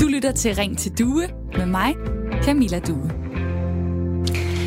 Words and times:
Du 0.00 0.06
lytter 0.06 0.32
til 0.36 0.54
Ring 0.54 0.78
til 0.78 0.98
Due 0.98 1.28
med 1.56 1.66
mig, 1.66 1.94
Camilla 2.42 2.78
Due. 2.78 3.10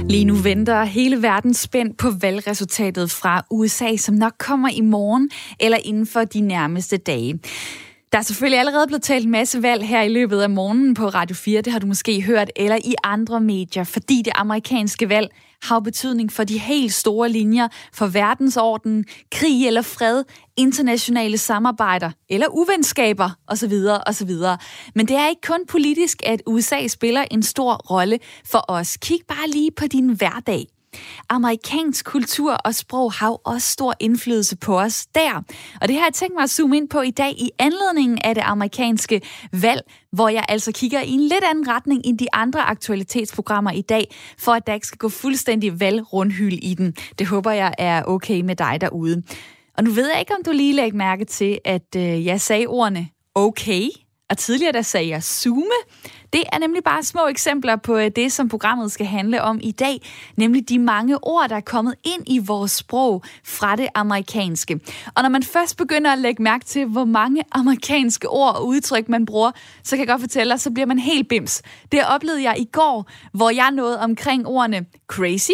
Lige 0.10 0.26
nu 0.26 0.36
venter 0.36 0.84
hele 0.84 1.22
verden 1.22 1.54
spændt 1.54 1.98
på 1.98 2.10
valgresultatet 2.22 3.12
fra 3.12 3.46
USA, 3.52 3.96
som 3.96 4.16
nok 4.16 4.34
kommer 4.38 4.70
i 4.70 4.82
morgen 4.82 5.30
eller 5.60 5.78
inden 5.84 6.06
for 6.06 6.24
de 6.24 6.42
nærmeste 6.42 6.98
dage. 6.98 7.40
Der 8.12 8.18
er 8.18 8.22
selvfølgelig 8.22 8.60
allerede 8.60 8.88
blevet 8.88 9.04
talt 9.04 9.26
en 9.26 9.32
masse 9.32 9.64
valg 9.64 9.84
her 9.84 10.02
i 10.02 10.10
løbet 10.10 10.42
af 10.42 10.50
morgenen 10.50 10.94
på 10.94 11.08
Radio 11.08 11.36
4, 11.36 11.62
det 11.62 11.74
har 11.74 11.80
du 11.80 11.88
måske 11.88 12.22
hørt, 12.22 12.52
eller 12.56 12.76
i 12.76 12.96
andre 13.04 13.42
medier, 13.42 13.84
fordi 13.84 14.22
det 14.26 14.34
amerikanske 14.36 15.10
valg 15.10 15.30
har 15.64 15.80
betydning 15.80 16.32
for 16.32 16.44
de 16.44 16.58
helt 16.58 16.94
store 16.94 17.30
linjer 17.30 17.68
for 17.94 18.08
verdensorden, 18.08 19.06
krig 19.32 19.68
eller 19.68 19.82
fred, 19.82 20.24
internationale 20.58 21.38
samarbejder 21.38 22.12
eller 22.30 22.48
uvenskaber 22.48 23.30
osv. 23.48 23.74
osv. 24.08 24.32
Men 24.96 25.08
det 25.08 25.16
er 25.16 25.28
ikke 25.28 25.48
kun 25.48 25.66
politisk, 25.68 26.18
at 26.26 26.42
USA 26.48 26.88
spiller 26.88 27.26
en 27.32 27.44
stor 27.44 27.74
rolle 27.74 28.20
for 28.46 28.66
os. 28.68 28.98
Kig 28.98 29.20
bare 29.28 29.50
lige 29.50 29.72
på 29.72 29.88
din 29.88 30.10
hverdag. 30.10 30.79
Amerikansk 31.30 32.06
kultur 32.06 32.54
og 32.54 32.76
sprog 32.76 33.14
har 33.14 33.30
også 33.30 33.70
stor 33.70 33.94
indflydelse 34.00 34.58
på 34.58 34.80
os 34.80 35.06
der. 35.16 35.44
Og 35.82 35.88
det 35.88 35.96
har 35.96 36.06
jeg 36.06 36.14
tænkt 36.14 36.36
mig 36.36 36.44
at 36.44 36.50
zoome 36.50 36.78
ind 36.78 36.90
på 36.90 37.02
i 37.02 37.12
dag 37.12 37.32
i 37.32 37.50
anledningen 37.60 38.20
af 38.24 38.36
det 38.36 38.44
amerikanske 38.46 39.22
valg, 39.54 39.82
hvor 40.12 40.30
jeg 40.30 40.46
altså 40.50 40.72
kigger 40.72 41.02
i 41.02 41.12
en 41.12 41.22
lidt 41.22 41.44
anden 41.50 41.68
retning 41.68 42.02
end 42.06 42.18
de 42.18 42.28
andre 42.34 42.62
aktualitetsprogrammer 42.62 43.72
i 43.72 43.82
dag, 43.82 44.16
for 44.38 44.52
at 44.52 44.68
der 44.68 44.74
ikke 44.74 44.88
skal 44.88 44.98
gå 44.98 45.10
fuldstændig 45.10 45.80
valgrundhyld 45.80 46.54
i 46.62 46.74
den. 46.74 46.94
Det 47.20 47.28
håber 47.28 47.52
jeg 47.52 47.74
er 47.78 48.04
okay 48.04 48.42
med 48.42 48.56
dig 48.56 48.78
derude. 48.82 49.24
Og 49.78 49.84
nu 49.84 49.92
ved 49.92 50.10
jeg 50.10 50.20
ikke, 50.20 50.34
om 50.38 50.44
du 50.46 50.52
lige 50.52 50.74
lægger 50.74 50.98
mærke 50.98 51.26
til, 51.26 51.60
at 51.66 51.96
øh, 51.96 52.26
jeg 52.26 52.42
sagde 52.42 52.68
ordene 52.68 53.10
okay, 53.36 53.90
og 54.30 54.38
tidligere 54.38 54.72
der 54.72 54.82
sagde 54.82 55.10
jeg 55.10 55.24
zoome. 55.24 55.80
Det 56.34 56.44
er 56.54 56.60
nemlig 56.60 56.84
bare 56.84 57.04
små 57.04 57.28
eksempler 57.28 57.76
på 57.76 57.98
øh, 57.98 58.12
det, 58.16 58.32
som 58.32 58.50
programmet 58.50 58.92
skal 58.92 59.06
handle 59.06 59.42
om 59.42 59.60
i 59.64 59.72
dag, 59.72 60.02
nemlig 60.36 60.70
de 60.70 60.80
mange 60.80 61.24
ord, 61.24 61.50
der 61.50 61.56
er 61.56 61.62
kommet 61.62 61.96
ind 62.04 62.24
i 62.28 62.40
vores 62.40 62.72
sprog 62.72 63.24
fra 63.44 63.76
det 63.76 63.88
amerikanske. 63.96 64.80
Og 65.16 65.24
når 65.24 65.30
man 65.30 65.44
først 65.44 65.78
begynder 65.78 66.12
at 66.12 66.20
lægge 66.20 66.44
mærke 66.44 66.66
til, 66.66 66.86
hvor 66.86 67.06
mange 67.06 67.44
amerikanske 67.52 68.30
ord 68.30 68.56
og 68.56 68.68
udtryk 68.68 69.10
man 69.10 69.26
bruger, 69.26 69.52
så 69.84 69.90
kan 69.96 70.00
jeg 70.00 70.08
godt 70.08 70.22
fortælle 70.22 70.52
dig, 70.52 70.60
så 70.60 70.72
bliver 70.72 70.86
man 70.86 71.00
helt 71.00 71.30
bims. 71.30 71.62
Det 71.92 72.06
oplevede 72.08 72.44
jeg 72.44 72.60
i 72.60 72.66
går, 72.72 73.10
hvor 73.34 73.50
jeg 73.50 73.72
nåede 73.72 74.00
omkring 74.00 74.48
ordene 74.48 74.86
crazy, 75.08 75.52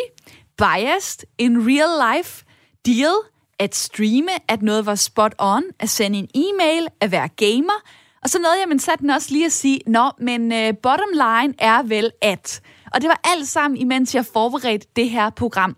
biased, 0.57 1.27
in 1.37 1.57
real 1.67 2.15
life, 2.15 2.45
deal, 2.85 3.13
at 3.59 3.75
streame, 3.75 4.31
at 4.47 4.61
noget 4.61 4.85
var 4.85 4.95
spot 4.95 5.35
on, 5.39 5.63
at 5.79 5.89
sende 5.89 6.19
en 6.19 6.27
e-mail, 6.35 6.87
at 7.01 7.11
være 7.11 7.27
gamer, 7.27 7.81
og 8.25 8.29
så 8.29 8.39
nåede 8.39 8.59
jeg 8.59 8.69
men 8.69 8.79
satte 8.79 9.01
den 9.01 9.09
også 9.09 9.27
lige 9.31 9.45
at 9.45 9.51
sige, 9.51 9.79
nå, 9.87 10.11
men 10.19 10.51
øh, 10.51 10.73
bottom 10.83 11.09
line 11.13 11.53
er 11.59 11.83
vel 11.83 12.11
at. 12.21 12.61
Og 12.93 13.01
det 13.01 13.07
var 13.07 13.19
alt 13.23 13.47
sammen, 13.47 13.77
imens 13.77 14.15
jeg 14.15 14.25
forberedte 14.25 14.87
det 14.95 15.09
her 15.09 15.29
program. 15.29 15.75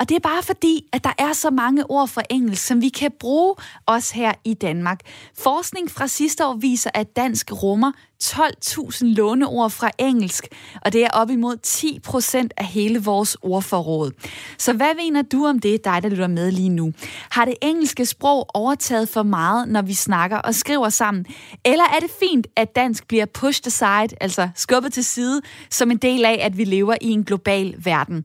Og 0.00 0.08
det 0.08 0.14
er 0.14 0.20
bare 0.20 0.42
fordi, 0.42 0.86
at 0.92 1.04
der 1.04 1.12
er 1.18 1.32
så 1.32 1.50
mange 1.50 1.90
ord 1.90 2.08
fra 2.08 2.22
engelsk, 2.30 2.66
som 2.66 2.80
vi 2.80 2.88
kan 2.88 3.10
bruge 3.20 3.54
også 3.86 4.14
her 4.14 4.32
i 4.44 4.54
Danmark. 4.54 5.00
Forskning 5.38 5.90
fra 5.90 6.06
sidste 6.06 6.46
år 6.46 6.54
viser, 6.54 6.90
at 6.94 7.16
dansk 7.16 7.62
rummer 7.62 7.92
12.000 8.24 9.04
låneord 9.04 9.70
fra 9.70 9.90
engelsk, 9.98 10.48
og 10.84 10.92
det 10.92 11.04
er 11.04 11.10
op 11.10 11.30
imod 11.30 11.56
10 11.56 12.00
procent 12.04 12.52
af 12.56 12.66
hele 12.66 13.02
vores 13.02 13.36
ordforråd. 13.42 14.10
Så 14.58 14.72
hvad 14.72 14.94
mener 14.96 15.22
du 15.22 15.46
om 15.46 15.58
det, 15.58 15.84
dig 15.84 16.02
der 16.02 16.08
lytter 16.08 16.26
med 16.26 16.52
lige 16.52 16.68
nu? 16.68 16.92
Har 17.30 17.44
det 17.44 17.54
engelske 17.62 18.06
sprog 18.06 18.46
overtaget 18.54 19.08
for 19.08 19.22
meget, 19.22 19.68
når 19.68 19.82
vi 19.82 19.94
snakker 19.94 20.36
og 20.36 20.54
skriver 20.54 20.88
sammen? 20.88 21.26
Eller 21.64 21.84
er 21.84 22.00
det 22.00 22.10
fint, 22.20 22.46
at 22.56 22.76
dansk 22.76 23.08
bliver 23.08 23.26
pushed 23.26 23.66
aside, 23.66 24.16
altså 24.20 24.48
skubbet 24.54 24.92
til 24.92 25.04
side, 25.04 25.40
som 25.70 25.90
en 25.90 25.96
del 25.96 26.24
af, 26.24 26.38
at 26.42 26.58
vi 26.58 26.64
lever 26.64 26.94
i 27.00 27.08
en 27.08 27.24
global 27.24 27.74
verden? 27.78 28.24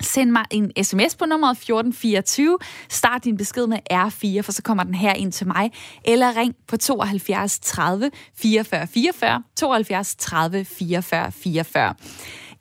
Send 0.00 0.30
mig 0.30 0.44
en 0.50 0.84
sms 0.84 1.16
på 1.16 1.26
nummeret 1.26 1.52
1424. 1.52 2.58
Start 2.88 3.24
din 3.24 3.36
besked 3.36 3.66
med 3.66 3.78
R4, 3.92 4.40
for 4.40 4.52
så 4.52 4.62
kommer 4.62 4.84
den 4.84 4.94
her 4.94 5.14
ind 5.14 5.32
til 5.32 5.46
mig. 5.46 5.72
Eller 6.04 6.36
ring 6.36 6.54
på 6.68 6.76
72 6.76 7.58
30 7.58 8.10
44 8.36 8.86
44. 8.86 9.42
72 9.56 10.16
30 10.16 10.64
44 10.64 11.32
44. 11.32 11.94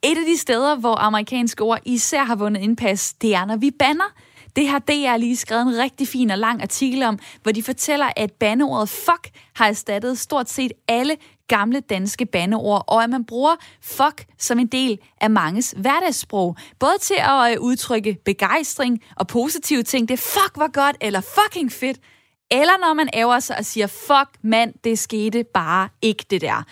Et 0.03 0.17
af 0.17 0.25
de 0.27 0.37
steder, 0.37 0.75
hvor 0.75 0.95
amerikanske 0.95 1.63
ord 1.63 1.79
især 1.85 2.23
har 2.23 2.35
vundet 2.35 2.61
indpas, 2.61 3.13
det 3.13 3.35
er, 3.35 3.45
når 3.45 3.57
vi 3.57 3.71
banner. 3.79 4.13
Det 4.55 4.67
har 4.67 4.79
DR 4.79 5.17
lige 5.17 5.35
skrevet 5.35 5.61
en 5.61 5.77
rigtig 5.77 6.07
fin 6.07 6.31
og 6.31 6.37
lang 6.37 6.61
artikel 6.61 7.03
om, 7.03 7.19
hvor 7.43 7.51
de 7.51 7.63
fortæller, 7.63 8.09
at 8.15 8.31
bandeordet 8.31 8.89
fuck 8.89 9.29
har 9.55 9.67
erstattet 9.67 10.19
stort 10.19 10.49
set 10.49 10.71
alle 10.87 11.15
gamle 11.47 11.79
danske 11.79 12.25
bandeord, 12.25 12.83
og 12.87 13.03
at 13.03 13.09
man 13.09 13.25
bruger 13.25 13.55
fuck 13.81 14.25
som 14.37 14.59
en 14.59 14.67
del 14.67 14.99
af 15.21 15.29
manges 15.29 15.73
hverdagssprog. 15.77 16.55
Både 16.79 16.97
til 17.01 17.17
at 17.19 17.51
øh, 17.51 17.61
udtrykke 17.61 18.17
begejstring 18.25 19.03
og 19.15 19.27
positive 19.27 19.83
ting, 19.83 20.07
det 20.07 20.13
er 20.13 20.17
fuck 20.17 20.51
var 20.55 20.67
godt, 20.67 20.97
eller 21.01 21.21
fucking 21.21 21.71
fedt, 21.71 21.97
eller 22.51 22.77
når 22.87 22.93
man 22.93 23.09
æver 23.13 23.39
sig 23.39 23.57
og 23.57 23.65
siger, 23.65 23.87
fuck 23.87 24.29
mand, 24.43 24.73
det 24.83 24.99
skete 24.99 25.43
bare 25.53 25.89
ikke 26.01 26.25
det 26.29 26.41
der. 26.41 26.63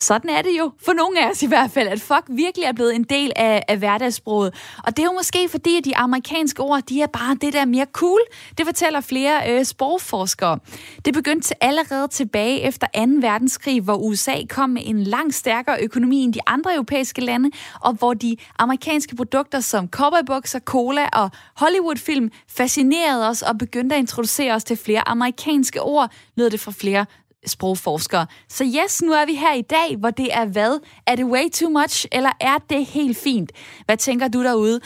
Sådan 0.00 0.30
er 0.30 0.42
det 0.42 0.58
jo, 0.58 0.72
for 0.84 0.92
nogle 0.92 1.20
af 1.24 1.30
os 1.30 1.42
i 1.42 1.46
hvert 1.46 1.70
fald, 1.70 1.88
at 1.88 2.00
fuck 2.00 2.24
virkelig 2.28 2.64
er 2.64 2.72
blevet 2.72 2.94
en 2.94 3.04
del 3.04 3.32
af, 3.36 3.62
af 3.68 3.78
hverdagssproget. 3.78 4.54
Og 4.84 4.96
det 4.96 5.02
er 5.02 5.06
jo 5.06 5.12
måske 5.12 5.48
fordi, 5.48 5.76
at 5.76 5.84
de 5.84 5.96
amerikanske 5.96 6.62
ord, 6.62 6.82
de 6.82 7.02
er 7.02 7.06
bare 7.06 7.36
det 7.40 7.52
der 7.52 7.64
mere 7.64 7.86
cool. 7.92 8.20
Det 8.58 8.66
fortæller 8.66 9.00
flere 9.00 9.58
øh, 9.58 9.64
sprogforskere. 9.64 10.58
Det 11.04 11.14
begyndte 11.14 11.64
allerede 11.64 12.08
tilbage 12.08 12.60
efter 12.60 12.86
2. 12.86 13.00
verdenskrig, 13.20 13.80
hvor 13.80 13.94
USA 13.94 14.34
kom 14.48 14.70
med 14.70 14.82
en 14.84 15.04
langt 15.04 15.34
stærkere 15.34 15.82
økonomi 15.82 16.22
end 16.22 16.34
de 16.34 16.40
andre 16.46 16.74
europæiske 16.74 17.20
lande, 17.20 17.50
og 17.80 17.92
hvor 17.92 18.14
de 18.14 18.36
amerikanske 18.58 19.16
produkter 19.16 19.60
som 19.60 19.88
cowboybukser, 19.88 20.58
cola 20.60 21.08
og 21.12 21.30
Hollywoodfilm 21.56 22.30
fascinerede 22.48 23.28
os 23.28 23.42
og 23.42 23.58
begyndte 23.58 23.96
at 23.96 24.00
introducere 24.00 24.54
os 24.54 24.64
til 24.64 24.76
flere 24.76 25.08
amerikanske 25.08 25.82
ord, 25.82 26.10
lød 26.36 26.50
det 26.50 26.60
fra 26.60 26.72
flere 26.72 27.06
sprogforskere. 27.46 28.26
Så 28.48 28.64
yes, 28.64 29.02
nu 29.02 29.12
er 29.12 29.26
vi 29.26 29.34
her 29.34 29.54
i 29.54 29.62
dag, 29.62 29.96
hvor 29.96 30.10
det 30.10 30.28
er 30.34 30.44
hvad? 30.44 30.80
Er 31.06 31.14
det 31.14 31.24
way 31.24 31.50
too 31.52 31.70
much, 31.70 32.06
eller 32.12 32.30
er 32.40 32.58
det 32.70 32.86
helt 32.86 33.16
fint? 33.16 33.52
Hvad 33.86 33.96
tænker 33.96 34.28
du 34.28 34.42
derude? 34.42 34.80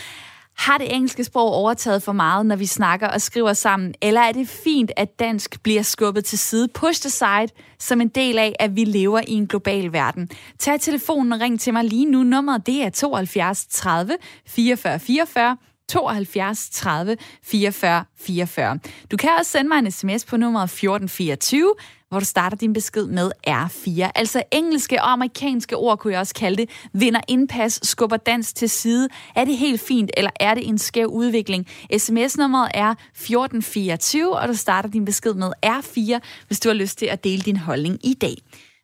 Har 0.57 0.79
det 0.79 0.95
engelske 0.95 1.25
sprog 1.25 1.53
overtaget 1.53 2.03
for 2.03 2.13
meget, 2.13 2.47
når 2.47 2.57
vi 2.57 2.67
snakker 2.67 3.09
og 3.09 3.21
skriver 3.21 3.53
sammen? 3.53 3.95
Eller 4.03 4.21
er 4.21 4.33
det 4.33 4.49
fint, 4.49 4.91
at 4.97 5.19
dansk 5.19 5.63
bliver 5.63 5.83
skubbet 5.83 6.25
til 6.25 6.39
side, 6.39 6.69
pushed 6.69 7.07
aside, 7.07 7.61
som 7.79 8.01
en 8.01 8.09
del 8.09 8.39
af, 8.39 8.57
at 8.61 8.77
vi 8.77 8.85
lever 8.85 9.21
i 9.29 9.33
en 9.33 9.47
global 9.47 9.93
verden? 9.93 10.31
Tag 10.59 10.81
telefonen 10.81 11.33
og 11.33 11.41
ring 11.41 11.61
til 11.61 11.73
mig 11.73 11.85
lige 11.85 12.07
nu. 12.07 12.23
Nummeret 12.23 12.67
det 12.67 12.83
er 12.83 12.91
72 12.91 13.67
30 13.67 14.17
44 14.47 14.99
44. 14.99 15.57
72 15.93 16.71
30 16.71 17.17
44 17.43 18.05
44. 18.21 18.79
Du 19.11 19.17
kan 19.17 19.31
også 19.39 19.51
sende 19.51 19.69
mig 19.69 19.79
en 19.79 19.91
sms 19.91 20.25
på 20.25 20.37
nummeret 20.37 20.65
1424 20.65 21.75
hvor 22.09 22.19
du 22.19 22.25
starter 22.25 22.57
din 22.57 22.73
besked 22.73 23.07
med 23.07 23.33
R4. 23.49 24.11
Altså 24.15 24.43
engelske 24.51 25.03
og 25.03 25.13
amerikanske 25.13 25.77
ord, 25.77 25.99
kunne 25.99 26.13
jeg 26.13 26.21
også 26.21 26.35
kalde 26.35 26.57
det, 26.57 26.71
vinder 26.93 27.21
indpas, 27.29 27.81
skubber 27.83 28.17
dans 28.17 28.53
til 28.53 28.71
side. 28.71 29.09
Er 29.37 29.45
det 29.45 29.57
helt 29.57 29.81
fint, 29.81 30.11
eller 30.17 30.31
er 30.41 30.55
det 30.55 30.69
en 30.69 30.79
skæv 30.79 31.07
udvikling? 31.07 31.67
SMS-nummeret 31.99 32.71
er 32.75 32.91
1424, 32.91 34.39
og 34.39 34.49
du 34.49 34.55
starter 34.55 34.89
din 34.91 35.05
besked 35.05 35.35
med 35.35 35.53
R4, 35.67 36.19
hvis 36.47 36.61
du 36.61 36.69
har 36.69 36.75
lyst 36.75 36.99
til 36.99 37.07
at 37.07 37.25
dele 37.25 37.43
din 37.43 37.57
holdning 37.57 38.07
i 38.07 38.15
dag. 38.15 38.35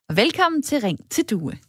Og 0.09 0.17
velkommen 0.17 0.63
til 0.63 0.81
Ring 0.81 0.99
til 1.11 1.25
Due. 1.25 1.68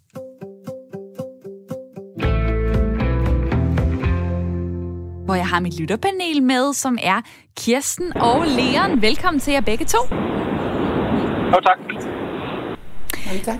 Hvor 5.29 5.35
jeg 5.35 5.47
har 5.47 5.59
mit 5.59 5.79
lytterpanel 5.79 6.43
med, 6.43 6.73
som 6.73 6.97
er 7.01 7.21
Kirsten 7.57 8.17
og 8.17 8.45
Leon. 8.47 9.01
Velkommen 9.01 9.39
til 9.39 9.53
jer 9.53 9.61
begge 9.61 9.85
to. 9.85 9.97
Jo, 11.53 11.59
tak. 11.63 11.79
Tak. 13.45 13.59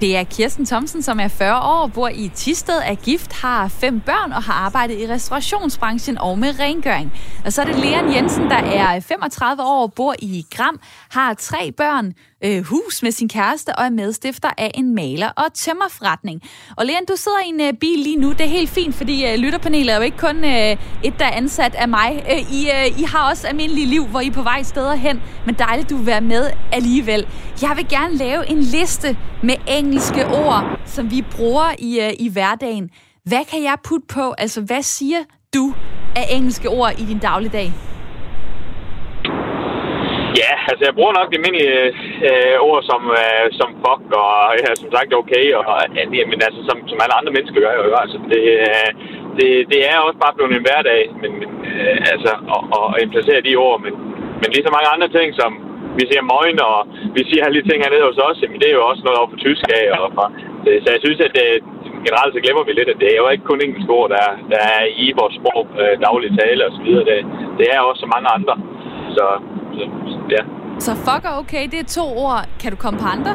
Det 0.00 0.16
er 0.16 0.24
Kirsten 0.24 0.66
Thomsen, 0.66 1.02
som 1.02 1.20
er 1.20 1.28
40 1.28 1.60
år, 1.62 1.86
bor 1.86 2.08
i 2.08 2.30
Tisted, 2.34 2.80
er 2.84 2.94
gift, 2.94 3.32
har 3.32 3.68
fem 3.68 4.00
børn 4.00 4.32
og 4.32 4.42
har 4.42 4.52
arbejdet 4.52 4.98
i 4.98 5.08
restaurationsbranchen 5.08 6.18
og 6.18 6.38
med 6.38 6.58
rengøring. 6.60 7.12
Og 7.44 7.52
så 7.52 7.62
er 7.62 7.66
det 7.66 7.76
Leon 7.76 8.14
Jensen, 8.14 8.44
der 8.44 8.56
er 8.56 9.00
35 9.00 9.62
år, 9.62 9.86
bor 9.86 10.14
i 10.18 10.44
Gram, 10.50 10.80
har 11.10 11.34
tre 11.34 11.72
børn, 11.72 12.14
øh, 12.44 12.64
hus 12.64 13.02
med 13.02 13.12
sin 13.12 13.28
kæreste 13.28 13.76
og 13.78 13.84
er 13.84 13.90
medstifter 13.90 14.50
af 14.58 14.70
en 14.74 14.94
maler- 14.94 15.32
og 15.36 15.54
tømmerforretning. 15.54 16.42
Og 16.76 16.86
Leon, 16.86 17.04
du 17.08 17.16
sidder 17.16 17.38
i 17.46 17.48
en 17.48 17.60
øh, 17.60 17.72
bil 17.72 17.98
lige 17.98 18.16
nu. 18.16 18.30
Det 18.32 18.40
er 18.40 18.48
helt 18.48 18.70
fint, 18.70 18.94
fordi 18.94 19.26
øh, 19.26 19.34
lytterpanelet 19.38 19.92
er 19.92 19.96
jo 19.96 20.02
ikke 20.02 20.18
kun 20.18 20.44
øh, 20.44 20.76
et, 21.04 21.14
der 21.18 21.24
er 21.24 21.30
ansat 21.32 21.74
af 21.74 21.88
mig. 21.88 22.24
Øh, 22.32 22.52
I, 22.52 22.70
øh, 22.70 23.00
I 23.00 23.02
har 23.02 23.30
også 23.30 23.46
almindelige 23.46 23.86
liv, 23.86 24.06
hvor 24.06 24.20
I 24.20 24.26
er 24.26 24.32
på 24.32 24.42
vej 24.42 24.62
steder 24.62 24.94
hen. 24.94 25.22
Men 25.46 25.54
dejligt, 25.54 25.90
du 25.90 25.96
vil 25.96 26.06
være 26.06 26.20
med 26.20 26.50
alligevel. 26.72 27.26
Jeg 27.62 27.72
vil 27.76 27.88
gerne 27.88 28.16
lave 28.16 28.50
en 28.50 28.60
liste 28.60 29.16
med 29.42 29.54
engelske 29.68 30.26
ord, 30.26 30.80
som 30.86 31.10
vi 31.10 31.22
bruger 31.22 31.74
i, 31.78 32.00
øh, 32.00 32.12
i 32.18 32.28
hverdagen. 32.28 32.90
Hvad 33.24 33.44
kan 33.50 33.62
jeg 33.62 33.76
putte 33.84 34.06
på? 34.06 34.34
Altså, 34.38 34.60
hvad 34.60 34.82
siger 34.82 35.18
du 35.54 35.74
af 36.16 36.26
engelske 36.30 36.68
ord 36.68 36.92
i 36.98 37.04
din 37.04 37.18
dagligdag? 37.18 37.72
Ja, 40.42 40.52
altså 40.70 40.82
jeg 40.86 40.94
bruger 40.98 41.14
nok 41.14 41.28
de 41.30 41.36
almindelige 41.38 41.78
øh, 42.28 42.56
ord 42.68 42.82
som, 42.90 43.02
øh, 43.20 43.46
som 43.58 43.68
fuck 43.84 44.04
og 44.22 44.34
ja, 44.62 44.70
som 44.82 44.88
sagt 44.96 45.10
okay, 45.20 45.44
og, 45.58 45.64
ja, 46.18 46.24
men 46.30 46.38
altså 46.46 46.60
som, 46.68 46.76
som 46.90 46.98
alle 47.02 47.18
andre 47.18 47.34
mennesker 47.36 47.60
gør 47.64 47.74
jo. 47.78 47.82
Altså, 48.04 48.18
det, 48.32 48.42
øh, 48.66 48.88
det, 49.38 49.50
det 49.72 49.80
er 49.90 49.96
også 50.06 50.18
bare 50.24 50.36
blevet 50.36 50.52
en 50.52 50.66
hverdag, 50.66 51.02
men, 51.20 51.30
men 51.40 51.50
øh, 51.72 51.96
altså, 52.12 52.32
at, 52.54 52.62
at 52.76 53.02
implicere 53.06 53.46
de 53.48 53.56
ord, 53.66 53.78
men, 53.84 53.94
men 54.40 54.48
lige 54.54 54.66
så 54.66 54.72
mange 54.76 54.92
andre 54.94 55.08
ting, 55.18 55.28
som 55.40 55.50
vi 55.98 56.04
siger 56.10 56.24
møgen, 56.32 56.58
og 56.70 56.78
vi 57.16 57.22
siger 57.28 57.42
alle 57.44 57.58
de 57.58 57.68
ting 57.68 57.78
hernede 57.82 58.08
hos 58.08 58.20
os, 58.28 58.42
jamen 58.42 58.60
det 58.60 58.68
er 58.68 58.78
jo 58.78 58.84
også 58.90 59.02
noget 59.04 59.18
over 59.20 59.30
for 59.32 59.40
tysk 59.46 59.64
af, 59.80 59.84
og 59.98 60.08
fra, 60.16 60.26
så 60.84 60.88
jeg 60.94 61.00
synes, 61.04 61.20
at 61.26 61.32
det, 61.38 61.46
generelt 62.06 62.34
så 62.34 62.40
glemmer 62.44 62.64
vi 62.64 62.72
lidt, 62.72 62.92
at 62.92 63.00
det 63.02 63.08
er 63.10 63.20
jo 63.22 63.28
ikke 63.28 63.48
kun 63.50 63.60
engelsk 63.60 63.90
ord, 63.98 64.08
der, 64.16 64.26
der 64.52 64.60
er 64.74 64.82
i 65.04 65.06
vores 65.20 65.34
sprog, 65.38 65.64
øh, 65.82 65.94
daglig 66.06 66.30
tale 66.40 66.66
og 66.66 66.72
så 66.76 66.80
videre. 66.86 67.04
Det, 67.10 67.18
det 67.58 67.66
er 67.74 67.80
også 67.88 68.00
så 68.04 68.08
mange 68.14 68.28
andre. 68.36 68.54
Så, 69.16 69.26
så 69.76 69.84
ja. 70.36 70.42
Så 70.86 70.92
fuck 71.06 71.22
og 71.30 71.34
okay, 71.42 71.64
det 71.72 71.78
er 71.84 71.88
to 71.98 72.04
ord. 72.26 72.40
Kan 72.60 72.70
du 72.72 72.78
komme 72.84 72.98
på 73.04 73.08
andre? 73.16 73.32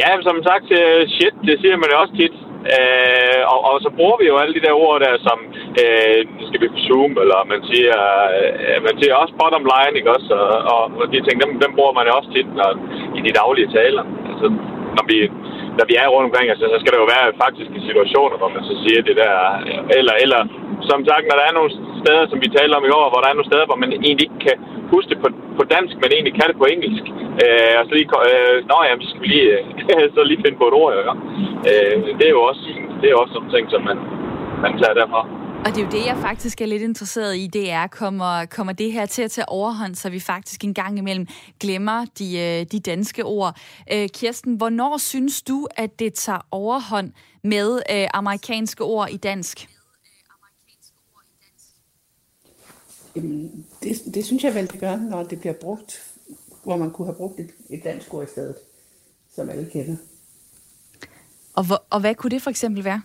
Ja, 0.00 0.10
som 0.28 0.36
sagt, 0.48 0.68
øh, 0.80 1.00
shit, 1.14 1.34
det 1.48 1.54
siger 1.62 1.76
man 1.82 1.90
jo 1.92 1.96
også 2.02 2.14
tit. 2.20 2.36
Øh, 2.74 3.42
og, 3.52 3.60
og 3.68 3.76
så 3.84 3.88
bruger 3.96 4.16
vi 4.20 4.26
jo 4.30 4.36
alle 4.42 4.54
de 4.56 4.64
der 4.66 4.74
ord 4.86 4.98
der, 5.04 5.14
som 5.28 5.38
øh, 5.82 6.20
skal 6.48 6.60
vi 6.62 6.68
på 6.74 6.80
Zoom, 6.86 7.12
eller 7.22 7.38
man 7.52 7.60
siger, 7.70 7.98
øh, 8.38 8.78
man 8.86 8.94
siger 9.00 9.14
også 9.22 9.34
bottom 9.40 9.64
line, 9.72 9.96
ikke 9.98 10.14
også? 10.16 10.30
Og, 10.44 10.56
og, 10.74 10.82
og 11.00 11.06
de 11.12 11.18
ting, 11.26 11.36
dem, 11.42 11.50
dem 11.64 11.72
bruger 11.76 11.94
man 11.98 12.06
jo 12.08 12.12
også 12.18 12.30
tit 12.34 12.48
når, 12.58 12.70
i 13.18 13.20
de 13.26 13.36
daglige 13.40 13.72
taler. 13.78 14.04
Altså, 14.30 14.46
når 14.96 15.04
vi, 15.10 15.18
når 15.78 15.84
vi 15.90 15.94
er 16.02 16.08
rundt 16.12 16.28
omkring, 16.28 16.46
altså, 16.50 16.66
så 16.72 16.76
skal 16.80 16.92
der 16.92 17.00
jo 17.02 17.12
være 17.14 17.38
faktiske 17.44 17.78
situationer, 17.88 18.36
hvor 18.40 18.50
man 18.56 18.62
så 18.70 18.74
siger 18.84 19.00
det 19.08 19.16
der, 19.22 19.34
eller, 19.98 20.14
eller 20.24 20.40
som 20.90 21.00
sagt, 21.10 21.24
når 21.26 21.36
der 21.38 21.46
er 21.46 21.54
nogle 21.58 21.72
steder, 22.02 22.24
som 22.30 22.38
vi 22.44 22.48
talte 22.56 22.74
om 22.78 22.86
i 22.86 22.92
går, 22.94 23.06
hvor 23.10 23.20
der 23.22 23.28
er 23.30 23.36
nogle 23.36 23.50
steder, 23.50 23.66
hvor 23.68 23.78
man 23.82 23.90
egentlig 23.92 24.26
ikke 24.26 24.40
kan 24.46 24.56
huske 24.92 25.10
det 25.12 25.18
på, 25.24 25.28
på 25.58 25.64
dansk, 25.74 25.94
men 26.02 26.08
egentlig 26.10 26.34
kan 26.38 26.48
det 26.50 26.56
på 26.62 26.66
engelsk. 26.74 27.04
Øh, 27.42 27.74
og 27.78 27.84
så 27.86 27.92
lige, 27.98 28.08
øh, 28.30 28.56
nå 28.70 28.78
jamen, 28.86 29.02
så 29.02 29.08
skal 29.10 29.22
vi 29.24 29.28
lige, 29.34 29.48
øh, 29.92 30.06
så 30.16 30.20
lige 30.30 30.42
finde 30.44 30.58
på 30.60 30.66
et 30.70 30.76
ord, 30.82 30.92
ja. 30.96 31.14
øh, 31.70 31.96
det 32.18 32.24
er 32.26 32.34
jo 32.38 32.42
også, 32.50 32.64
det 33.00 33.06
er 33.08 33.16
også 33.22 33.32
sådan 33.34 33.50
ting, 33.54 33.64
som 33.74 33.82
man, 33.88 33.98
man 34.64 34.72
tager 34.80 34.94
derfra. 35.00 35.22
Og 35.64 35.70
det 35.70 35.78
er 35.78 35.84
jo 35.84 35.90
det, 35.90 36.06
jeg 36.06 36.16
faktisk 36.16 36.60
er 36.60 36.66
lidt 36.66 36.82
interesseret 36.82 37.36
i, 37.36 37.46
det 37.46 37.70
er, 37.70 37.86
kommer, 37.86 38.46
kommer 38.46 38.72
det 38.72 38.92
her 38.92 39.06
til 39.06 39.22
at 39.22 39.30
tage 39.30 39.48
overhånd, 39.48 39.94
så 39.94 40.10
vi 40.10 40.20
faktisk 40.20 40.64
en 40.64 40.74
gang 40.74 40.98
imellem 40.98 41.26
glemmer 41.60 42.04
de, 42.18 42.38
øh, 42.38 42.66
de 42.72 42.80
danske 42.80 43.24
ord. 43.24 43.56
Øh, 43.92 44.08
Kirsten, 44.14 44.56
hvornår 44.56 44.98
synes 44.98 45.42
du, 45.42 45.66
at 45.76 45.98
det 45.98 46.14
tager 46.14 46.46
overhånd 46.50 47.12
med 47.44 47.82
øh, 47.90 48.06
amerikanske 48.14 48.84
ord 48.84 49.08
i 49.10 49.16
dansk? 49.16 49.73
Jamen, 53.16 53.66
det, 53.82 54.14
det 54.14 54.24
synes 54.24 54.44
jeg 54.44 54.54
vel, 54.54 54.72
det 54.72 54.80
gør, 54.80 54.96
når 54.96 55.22
det 55.22 55.40
bliver 55.40 55.54
brugt, 55.54 56.14
hvor 56.64 56.76
man 56.76 56.90
kunne 56.90 57.06
have 57.06 57.16
brugt 57.16 57.40
et, 57.40 57.50
et 57.70 57.84
dansk 57.84 58.14
ord 58.14 58.24
i 58.24 58.30
stedet, 58.30 58.56
som 59.34 59.50
alle 59.50 59.70
kender. 59.70 59.96
Og, 61.54 61.66
hvor, 61.66 61.84
og 61.90 62.00
hvad 62.00 62.14
kunne 62.14 62.30
det 62.30 62.42
for 62.42 62.50
eksempel 62.50 62.84
være? 62.84 63.02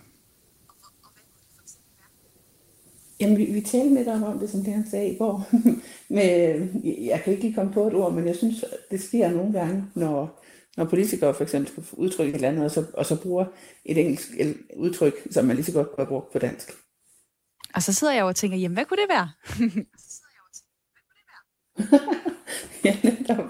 Jamen, 3.20 3.38
vi, 3.38 3.44
vi 3.44 3.60
talte 3.60 3.94
med 3.94 4.04
dig 4.04 4.26
om 4.26 4.38
det, 4.38 4.50
som 4.50 4.64
det 4.64 4.72
han 4.72 4.90
sagde 4.90 5.08
i 5.08 5.16
går. 5.16 5.48
men 6.14 6.82
jeg 6.84 7.20
kan 7.24 7.32
ikke 7.32 7.44
lige 7.44 7.54
komme 7.54 7.72
på 7.72 7.86
et 7.86 7.94
ord, 7.94 8.12
men 8.12 8.26
jeg 8.26 8.36
synes, 8.36 8.64
det 8.90 9.02
sker 9.02 9.30
nogle 9.30 9.52
gange, 9.52 9.84
når, 9.94 10.42
når 10.76 10.84
politikere 10.84 11.34
for 11.34 11.42
eksempel 11.42 11.72
skal 11.72 11.84
udtrykke 11.98 12.30
et 12.30 12.34
eller 12.34 12.48
andet, 12.48 12.64
og 12.64 12.70
så, 12.70 12.84
og 12.94 13.06
så 13.06 13.22
bruger 13.22 13.44
et 13.84 13.98
engelsk 13.98 14.28
udtryk, 14.76 15.14
som 15.30 15.44
man 15.44 15.56
lige 15.56 15.66
så 15.66 15.72
godt 15.72 15.88
kunne 15.88 16.04
have 16.04 16.08
brugt 16.08 16.32
på 16.32 16.38
dansk. 16.38 16.72
Og 17.74 17.82
så 17.82 17.92
sidder 17.92 18.14
jeg 18.14 18.24
og 18.24 18.36
tænker, 18.36 18.58
jamen 18.58 18.74
hvad 18.74 18.84
kunne 18.84 18.96
det 18.96 19.08
være? 19.08 19.30
ja, 22.84 22.96
netop. 23.02 23.44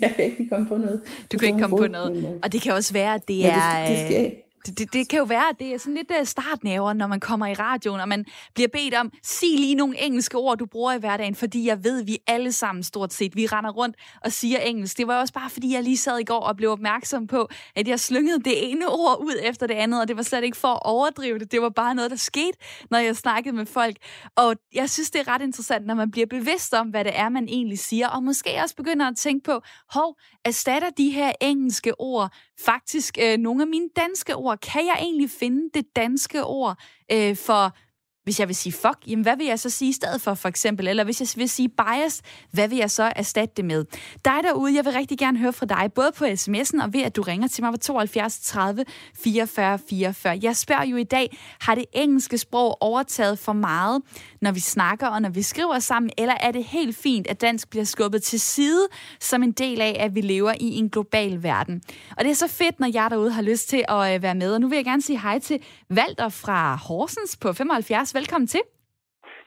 Jeg 0.00 0.12
kan 0.16 0.24
ikke 0.24 0.48
komme 0.48 0.68
på 0.68 0.76
noget. 0.76 1.02
Du 1.32 1.38
kan 1.38 1.48
ikke 1.48 1.60
komme 1.60 1.76
på 1.78 1.86
noget. 1.86 2.40
Og 2.42 2.52
det 2.52 2.62
kan 2.62 2.72
også 2.72 2.92
være, 2.92 3.14
at 3.14 3.28
det 3.28 3.46
er... 3.46 3.48
Ja, 3.48 3.90
det, 3.90 3.98
det 3.98 4.06
skal 4.06 4.36
det, 4.66 4.78
det, 4.78 4.92
det 4.92 5.08
kan 5.08 5.18
jo 5.18 5.24
være, 5.24 5.48
at 5.48 5.56
det 5.58 5.74
er 5.74 5.78
sådan 5.78 5.94
lidt 5.94 6.12
øh, 6.20 6.26
startnæver, 6.26 6.92
når 6.92 7.06
man 7.06 7.20
kommer 7.20 7.46
i 7.46 7.54
radioen, 7.54 8.00
og 8.00 8.08
man 8.08 8.24
bliver 8.54 8.68
bedt 8.68 8.94
om, 8.94 9.12
sig 9.22 9.48
lige 9.58 9.74
nogle 9.74 10.00
engelske 10.00 10.36
ord, 10.38 10.58
du 10.58 10.66
bruger 10.66 10.92
i 10.92 10.98
hverdagen, 10.98 11.34
fordi 11.34 11.66
jeg 11.66 11.84
ved, 11.84 12.04
vi 12.04 12.18
alle 12.26 12.52
sammen 12.52 12.82
stort 12.82 13.12
set, 13.12 13.36
vi 13.36 13.46
render 13.46 13.70
rundt 13.70 13.96
og 14.24 14.32
siger 14.32 14.58
engelsk. 14.58 14.98
Det 14.98 15.06
var 15.06 15.20
også 15.20 15.34
bare, 15.34 15.50
fordi 15.50 15.74
jeg 15.74 15.82
lige 15.82 15.96
sad 15.96 16.18
i 16.18 16.24
går 16.24 16.40
og 16.40 16.56
blev 16.56 16.70
opmærksom 16.70 17.26
på, 17.26 17.48
at 17.76 17.88
jeg 17.88 18.00
slyngede 18.00 18.42
det 18.42 18.70
ene 18.70 18.88
ord 18.88 19.18
ud 19.20 19.34
efter 19.42 19.66
det 19.66 19.74
andet, 19.74 20.00
og 20.00 20.08
det 20.08 20.16
var 20.16 20.22
slet 20.22 20.44
ikke 20.44 20.56
for 20.56 20.68
at 20.68 20.80
overdrive 20.84 21.38
det. 21.38 21.52
Det 21.52 21.62
var 21.62 21.70
bare 21.70 21.94
noget, 21.94 22.10
der 22.10 22.16
skete, 22.16 22.58
når 22.90 22.98
jeg 22.98 23.16
snakkede 23.16 23.56
med 23.56 23.66
folk. 23.66 23.96
Og 24.36 24.56
jeg 24.74 24.90
synes, 24.90 25.10
det 25.10 25.20
er 25.20 25.28
ret 25.28 25.42
interessant, 25.42 25.86
når 25.86 25.94
man 25.94 26.10
bliver 26.10 26.26
bevidst 26.26 26.74
om, 26.74 26.88
hvad 26.88 27.04
det 27.04 27.12
er, 27.18 27.28
man 27.28 27.48
egentlig 27.48 27.78
siger, 27.78 28.08
og 28.08 28.22
måske 28.22 28.50
også 28.62 28.76
begynder 28.76 29.08
at 29.08 29.16
tænke 29.16 29.44
på, 29.44 29.60
hov, 29.92 30.16
erstatter 30.44 30.90
de 30.90 31.10
her 31.10 31.32
engelske 31.40 32.00
ord 32.00 32.32
faktisk 32.64 33.18
øh, 33.22 33.38
nogle 33.38 33.62
af 33.62 33.68
mine 33.68 33.88
danske 33.96 34.36
ord? 34.36 34.49
Kan 34.56 34.86
jeg 34.86 34.96
egentlig 35.00 35.30
finde 35.30 35.70
det 35.74 35.96
danske 35.96 36.44
ord 36.44 36.76
øh, 37.12 37.36
for 37.36 37.76
hvis 38.24 38.40
jeg 38.40 38.48
vil 38.48 38.56
sige 38.56 38.72
fuck, 38.72 38.98
jamen 39.06 39.22
hvad 39.22 39.36
vil 39.36 39.46
jeg 39.46 39.58
så 39.58 39.70
sige 39.70 39.88
i 39.88 39.92
stedet 39.92 40.20
for, 40.20 40.34
for 40.34 40.48
eksempel? 40.48 40.88
Eller 40.88 41.04
hvis 41.04 41.20
jeg 41.20 41.28
vil 41.36 41.48
sige 41.48 41.68
bias, 41.68 42.22
hvad 42.50 42.68
vil 42.68 42.78
jeg 42.78 42.90
så 42.90 43.12
erstatte 43.16 43.54
det 43.56 43.64
med? 43.64 43.84
Dig 44.24 44.40
derude, 44.42 44.74
jeg 44.74 44.84
vil 44.84 44.92
rigtig 44.92 45.18
gerne 45.18 45.38
høre 45.38 45.52
fra 45.52 45.66
dig, 45.66 45.92
både 45.94 46.12
på 46.16 46.24
sms'en 46.24 46.82
og 46.82 46.92
ved, 46.92 47.02
at 47.02 47.16
du 47.16 47.22
ringer 47.22 47.48
til 47.48 47.64
mig 47.64 47.72
på 47.72 47.78
72 47.78 48.40
30 48.40 48.84
44 49.14 49.78
44. 49.90 50.38
Jeg 50.42 50.56
spørger 50.56 50.84
jo 50.84 50.96
i 50.96 51.04
dag, 51.04 51.38
har 51.60 51.74
det 51.74 51.84
engelske 51.92 52.38
sprog 52.38 52.82
overtaget 52.82 53.38
for 53.38 53.52
meget, 53.52 54.02
når 54.40 54.52
vi 54.52 54.60
snakker 54.60 55.06
og 55.06 55.22
når 55.22 55.28
vi 55.28 55.42
skriver 55.42 55.78
sammen, 55.78 56.10
eller 56.18 56.34
er 56.40 56.50
det 56.50 56.64
helt 56.64 56.96
fint, 56.96 57.26
at 57.26 57.40
dansk 57.40 57.70
bliver 57.70 57.84
skubbet 57.84 58.22
til 58.22 58.40
side 58.40 58.86
som 59.20 59.42
en 59.42 59.52
del 59.52 59.80
af, 59.80 59.96
at 60.00 60.14
vi 60.14 60.20
lever 60.20 60.52
i 60.60 60.74
en 60.76 60.90
global 60.90 61.42
verden? 61.42 61.82
Og 62.16 62.24
det 62.24 62.30
er 62.30 62.34
så 62.34 62.48
fedt, 62.48 62.80
når 62.80 62.90
jeg 62.92 63.06
derude 63.10 63.32
har 63.32 63.42
lyst 63.42 63.68
til 63.68 63.84
at 63.88 64.14
øh, 64.14 64.22
være 64.22 64.34
med. 64.34 64.52
Og 64.52 64.60
nu 64.60 64.68
vil 64.68 64.76
jeg 64.76 64.84
gerne 64.84 65.02
sige 65.02 65.20
hej 65.20 65.38
til 65.38 65.62
Valter 65.90 66.28
fra 66.28 66.76
Horsens 66.76 67.36
på 67.36 67.52
75 67.52 68.09
Lars, 68.10 68.20
velkommen 68.20 68.48
til. 68.54 68.62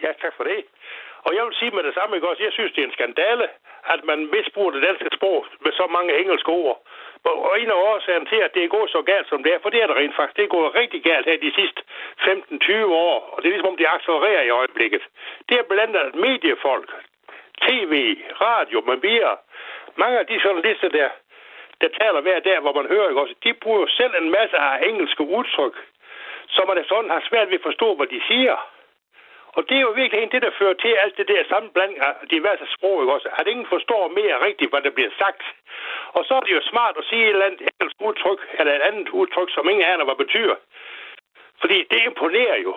Ja, 0.04 0.12
tak 0.24 0.33
for 0.38 0.44
det. 0.44 0.60
Og 1.25 1.31
jeg 1.36 1.44
vil 1.45 1.56
sige 1.60 1.71
med 1.77 1.83
det 1.88 1.94
samme, 1.94 2.15
ikke 2.15 2.30
også? 2.30 2.44
Jeg 2.44 2.54
synes, 2.54 2.71
det 2.74 2.81
er 2.81 2.88
en 2.88 2.98
skandale, 2.98 3.45
at 3.94 4.01
man 4.10 4.19
misbruger 4.36 4.71
det 4.71 4.83
danske 4.88 5.10
sprog 5.18 5.45
med 5.65 5.71
så 5.71 5.86
mange 5.95 6.12
engelske 6.21 6.51
ord. 6.63 6.77
Og 7.50 7.54
en 7.62 7.69
af 7.75 7.80
årsagen 7.89 8.25
til, 8.25 8.39
at 8.45 8.54
det 8.56 8.63
er 8.63 8.75
gået 8.77 8.89
så 8.89 9.01
galt, 9.12 9.27
som 9.30 9.44
det 9.44 9.54
er, 9.54 9.60
for 9.62 9.69
det 9.69 9.80
er 9.81 9.88
det 9.88 9.95
rent 9.95 10.15
faktisk, 10.15 10.38
det 10.38 10.45
er 10.45 10.57
gået 10.57 10.75
rigtig 10.81 11.04
galt 11.04 11.25
her 11.30 11.38
de 11.48 11.54
sidste 11.60 11.81
15-20 12.19 12.86
år, 13.10 13.18
og 13.33 13.38
det 13.38 13.48
er 13.48 13.54
ligesom 13.54 13.71
om, 13.71 13.77
det 13.77 13.94
accelererer 13.95 14.44
i 14.45 14.56
øjeblikket. 14.62 15.04
Det 15.50 15.56
er 15.59 15.69
blandt 15.71 15.95
andet 15.95 16.16
mediefolk, 16.25 16.89
tv, 17.68 17.94
radio, 18.48 18.77
man 18.89 19.00
mere. 19.04 19.33
Mange 19.95 20.19
af 20.19 20.26
de 20.28 20.42
journalister 20.45 20.90
der, 20.90 21.09
der 21.81 21.90
taler 22.02 22.21
hver 22.21 22.40
dag, 22.40 22.59
hvor 22.59 22.73
man 22.80 22.87
hører, 22.94 23.09
ikke 23.09 23.21
også, 23.21 23.35
de 23.44 23.54
bruger 23.54 23.87
selv 23.87 24.14
en 24.21 24.30
masse 24.37 24.57
af 24.57 24.87
engelske 24.90 25.23
udtryk, 25.37 25.76
så 26.56 26.62
man 26.68 26.86
sådan 26.86 27.10
har 27.10 27.24
svært 27.30 27.50
ved 27.50 27.60
at 27.60 27.68
forstå, 27.69 27.95
hvad 27.95 28.07
de 28.07 28.22
siger. 28.28 28.57
Og 29.56 29.62
det 29.69 29.78
er 29.78 29.81
jo 29.88 29.94
virkelig 30.02 30.31
det, 30.31 30.42
der 30.42 30.57
fører 30.60 30.74
til 30.74 30.94
alt 31.04 31.18
det 31.18 31.28
der 31.28 31.44
sammenblanding 31.50 32.00
af 32.00 32.14
diverse 32.31 32.66
sprog, 32.76 33.02
ikke 33.02 33.14
også? 33.14 33.30
At 33.40 33.48
ingen 33.48 33.68
forstår 33.74 34.07
mere 34.07 34.45
rigtigt, 34.48 34.72
hvad 34.72 34.81
der 34.81 34.90
bliver 34.98 35.14
sagt. 35.19 35.44
Og 36.18 36.26
så 36.26 36.33
er 36.33 36.40
det 36.40 36.54
jo 36.54 36.62
smart 36.72 36.95
at 36.98 37.06
sige 37.10 37.24
et 37.24 37.30
eller 37.30 37.45
andet 37.45 37.62
engelsk 37.69 37.98
udtryk, 38.07 38.42
eller 38.60 38.74
et 38.76 38.81
andet 38.90 39.10
udtryk, 39.10 39.50
som 39.54 39.69
ingen 39.69 39.86
aner, 39.86 40.06
hvad 40.06 40.16
betyder. 40.16 40.56
Fordi 41.62 41.78
det 41.92 42.02
imponerer 42.06 42.57
jo. 42.57 42.76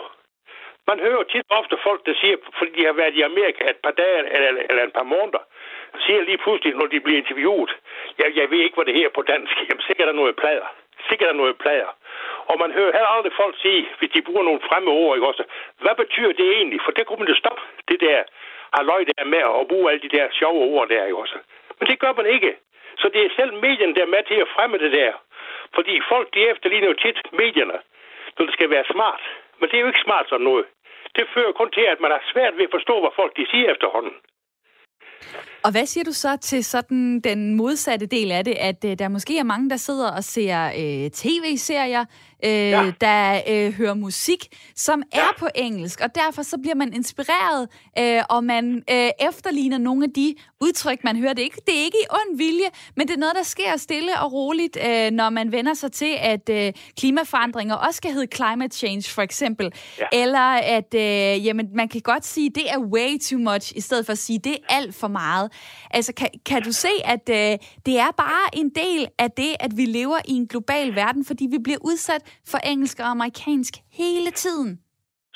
Man 0.86 1.00
hører 1.00 1.22
tit 1.22 1.46
ofte 1.50 1.76
folk, 1.82 2.06
der 2.06 2.14
siger, 2.20 2.36
fordi 2.58 2.70
de 2.78 2.84
har 2.84 2.92
været 2.92 3.14
i 3.14 3.22
Amerika 3.22 3.70
et 3.70 3.80
par 3.84 3.90
dage 3.90 4.18
eller, 4.34 4.62
eller 4.70 4.82
et 4.84 4.92
par 4.92 5.08
måneder, 5.14 5.42
siger 6.06 6.22
lige 6.22 6.38
pludselig, 6.38 6.74
når 6.74 6.86
de 6.86 7.00
bliver 7.00 7.18
interviewet, 7.18 7.76
jeg, 8.18 8.36
jeg 8.36 8.50
ved 8.50 8.58
ikke, 8.58 8.74
hvad 8.74 8.84
det 8.84 8.94
her 8.94 9.08
på 9.08 9.22
dansk. 9.22 9.54
Jamen, 9.68 9.82
sikkert 9.86 10.08
er 10.08 10.12
noget 10.12 10.36
plader. 10.36 10.66
Sikkert 11.08 11.28
er 11.28 11.32
noget 11.42 11.58
plader. 11.58 11.90
Og 12.50 12.56
man 12.62 12.72
hører 12.78 12.92
heller 12.96 13.12
aldrig 13.16 13.32
folk 13.42 13.54
sige, 13.64 13.82
hvis 13.98 14.10
de 14.14 14.26
bruger 14.26 14.44
nogle 14.48 14.66
fremme 14.68 14.90
ord, 14.90 15.16
ikke 15.16 15.28
også? 15.32 15.44
Hvad 15.84 15.96
betyder 16.02 16.32
det 16.40 16.48
egentlig? 16.56 16.80
For 16.84 16.92
det 16.96 17.06
kunne 17.06 17.22
man 17.22 17.32
jo 17.32 17.36
stoppe 17.42 17.62
det 17.90 18.00
der 18.00 18.18
halløj 18.76 19.04
der 19.10 19.24
med 19.34 19.42
at 19.60 19.68
bruge 19.70 19.90
alle 19.90 20.02
de 20.06 20.14
der 20.16 20.26
sjove 20.38 20.60
ord 20.74 20.88
der, 20.88 21.04
ikke 21.04 21.22
også? 21.24 21.38
Men 21.78 21.88
det 21.90 21.98
gør 21.98 22.12
man 22.12 22.26
ikke. 22.36 22.52
Så 23.00 23.06
det 23.14 23.20
er 23.22 23.36
selv 23.38 23.52
medierne, 23.66 23.94
der 23.94 24.02
er 24.02 24.14
med 24.16 24.22
til 24.30 24.38
at 24.44 24.52
fremme 24.54 24.78
det 24.78 24.92
der. 24.92 25.12
Fordi 25.74 25.94
folk, 26.12 26.34
de 26.34 26.48
efterligner 26.52 26.88
jo 26.88 26.96
tit 27.04 27.18
medierne, 27.32 27.78
når 28.36 28.44
det 28.46 28.54
skal 28.54 28.70
være 28.70 28.86
smart. 28.92 29.22
Men 29.58 29.68
det 29.68 29.76
er 29.76 29.80
jo 29.80 29.92
ikke 29.92 30.06
smart 30.06 30.26
sådan 30.28 30.44
noget. 30.50 30.66
Det 31.16 31.26
fører 31.34 31.52
kun 31.52 31.70
til, 31.70 31.86
at 31.94 32.00
man 32.00 32.10
har 32.10 32.22
svært 32.32 32.56
ved 32.58 32.64
at 32.64 32.74
forstå, 32.76 33.00
hvad 33.00 33.10
folk 33.16 33.36
de 33.36 33.46
siger 33.50 33.72
efterhånden. 33.72 34.14
Og 35.64 35.70
hvad 35.72 35.86
siger 35.86 36.04
du 36.04 36.12
så 36.12 36.36
til 36.36 36.64
sådan 36.64 37.20
den 37.20 37.56
modsatte 37.56 38.06
del 38.06 38.32
af 38.32 38.44
det, 38.44 38.56
at 38.70 38.80
øh, 38.84 38.98
der 38.98 39.08
måske 39.08 39.38
er 39.38 39.50
mange, 39.52 39.70
der 39.70 39.76
sidder 39.76 40.08
og 40.16 40.24
ser 40.24 40.58
øh, 40.82 41.10
tv-serier 41.10 42.04
øh, 42.44 42.50
ja. 42.50 42.92
der 43.00 43.40
øh, 43.48 43.72
hører 43.72 43.94
musik, 43.94 44.46
som 44.76 45.02
ja. 45.14 45.18
er 45.20 45.28
på 45.38 45.48
engelsk, 45.54 46.00
og 46.00 46.14
derfor 46.14 46.42
så 46.42 46.58
bliver 46.58 46.74
man 46.74 46.92
inspireret, 46.92 47.68
øh, 47.98 48.22
og 48.30 48.44
man 48.44 48.82
øh, 48.90 49.10
efterligner 49.20 49.78
nogle 49.78 50.04
af 50.04 50.10
de 50.10 50.34
udtryk, 50.60 51.04
man 51.04 51.16
hører. 51.16 51.32
Det 51.32 51.38
er, 51.38 51.44
ikke, 51.44 51.60
det 51.66 51.74
er 51.78 51.84
ikke 51.84 51.98
i 52.02 52.06
ond 52.10 52.38
vilje, 52.38 52.66
men 52.96 53.08
det 53.08 53.14
er 53.14 53.18
noget, 53.18 53.36
der 53.36 53.42
sker 53.42 53.76
stille 53.76 54.20
og 54.20 54.32
roligt, 54.32 54.78
øh, 54.86 55.10
når 55.10 55.30
man 55.30 55.52
vender 55.52 55.74
sig 55.74 55.92
til, 55.92 56.16
at 56.20 56.48
øh, 56.48 56.72
klimaforandringer 56.98 57.74
også 57.74 57.96
skal 57.96 58.12
hedde 58.12 58.36
climate 58.36 58.76
change, 58.76 59.10
for 59.10 59.22
eksempel. 59.22 59.72
Ja. 59.98 60.04
Eller 60.12 60.48
at 60.78 60.94
øh, 60.94 61.46
jamen, 61.46 61.68
man 61.74 61.88
kan 61.88 62.00
godt 62.00 62.26
sige, 62.26 62.50
det 62.50 62.70
er 62.70 62.78
way 62.78 63.18
too 63.28 63.38
much, 63.38 63.72
i 63.76 63.80
stedet 63.80 64.06
for 64.06 64.12
at 64.12 64.18
sige, 64.18 64.38
det 64.38 64.52
er 64.52 64.74
alt 64.76 64.94
for 64.94 65.08
meget. 65.08 65.52
Altså, 65.90 66.12
kan, 66.12 66.28
kan 66.46 66.62
du 66.62 66.72
se, 66.72 66.88
at 67.04 67.28
øh, 67.30 67.58
det 67.86 67.98
er 67.98 68.10
bare 68.16 68.58
en 68.58 68.70
del 68.74 69.08
af 69.18 69.30
det, 69.30 69.56
at 69.60 69.76
vi 69.76 69.84
lever 69.84 70.18
i 70.28 70.32
en 70.32 70.46
global 70.46 70.94
verden, 70.94 71.24
fordi 71.24 71.46
vi 71.50 71.58
bliver 71.58 71.78
udsat 71.80 72.22
for 72.48 72.58
engelsk 72.58 72.98
og 72.98 73.10
amerikansk 73.10 73.74
hele 73.92 74.30
tiden? 74.30 74.78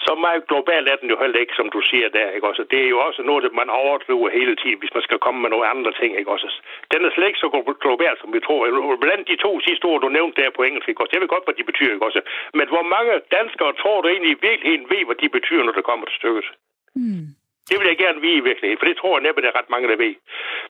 Så 0.06 0.12
meget 0.14 0.42
globalt 0.50 0.88
er 0.88 0.96
den 0.96 1.10
jo 1.12 1.16
heller 1.22 1.40
ikke, 1.40 1.58
som 1.60 1.68
du 1.74 1.80
siger 1.90 2.08
der, 2.08 2.30
ikke 2.30 2.48
også? 2.50 2.62
Det 2.72 2.80
er 2.84 2.88
jo 2.94 2.98
også 3.08 3.22
noget, 3.22 3.52
man 3.60 3.70
overdriver 3.70 4.28
hele 4.38 4.56
tiden, 4.56 4.78
hvis 4.78 4.94
man 4.96 5.02
skal 5.06 5.18
komme 5.24 5.40
med 5.42 5.50
nogle 5.50 5.66
andre 5.74 5.92
ting, 6.00 6.10
ikke 6.18 6.30
også? 6.30 6.48
Den 6.92 7.04
er 7.04 7.10
slet 7.10 7.26
ikke 7.26 7.44
så 7.44 7.48
global, 7.86 8.14
som 8.20 8.32
vi 8.34 8.40
tror. 8.40 8.96
Blandt 9.04 9.28
de 9.28 9.36
to 9.36 9.60
sidste 9.66 9.84
ord, 9.84 10.00
du 10.00 10.08
nævnte 10.08 10.42
der 10.42 10.50
på 10.50 10.62
engelsk, 10.62 10.88
ikke 10.88 11.02
også? 11.02 11.12
Jeg 11.14 11.22
ved 11.22 11.34
godt, 11.34 11.46
hvad 11.46 11.54
de 11.54 11.64
betyder, 11.70 11.92
ikke 11.92 12.08
også? 12.10 12.20
Men 12.58 12.66
hvor 12.68 12.84
mange 12.94 13.12
danskere 13.38 13.72
tror 13.82 14.00
du 14.00 14.08
egentlig 14.08 14.32
i 14.32 14.42
virkeligheden 14.48 14.86
ved, 14.92 15.02
hvad 15.06 15.18
de 15.22 15.28
betyder, 15.28 15.62
når 15.64 15.72
det 15.72 15.84
kommer 15.90 16.06
til 16.06 16.16
stykket? 16.20 16.46
Mm. 16.94 17.26
Det 17.68 17.76
vil 17.78 17.90
jeg 17.92 17.98
gerne 18.04 18.20
vide 18.20 18.40
i 18.42 18.46
virkeligheden, 18.48 18.78
for 18.80 18.86
det 18.86 18.96
tror 18.96 19.16
jeg 19.16 19.22
næppe, 19.22 19.42
der 19.42 19.48
er 19.48 19.58
ret 19.58 19.70
mange, 19.74 19.88
der 19.88 19.96
ved. 20.04 20.14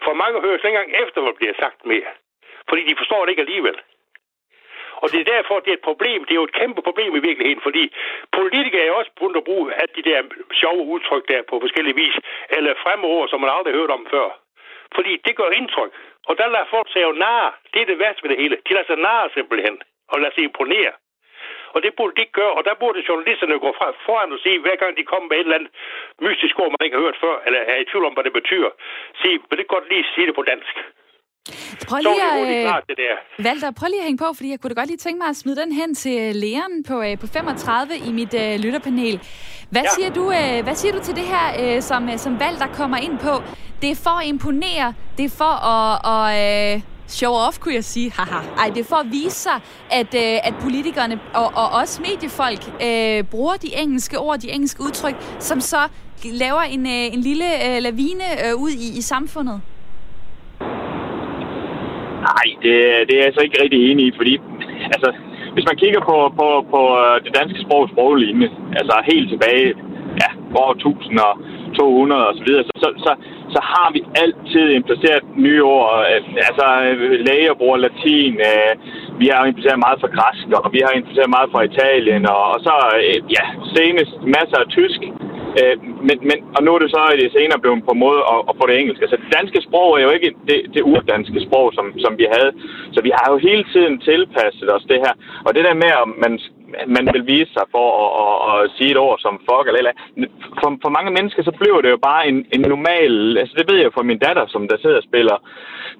For 0.04 0.14
mange 0.22 0.40
hører 0.40 0.56
ikke 0.56 0.68
engang 0.68 0.92
efter, 1.04 1.18
hvad 1.22 1.32
bliver 1.40 1.54
sagt 1.62 1.80
mere. 1.92 2.10
Fordi 2.68 2.82
de 2.88 2.94
forstår 3.00 3.20
det 3.22 3.30
ikke 3.30 3.46
alligevel. 3.46 3.76
Og 5.02 5.07
det 5.12 5.21
er 5.21 5.33
derfor, 5.35 5.61
det 5.61 5.71
er 5.71 5.78
et 5.80 5.88
problem. 5.90 6.25
Det 6.25 6.33
er 6.33 6.40
jo 6.42 6.49
et 6.50 6.59
kæmpe 6.61 6.83
problem 6.83 7.12
i 7.16 7.25
virkeligheden, 7.28 7.62
fordi 7.66 7.85
politikere 8.38 8.85
er 8.87 8.92
også 8.92 9.11
begyndt 9.16 9.37
at 9.40 9.45
bruge 9.45 9.75
at 9.83 9.90
de 9.97 10.02
der 10.02 10.19
sjove 10.61 10.83
udtryk 10.95 11.25
der 11.28 11.42
på 11.50 11.61
forskellige 11.61 11.99
vis, 12.02 12.16
eller 12.57 12.75
fremover, 12.85 13.26
som 13.26 13.40
man 13.40 13.50
aldrig 13.57 13.73
har 13.73 13.80
hørt 13.80 13.97
om 13.99 14.07
før. 14.11 14.28
Fordi 14.95 15.12
det 15.26 15.37
gør 15.37 15.50
indtryk. 15.50 15.92
Og 16.28 16.38
der 16.38 16.47
lader 16.49 16.73
folk 16.75 16.88
sig 16.92 17.02
jo 17.02 17.12
nar. 17.12 17.59
Det 17.75 17.83
er 17.83 17.87
det 17.87 17.99
værste 17.99 18.23
ved 18.23 18.30
det 18.30 18.42
hele. 18.42 18.57
De 18.69 18.75
lader 18.75 18.87
sig 18.87 18.99
narre 19.07 19.30
simpelthen. 19.35 19.83
Og 20.09 20.21
lader 20.21 20.35
sig 20.35 20.45
imponere. 20.45 20.92
Og 21.75 21.83
det 21.83 21.95
burde 21.97 22.14
de 22.16 22.21
ikke 22.21 22.38
gøre, 22.40 22.52
og 22.59 22.64
der 22.64 22.75
burde 22.75 23.04
journalisterne 23.09 23.59
gå 23.59 23.71
fra, 23.78 23.87
foran 24.07 24.33
og 24.33 24.38
sige, 24.38 24.59
hver 24.59 24.76
gang 24.76 24.97
de 24.97 25.04
kommer 25.04 25.28
med 25.28 25.37
et 25.37 25.40
eller 25.40 25.59
andet 25.59 25.71
mystisk 26.21 26.59
ord, 26.59 26.71
man 26.71 26.85
ikke 26.85 26.97
har 26.97 27.04
hørt 27.07 27.23
før, 27.25 27.37
eller 27.47 27.61
er 27.61 27.76
i 27.76 27.85
tvivl 27.85 28.04
om, 28.04 28.14
hvad 28.14 28.25
det 28.25 28.33
betyder, 28.33 28.71
sige, 29.23 29.40
vil 29.50 29.59
det 29.59 29.69
godt 29.75 29.88
lige 29.88 30.07
sige 30.14 30.26
det 30.26 30.35
på 30.35 30.42
dansk? 30.42 30.75
Prøv 31.88 31.99
lige, 31.99 32.23
at, 32.23 32.66
klart, 32.66 32.85
det 32.88 32.97
der. 32.97 33.44
Walter, 33.47 33.70
prøv 33.70 33.87
lige 33.87 34.00
at 34.00 34.04
hænge 34.04 34.18
på, 34.18 34.32
fordi 34.35 34.50
jeg 34.50 34.61
kunne 34.61 34.75
da 34.75 34.80
godt 34.80 34.87
lige 34.87 34.97
tænke 34.97 35.18
mig 35.18 35.28
at 35.28 35.37
smide 35.37 35.56
den 35.56 35.73
hen 35.73 35.94
til 35.94 36.18
øh, 36.20 36.35
lægeren 36.35 36.85
på, 36.85 37.02
øh, 37.02 37.18
på 37.18 37.26
35 37.26 37.97
i 37.97 38.12
mit 38.12 38.35
uh, 38.35 38.61
lytterpanel. 38.64 39.20
Hvad, 39.70 39.82
ja. 39.82 39.88
siger 39.88 40.11
du, 40.11 40.25
uh, 40.25 40.64
hvad 40.64 40.75
siger 40.75 40.92
du 40.92 41.00
til 41.02 41.16
det 41.16 41.25
her, 41.25 41.76
uh, 41.76 41.82
som, 41.82 42.09
uh, 42.09 42.16
som 42.16 42.37
Walter 42.37 42.66
kommer 42.66 42.97
ind 42.97 43.18
på? 43.18 43.42
Det 43.82 43.90
er 43.90 43.94
for 43.94 44.20
at 44.20 44.26
imponere, 44.26 44.94
det 45.18 45.25
er 45.25 45.28
for 45.28 45.54
at, 45.66 46.30
at 46.30 46.76
uh, 46.76 46.82
show 47.06 47.32
off, 47.32 47.59
kunne 47.59 47.75
jeg 47.75 47.85
sige. 47.85 48.12
Haha. 48.12 48.38
Ej, 48.59 48.68
det 48.68 48.80
er 48.80 48.85
for 48.85 48.97
at 48.97 49.06
vise 49.11 49.37
sig, 49.37 49.61
at, 49.90 50.14
uh, 50.14 50.49
at 50.49 50.54
politikerne 50.62 51.20
og, 51.35 51.52
og 51.54 51.70
også 51.70 52.02
mediefolk 52.02 52.62
uh, 52.66 53.28
bruger 53.30 53.56
de 53.56 53.76
engelske 53.76 54.18
ord, 54.18 54.38
de 54.38 54.50
engelske 54.50 54.82
udtryk, 54.82 55.14
som 55.38 55.61
så 55.61 55.88
laver 56.25 56.61
en, 56.61 56.87
uh, 56.87 57.14
en 57.14 57.20
lille 57.20 57.44
uh, 57.44 57.82
lavine 57.82 58.25
uh, 58.54 58.62
ud 58.62 58.70
i, 58.70 58.99
i 58.99 59.02
samfundet. 59.02 59.61
Nej, 62.29 62.47
det, 62.62 62.75
det 63.09 63.15
er 63.17 63.25
jeg 63.25 63.35
så 63.35 63.43
ikke 63.45 63.62
rigtig 63.62 63.81
enig 63.91 64.05
i, 64.07 64.12
fordi 64.17 64.35
altså, 64.95 65.09
hvis 65.55 65.69
man 65.69 65.81
kigger 65.83 66.00
på, 66.11 66.17
på, 66.39 66.49
på 66.73 66.81
øh, 67.03 67.17
det 67.25 67.33
danske 67.39 67.62
sprog 67.65 67.89
sproglinje, 67.93 68.49
altså 68.81 68.95
helt 69.12 69.29
tilbage 69.31 69.69
ja, 70.23 70.29
år 70.62 70.73
1000 70.73 71.19
og 72.29 72.33
så 72.39 72.43
videre, 72.47 72.65
så, 72.69 72.75
så, 72.83 72.89
så, 73.05 73.12
så 73.55 73.61
har 73.73 73.89
vi 73.95 74.00
altid 74.23 74.67
impliceret 74.81 75.23
nye 75.47 75.62
ord. 75.77 75.93
Øh, 76.11 76.21
altså, 76.49 76.67
øh, 76.87 77.21
læger 77.27 77.55
bruger 77.61 77.77
latin, 77.77 78.35
øh, 78.50 78.73
vi 79.21 79.27
har 79.33 79.45
impliceret 79.45 79.85
meget 79.87 80.00
fra 80.00 80.15
græsk, 80.17 80.47
og 80.65 80.71
vi 80.77 80.81
har 80.87 80.93
impliceret 81.00 81.31
meget 81.37 81.49
fra 81.53 81.62
Italien, 81.71 82.23
og, 82.35 82.43
og 82.55 82.59
så, 82.67 82.75
ja, 83.37 83.45
senest 83.75 84.15
masser 84.37 84.59
af 84.65 84.69
tysk. 84.77 85.00
Øh, 85.59 85.76
men, 86.09 86.16
men, 86.28 86.38
og 86.57 86.61
nu 86.64 86.71
er 86.75 86.80
det 86.83 86.90
så 86.90 87.02
i 87.14 87.21
det 87.23 87.33
senere 87.37 87.62
blevet 87.62 87.85
på 87.87 87.92
en 87.95 88.04
måde 88.07 88.21
at, 88.33 88.40
at 88.49 88.54
få 88.59 88.64
det 88.66 88.76
engelske. 88.76 89.04
Altså 89.07 89.19
det 89.23 89.37
danske 89.38 89.61
sprog 89.66 89.88
er 89.90 90.02
jo 90.07 90.12
ikke 90.16 90.30
det, 90.49 90.59
det 90.75 90.83
urdanske 90.92 91.40
sprog, 91.47 91.66
som, 91.76 91.87
som 92.04 92.12
vi 92.21 92.26
havde. 92.35 92.50
Så 92.95 92.99
vi 93.07 93.12
har 93.19 93.26
jo 93.33 93.37
hele 93.49 93.64
tiden 93.73 93.95
tilpasset 94.09 94.69
os 94.76 94.90
det 94.92 94.99
her. 95.04 95.14
Og 95.47 95.50
det 95.54 95.62
der 95.69 95.75
med, 95.83 95.92
at 96.02 96.09
man 96.25 96.33
man 96.97 97.05
vil 97.15 97.27
vise 97.27 97.53
sig 97.57 97.67
for 97.75 97.87
at, 98.05 98.11
at, 98.23 98.37
at 98.53 98.71
sige 98.77 98.91
et 98.91 99.03
ord 99.07 99.19
som 99.19 99.35
fuck 99.49 99.67
eller 99.67 99.81
eller 99.81 99.95
for, 100.61 100.69
for 100.85 100.91
mange 100.97 101.11
mennesker, 101.17 101.43
så 101.43 101.53
bliver 101.61 101.81
det 101.81 101.91
jo 101.91 102.00
bare 102.11 102.23
en, 102.31 102.39
en 102.55 102.62
normal... 102.75 103.15
Altså 103.41 103.55
det 103.59 103.67
ved 103.71 103.79
jeg 103.81 103.95
fra 103.95 104.09
min 104.11 104.23
datter, 104.27 104.45
som 104.49 104.69
der 104.71 104.77
sidder 104.79 105.00
og 105.03 105.09
spiller 105.11 105.37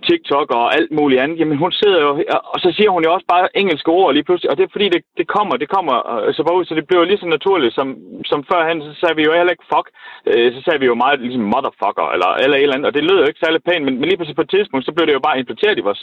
TikTok 0.09 0.47
og 0.59 0.65
alt 0.77 0.93
muligt 0.99 1.21
andet. 1.21 1.39
Jamen 1.41 1.59
hun 1.65 1.73
sidder 1.73 2.01
jo... 2.07 2.11
Og 2.53 2.59
så 2.65 2.69
siger 2.77 2.91
hun 2.91 3.05
jo 3.05 3.11
også 3.17 3.27
bare 3.35 3.57
engelske 3.63 3.91
ord 4.01 4.15
lige 4.15 4.27
pludselig. 4.29 4.51
Og 4.51 4.57
det 4.57 4.65
er 4.65 4.75
fordi, 4.75 4.89
det, 4.95 5.03
det 5.21 5.27
kommer, 5.37 5.55
det 5.63 5.69
kommer 5.77 5.97
øh, 6.13 6.35
så 6.35 6.43
bare 6.45 6.59
ud, 6.59 6.65
så 6.65 6.75
det 6.75 6.87
bliver 6.87 7.01
jo 7.03 7.09
lige 7.09 7.23
så 7.23 7.27
naturligt 7.27 7.75
som, 7.75 7.89
som 8.31 8.45
førhen. 8.51 8.83
Så 8.83 8.93
sagde 9.01 9.17
vi 9.17 9.25
jo 9.29 9.33
heller 9.39 9.55
ikke 9.55 9.71
fuck. 9.75 9.87
Øh, 10.31 10.49
så 10.55 10.61
sagde 10.63 10.81
vi 10.81 10.87
jo 10.91 10.95
meget 11.05 11.21
ligesom 11.21 11.47
motherfucker 11.55 12.07
eller, 12.15 12.31
eller 12.43 12.57
et 12.57 12.63
eller 12.63 12.77
andet. 12.77 12.91
Og 12.91 12.95
det 12.95 13.05
lød 13.05 13.19
jo 13.21 13.31
ikke 13.31 13.45
særlig 13.45 13.61
pænt, 13.69 13.85
men, 13.85 13.95
men 13.99 14.07
lige 14.09 14.19
pludselig 14.19 14.41
på 14.41 14.47
et 14.47 14.55
tidspunkt, 14.57 14.87
så 14.87 14.93
blev 14.93 15.07
det 15.07 15.19
jo 15.19 15.27
bare 15.29 15.39
implementeret 15.39 15.79
i 15.79 15.87
vores 15.89 16.03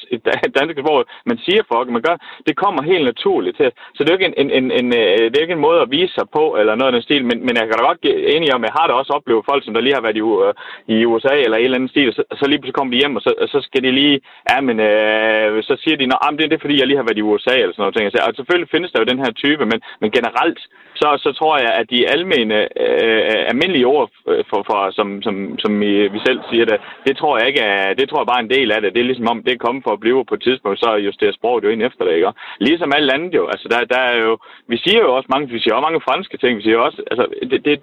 danske 0.60 0.82
sprog. 0.82 1.06
Man 1.32 1.38
siger 1.46 1.62
fuck, 1.72 1.88
man 1.98 2.06
gør. 2.08 2.18
Det 2.48 2.56
kommer 2.64 2.82
helt 2.92 3.06
naturligt 3.12 3.58
til. 3.58 3.70
Så 3.96 4.00
det 4.00 4.10
er 4.10 4.14
jo 4.14 4.20
ikke 4.20 4.32
en, 4.32 4.38
en, 4.46 4.52
en, 4.60 4.66
en, 4.80 4.88
øh, 5.02 5.26
det 5.30 5.38
er 5.38 5.46
ikke 5.46 5.58
en 5.60 5.68
måde 5.68 5.80
at 5.82 5.92
vise 5.98 6.14
sig 6.18 6.28
på, 6.38 6.44
eller 6.60 6.76
noget 6.76 6.92
af 6.92 6.96
den 6.96 7.08
stil, 7.08 7.24
men, 7.30 7.38
men 7.46 7.54
jeg 7.58 7.66
kan 7.66 7.78
da 7.78 7.84
godt 7.90 8.06
enig 8.36 8.50
om, 8.56 8.64
at 8.64 8.68
jeg 8.70 8.78
har 8.80 8.88
da 8.88 8.94
også 8.94 9.14
oplevet 9.18 9.48
folk, 9.50 9.62
som 9.64 9.74
der 9.74 9.82
lige 9.82 9.98
har 9.98 10.06
været 10.06 10.22
i, 10.22 10.22
uh, 10.22 10.54
i 10.96 11.06
USA 11.12 11.36
eller 11.46 11.58
en 11.58 11.64
eller 11.64 11.80
anden 11.80 11.94
stil, 11.94 12.10
og 12.10 12.16
så, 12.18 12.24
så 12.40 12.46
lige 12.48 12.60
pludselig 12.60 12.78
kommer 12.78 12.94
de 12.94 13.02
hjem, 13.02 13.16
og 13.18 13.22
så, 13.26 13.32
og 13.44 13.48
så 13.54 13.60
skal 13.68 13.84
de 13.84 13.92
lige, 13.92 14.18
ja, 14.50 14.58
men 14.68 14.76
øh, 14.90 15.64
så 15.70 15.74
siger 15.84 15.98
de, 15.98 16.06
at 16.06 16.20
ah, 16.26 16.32
det, 16.38 16.50
det 16.50 16.56
er 16.58 16.66
fordi, 16.66 16.80
jeg 16.80 16.88
lige 16.88 17.00
har 17.02 17.08
været 17.08 17.22
i 17.22 17.28
USA, 17.32 17.56
eller 17.56 17.74
sådan 17.74 17.84
noget. 17.84 17.96
Ting. 17.96 18.28
Og 18.28 18.34
selvfølgelig 18.36 18.74
findes 18.74 18.92
der 18.92 19.00
jo 19.00 19.12
den 19.12 19.24
her 19.24 19.32
type, 19.44 19.64
men, 19.72 19.80
men 20.02 20.10
generelt, 20.18 20.60
så, 21.02 21.10
så 21.26 21.30
tror 21.40 21.56
jeg, 21.58 21.72
at 21.80 21.88
de 21.94 22.10
almene, 22.16 22.58
øh, 22.84 23.46
almindelige 23.52 23.88
ord, 23.96 24.10
øh, 24.28 24.44
for, 24.50 24.60
for, 24.70 24.80
som, 24.98 25.22
som, 25.22 25.36
som 25.60 25.72
vi 26.14 26.20
selv 26.28 26.40
siger 26.50 26.66
det, 26.66 26.78
det 27.08 27.18
tror 27.18 27.38
jeg 27.38 27.48
ikke 27.48 27.60
er, 27.60 27.94
det 27.94 28.10
tror 28.10 28.20
jeg 28.22 28.30
bare 28.32 28.42
er 28.42 28.48
en 28.48 28.56
del 28.58 28.72
af 28.72 28.82
det. 28.82 28.94
Det 28.94 29.00
er 29.00 29.10
ligesom 29.12 29.32
om, 29.32 29.44
det 29.44 29.54
er 29.54 29.66
kommet 29.66 29.84
for 29.84 29.94
at 29.94 30.00
blive 30.00 30.26
på 30.26 30.36
et 30.36 30.42
tidspunkt, 30.42 30.80
så 30.80 30.90
justerer 31.08 31.32
sproget 31.32 31.64
jo 31.64 31.70
ind 31.70 31.84
efter 31.84 32.06
det, 32.06 32.14
ikke? 32.16 32.32
Ligesom 32.60 32.94
alt 32.96 33.12
andet 33.12 33.34
jo. 33.34 33.44
Altså, 33.54 33.68
der, 33.74 33.80
der 33.96 34.02
er 34.12 34.18
jo, 34.26 34.38
vi 34.68 34.78
siger 34.78 35.00
jo 35.06 35.16
også 35.16 35.30
mange, 35.34 35.50
vi 35.50 35.60
siger 35.60 35.74
også 35.74 35.88
mange 35.88 36.06
franske 36.08 36.38
ting, 36.38 36.58
vi 36.58 36.64
siger 36.64 36.78
også, 36.78 37.00
altså, 37.12 37.26
det, 37.52 37.66
det, 37.66 37.76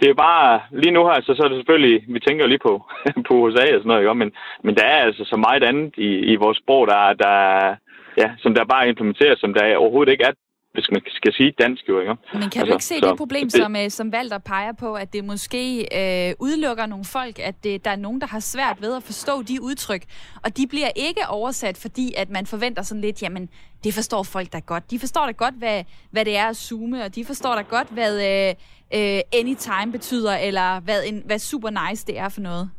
det 0.00 0.08
er 0.08 0.14
bare, 0.14 0.60
lige 0.82 0.96
nu 0.96 1.02
her, 1.08 1.18
så, 1.22 1.34
så 1.34 1.42
er 1.44 1.48
det 1.48 1.58
selvfølgelig, 1.58 2.04
vi 2.08 2.20
tænker 2.20 2.46
lige 2.46 2.66
på, 2.68 2.72
på 3.28 3.34
USA 3.34 3.66
og 3.74 3.80
sådan 3.80 3.90
noget, 3.92 4.02
ikke? 4.02 4.14
Men, 4.14 4.32
men 4.64 4.74
der 4.74 4.84
er 4.84 5.00
altså 5.08 5.24
så 5.24 5.36
meget 5.36 5.62
andet 5.64 5.92
i, 5.96 6.10
i 6.32 6.34
vores 6.36 6.58
sprog, 6.58 6.86
der, 6.86 7.12
der, 7.24 7.36
ja, 8.22 8.28
som 8.38 8.54
der 8.54 8.64
bare 8.64 8.88
implementeres, 8.88 9.38
som 9.38 9.54
der 9.54 9.76
overhovedet 9.76 10.12
ikke 10.12 10.24
er 10.24 10.32
hvis 10.76 10.88
man 10.92 11.00
skal 11.20 11.32
sige 11.32 11.52
dansk 11.62 11.82
jo, 11.88 12.00
ikke? 12.00 12.14
Men 12.32 12.40
kan 12.40 12.42
altså, 12.42 12.64
du 12.64 12.72
ikke 12.72 12.84
se 12.84 12.98
så, 13.02 13.08
det 13.08 13.18
problem, 13.18 13.44
det, 13.50 13.52
som, 13.62 13.76
øh, 13.76 13.90
som 13.90 14.12
Valter 14.12 14.38
peger 14.38 14.72
på, 14.72 14.94
at 14.94 15.12
det 15.12 15.24
måske 15.24 15.60
øh, 16.00 16.34
udelukker 16.38 16.86
nogle 16.86 17.04
folk, 17.04 17.38
at 17.38 17.54
det, 17.64 17.84
der 17.84 17.90
er 17.90 17.96
nogen, 17.96 18.20
der 18.20 18.26
har 18.26 18.40
svært 18.40 18.76
ved 18.80 18.96
at 18.96 19.02
forstå 19.02 19.42
de 19.42 19.62
udtryk, 19.62 20.02
og 20.44 20.56
de 20.56 20.66
bliver 20.66 20.90
ikke 20.96 21.20
oversat, 21.28 21.76
fordi 21.78 22.14
at 22.16 22.30
man 22.30 22.46
forventer 22.46 22.82
sådan 22.82 23.00
lidt, 23.00 23.22
jamen, 23.22 23.48
det 23.84 23.94
forstår 23.94 24.22
folk 24.22 24.52
da 24.52 24.58
godt. 24.58 24.90
De 24.90 24.98
forstår 24.98 25.26
da 25.26 25.32
godt, 25.32 25.54
hvad, 25.54 25.84
hvad 26.10 26.24
det 26.24 26.36
er 26.36 26.46
at 26.46 26.56
zoome, 26.56 27.04
og 27.04 27.14
de 27.14 27.24
forstår 27.24 27.54
da 27.54 27.62
godt, 27.62 27.88
hvad 27.88 28.12
øh, 28.30 28.54
øh, 28.94 29.20
anytime 29.32 29.92
betyder, 29.92 30.36
eller 30.36 30.80
hvad, 30.80 31.04
en, 31.06 31.22
hvad 31.24 31.38
super 31.38 31.88
nice 31.88 32.06
det 32.06 32.18
er 32.18 32.28
for 32.28 32.40
noget. 32.40 32.70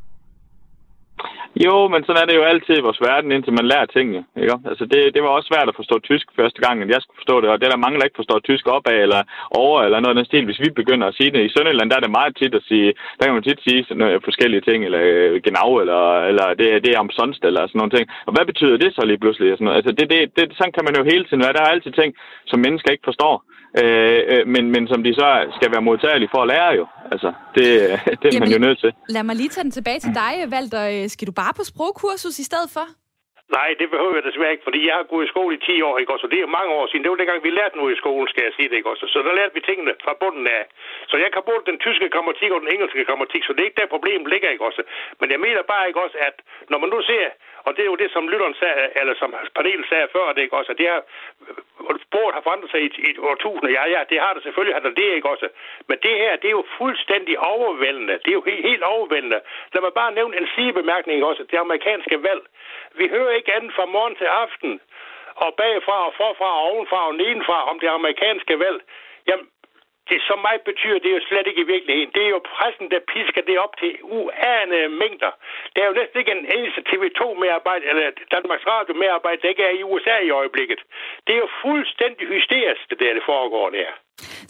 Jo, 1.66 1.76
men 1.94 2.02
sådan 2.04 2.22
er 2.22 2.28
det 2.28 2.36
jo 2.40 2.50
altid 2.52 2.76
i 2.78 2.86
vores 2.88 3.02
verden, 3.10 3.32
indtil 3.32 3.58
man 3.60 3.70
lærer 3.72 3.86
tingene. 3.86 4.22
Ikke? 4.42 4.56
Altså 4.72 4.86
det, 4.92 5.02
det 5.16 5.22
var 5.24 5.32
også 5.36 5.50
svært 5.52 5.70
at 5.70 5.80
forstå 5.80 5.96
tysk 6.00 6.26
første 6.40 6.60
gang, 6.66 6.76
at 6.82 6.90
jeg 6.94 7.02
skulle 7.02 7.22
forstå 7.22 7.36
det, 7.42 7.50
og 7.50 7.58
det 7.58 7.66
er 7.66 7.74
der 7.74 7.86
mange, 7.86 7.98
der 7.98 8.08
ikke 8.08 8.22
forstår 8.22 8.40
tysk 8.40 8.66
opad 8.76 8.98
eller 9.06 9.22
over, 9.64 9.78
eller 9.82 10.00
noget 10.00 10.14
af 10.16 10.20
den 10.20 10.30
stil. 10.30 10.46
Hvis 10.46 10.64
vi 10.66 10.70
begynder 10.82 11.08
at 11.08 11.18
sige 11.20 11.32
det 11.36 11.42
i 11.46 11.54
Sønderjylland, 11.54 11.90
der 11.90 11.98
er 11.98 12.06
det 12.06 12.18
meget 12.20 12.34
tit 12.42 12.54
at 12.60 12.68
sige, 12.72 12.90
der 13.18 13.26
kan 13.26 13.38
man 13.38 13.48
tit 13.48 13.60
sige 13.68 13.84
sådan 13.84 14.02
noget, 14.02 14.28
forskellige 14.30 14.66
ting, 14.70 14.80
eller 14.88 15.02
øh, 15.12 15.42
genau, 15.48 15.70
eller, 15.82 16.02
eller 16.30 16.48
det, 16.60 16.68
det 16.84 16.92
er 16.92 17.04
om 17.06 17.12
sonst, 17.20 17.42
eller 17.50 17.62
sådan 17.62 17.80
nogle 17.80 17.96
ting. 17.96 18.06
Og 18.28 18.32
hvad 18.34 18.46
betyder 18.52 18.78
det 18.84 18.92
så 18.96 19.02
lige 19.06 19.22
pludselig? 19.24 19.48
Sådan 19.50 19.66
noget? 19.66 19.80
Altså 19.80 19.92
det, 19.98 20.06
det, 20.14 20.20
det, 20.38 20.44
sådan 20.58 20.76
kan 20.76 20.86
man 20.88 20.96
jo 20.98 21.04
hele 21.12 21.26
tiden 21.26 21.44
være. 21.44 21.56
Der 21.58 21.64
er 21.64 21.76
altid 21.76 21.92
ting, 21.92 22.12
som 22.52 22.60
mennesker 22.66 22.92
ikke 22.92 23.10
forstår. 23.10 23.36
Øh, 23.82 24.20
øh, 24.34 24.48
men, 24.54 24.64
men 24.72 24.84
som 24.92 25.00
de 25.04 25.14
så 25.14 25.30
skal 25.58 25.72
være 25.74 25.88
modtagelige 25.90 26.30
for 26.34 26.42
at 26.42 26.48
lære 26.54 26.72
jo. 26.80 26.86
Altså, 27.12 27.30
det, 27.56 27.66
det 28.22 28.26
er 28.28 28.34
Jamen, 28.34 28.40
man 28.40 28.52
jo 28.58 28.60
nødt 28.68 28.80
til. 28.84 28.92
Lad 29.10 29.24
mig 29.24 29.36
lige 29.36 29.50
tage 29.50 29.64
den 29.64 29.72
tilbage 29.72 30.00
til 30.00 30.14
dig, 30.22 30.34
Valter. 30.54 31.08
Skal 31.08 31.28
du 31.28 31.32
bare 31.32 31.47
på 31.58 31.63
sprogkursus 31.72 32.39
i 32.39 32.46
stedet 32.50 32.70
for? 32.75 32.88
Nej, 33.58 33.70
det 33.80 33.88
behøver 33.94 34.16
jeg 34.16 34.27
desværre 34.30 34.54
ikke, 34.56 34.68
fordi 34.68 34.80
jeg 34.88 34.96
har 35.00 35.08
gået 35.13 35.25
i 35.25 35.34
skole 35.34 35.51
i 35.56 35.60
10 35.66 35.82
år, 35.88 35.96
ikke 35.98 36.13
også? 36.13 36.25
Og 36.27 36.32
det 36.32 36.39
er 36.39 36.56
mange 36.60 36.72
år 36.77 36.86
siden. 36.88 37.04
Det 37.04 37.12
var 37.12 37.22
dengang, 37.22 37.44
vi 37.44 37.50
lærte 37.50 37.77
noget 37.77 37.94
i 37.94 38.01
skolen, 38.01 38.27
skal 38.27 38.44
jeg 38.48 38.54
sige 38.56 38.70
det, 38.70 38.77
ikke 38.80 38.92
også? 38.94 39.06
Så 39.13 39.18
der 39.27 39.34
lærte 39.39 39.54
vi 39.58 39.62
tingene 39.70 39.94
fra 40.04 40.13
bunden 40.22 40.48
af. 40.58 40.63
Så 41.12 41.16
jeg 41.24 41.30
kan 41.34 41.44
både 41.50 41.62
den 41.70 41.80
tyske 41.86 42.10
grammatik 42.13 42.51
og 42.51 42.62
den 42.63 42.74
engelske 42.75 43.06
grammatik, 43.10 43.44
så 43.44 43.51
det 43.54 43.62
er 43.62 43.70
ikke 43.70 43.82
der 43.82 43.96
problemet 43.96 44.27
ligger, 44.34 44.50
ikke 44.50 44.68
også? 44.70 44.82
Men 45.20 45.27
jeg 45.34 45.39
mener 45.46 45.62
bare 45.74 45.88
ikke 45.88 46.04
også, 46.06 46.18
at 46.27 46.36
når 46.72 46.77
man 46.84 46.89
nu 46.94 47.00
ser, 47.12 47.27
og 47.67 47.71
det 47.75 47.81
er 47.83 47.91
jo 47.93 48.01
det, 48.03 48.09
som 48.12 48.29
lytteren 48.31 48.55
sagde, 48.62 48.89
eller 49.00 49.15
som 49.21 49.29
panelet 49.55 49.88
sagde 49.89 50.07
før, 50.15 50.33
det 50.33 50.41
ikke 50.41 50.59
også, 50.59 50.71
at 50.71 50.77
det 50.77 50.88
her, 50.91 51.01
øh, 51.89 51.95
sproget 52.05 52.33
har 52.36 52.43
forandret 52.47 52.71
sig 52.71 52.81
i, 52.86 52.89
i 53.07 53.09
årtusinder. 53.29 53.71
Ja, 53.77 53.83
ja, 53.95 54.01
det 54.09 54.17
har 54.24 54.33
det 54.33 54.43
selvfølgelig, 54.43 54.75
har 54.75 54.83
det, 54.83 54.97
det 54.97 55.15
ikke 55.15 55.29
også. 55.29 55.47
Men 55.89 55.97
det 56.05 56.15
her, 56.24 56.31
det 56.41 56.47
er 56.47 56.57
jo 56.59 56.65
fuldstændig 56.77 57.39
overvældende. 57.39 58.13
Det 58.24 58.29
er 58.31 58.39
jo 58.39 58.45
helt, 58.51 58.65
helt 58.69 58.83
overvældende. 58.83 59.39
Lad 59.74 59.81
mig 59.81 59.93
bare 60.01 60.12
nævne 60.19 60.38
en 60.38 60.47
sidebemærkning 60.55 61.24
også. 61.24 61.43
Det 61.51 61.57
amerikanske 61.57 62.24
valg. 62.27 62.43
Vi 63.00 63.05
hører 63.15 63.31
ikke 63.39 63.53
andet 63.55 63.71
fra 63.77 63.86
morgen 63.86 64.15
til 64.15 64.29
aften, 64.43 64.81
og 65.36 65.50
bagfra 65.62 65.97
og 66.07 66.13
forfra 66.17 66.50
og 66.59 66.63
ovenfra 66.71 67.07
og 67.07 67.15
nedenfra 67.15 67.69
om 67.69 67.79
det 67.79 67.88
amerikanske 67.88 68.59
valg. 68.59 68.79
Jamen, 69.27 69.47
det 70.12 70.20
som 70.28 70.38
mig 70.48 70.58
betyder, 70.70 71.00
det 71.04 71.10
er 71.12 71.18
jo 71.20 71.28
slet 71.30 71.48
ikke 71.50 71.64
i 71.66 71.72
virkeligheden. 71.74 72.12
Det 72.18 72.24
er 72.28 72.32
jo 72.36 72.42
pressen, 72.54 72.88
der 72.94 73.02
pisker 73.14 73.44
det 73.50 73.58
op 73.66 73.74
til 73.82 73.92
uanede 74.18 74.90
mængder. 75.02 75.32
Der 75.74 75.80
er 75.82 75.88
jo 75.90 75.96
næsten 76.00 76.20
ikke 76.22 76.36
en 76.40 76.46
eneste 76.58 76.82
TV2-medarbejder, 76.90 77.86
eller 77.92 78.06
Danmarks 78.36 78.66
Radio-medarbejder, 78.74 79.42
der 79.42 79.54
ikke 79.54 79.66
er 79.70 79.74
i 79.80 79.84
USA 79.92 80.16
i 80.28 80.32
øjeblikket. 80.42 80.80
Det 81.26 81.34
er 81.36 81.42
jo 81.46 81.50
fuldstændig 81.66 82.26
hysterisk, 82.36 82.82
det 82.90 82.98
der, 83.02 83.12
det 83.18 83.24
foregår 83.32 83.68
der. 83.80 83.92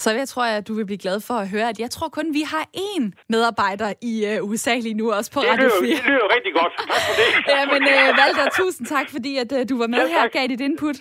Så 0.04 0.12
jeg 0.12 0.28
tror, 0.28 0.44
at 0.44 0.68
du 0.68 0.74
vil 0.74 0.86
blive 0.86 1.04
glad 1.06 1.20
for 1.28 1.34
at 1.34 1.48
høre, 1.50 1.70
at 1.70 1.80
jeg 1.80 1.90
tror 1.96 2.08
kun, 2.10 2.34
vi 2.34 2.44
har 2.54 2.64
én 2.92 3.04
medarbejder 3.30 3.94
i 4.02 4.14
uh, 4.30 4.50
USA 4.50 4.76
lige 4.76 4.98
nu, 5.02 5.12
også 5.12 5.32
på 5.32 5.40
det 5.40 5.50
Radio 5.50 5.70
4. 5.82 5.96
Det 5.96 6.06
lyder 6.06 6.28
rigtig 6.36 6.54
godt. 6.54 6.74
Tak 6.78 7.02
for 7.08 7.16
det. 7.22 7.30
ja, 7.56 7.62
men 7.74 7.82
uh, 7.94 8.18
Valter, 8.20 8.46
tusind 8.62 8.88
tak, 8.88 9.08
fordi 9.10 9.38
at, 9.38 9.52
uh, 9.52 9.62
du 9.70 9.78
var 9.78 9.88
med 9.88 10.00
ja, 10.00 10.08
her 10.08 10.24
og 10.24 10.32
gav 10.32 10.48
dit 10.48 10.62
input. 10.62 10.96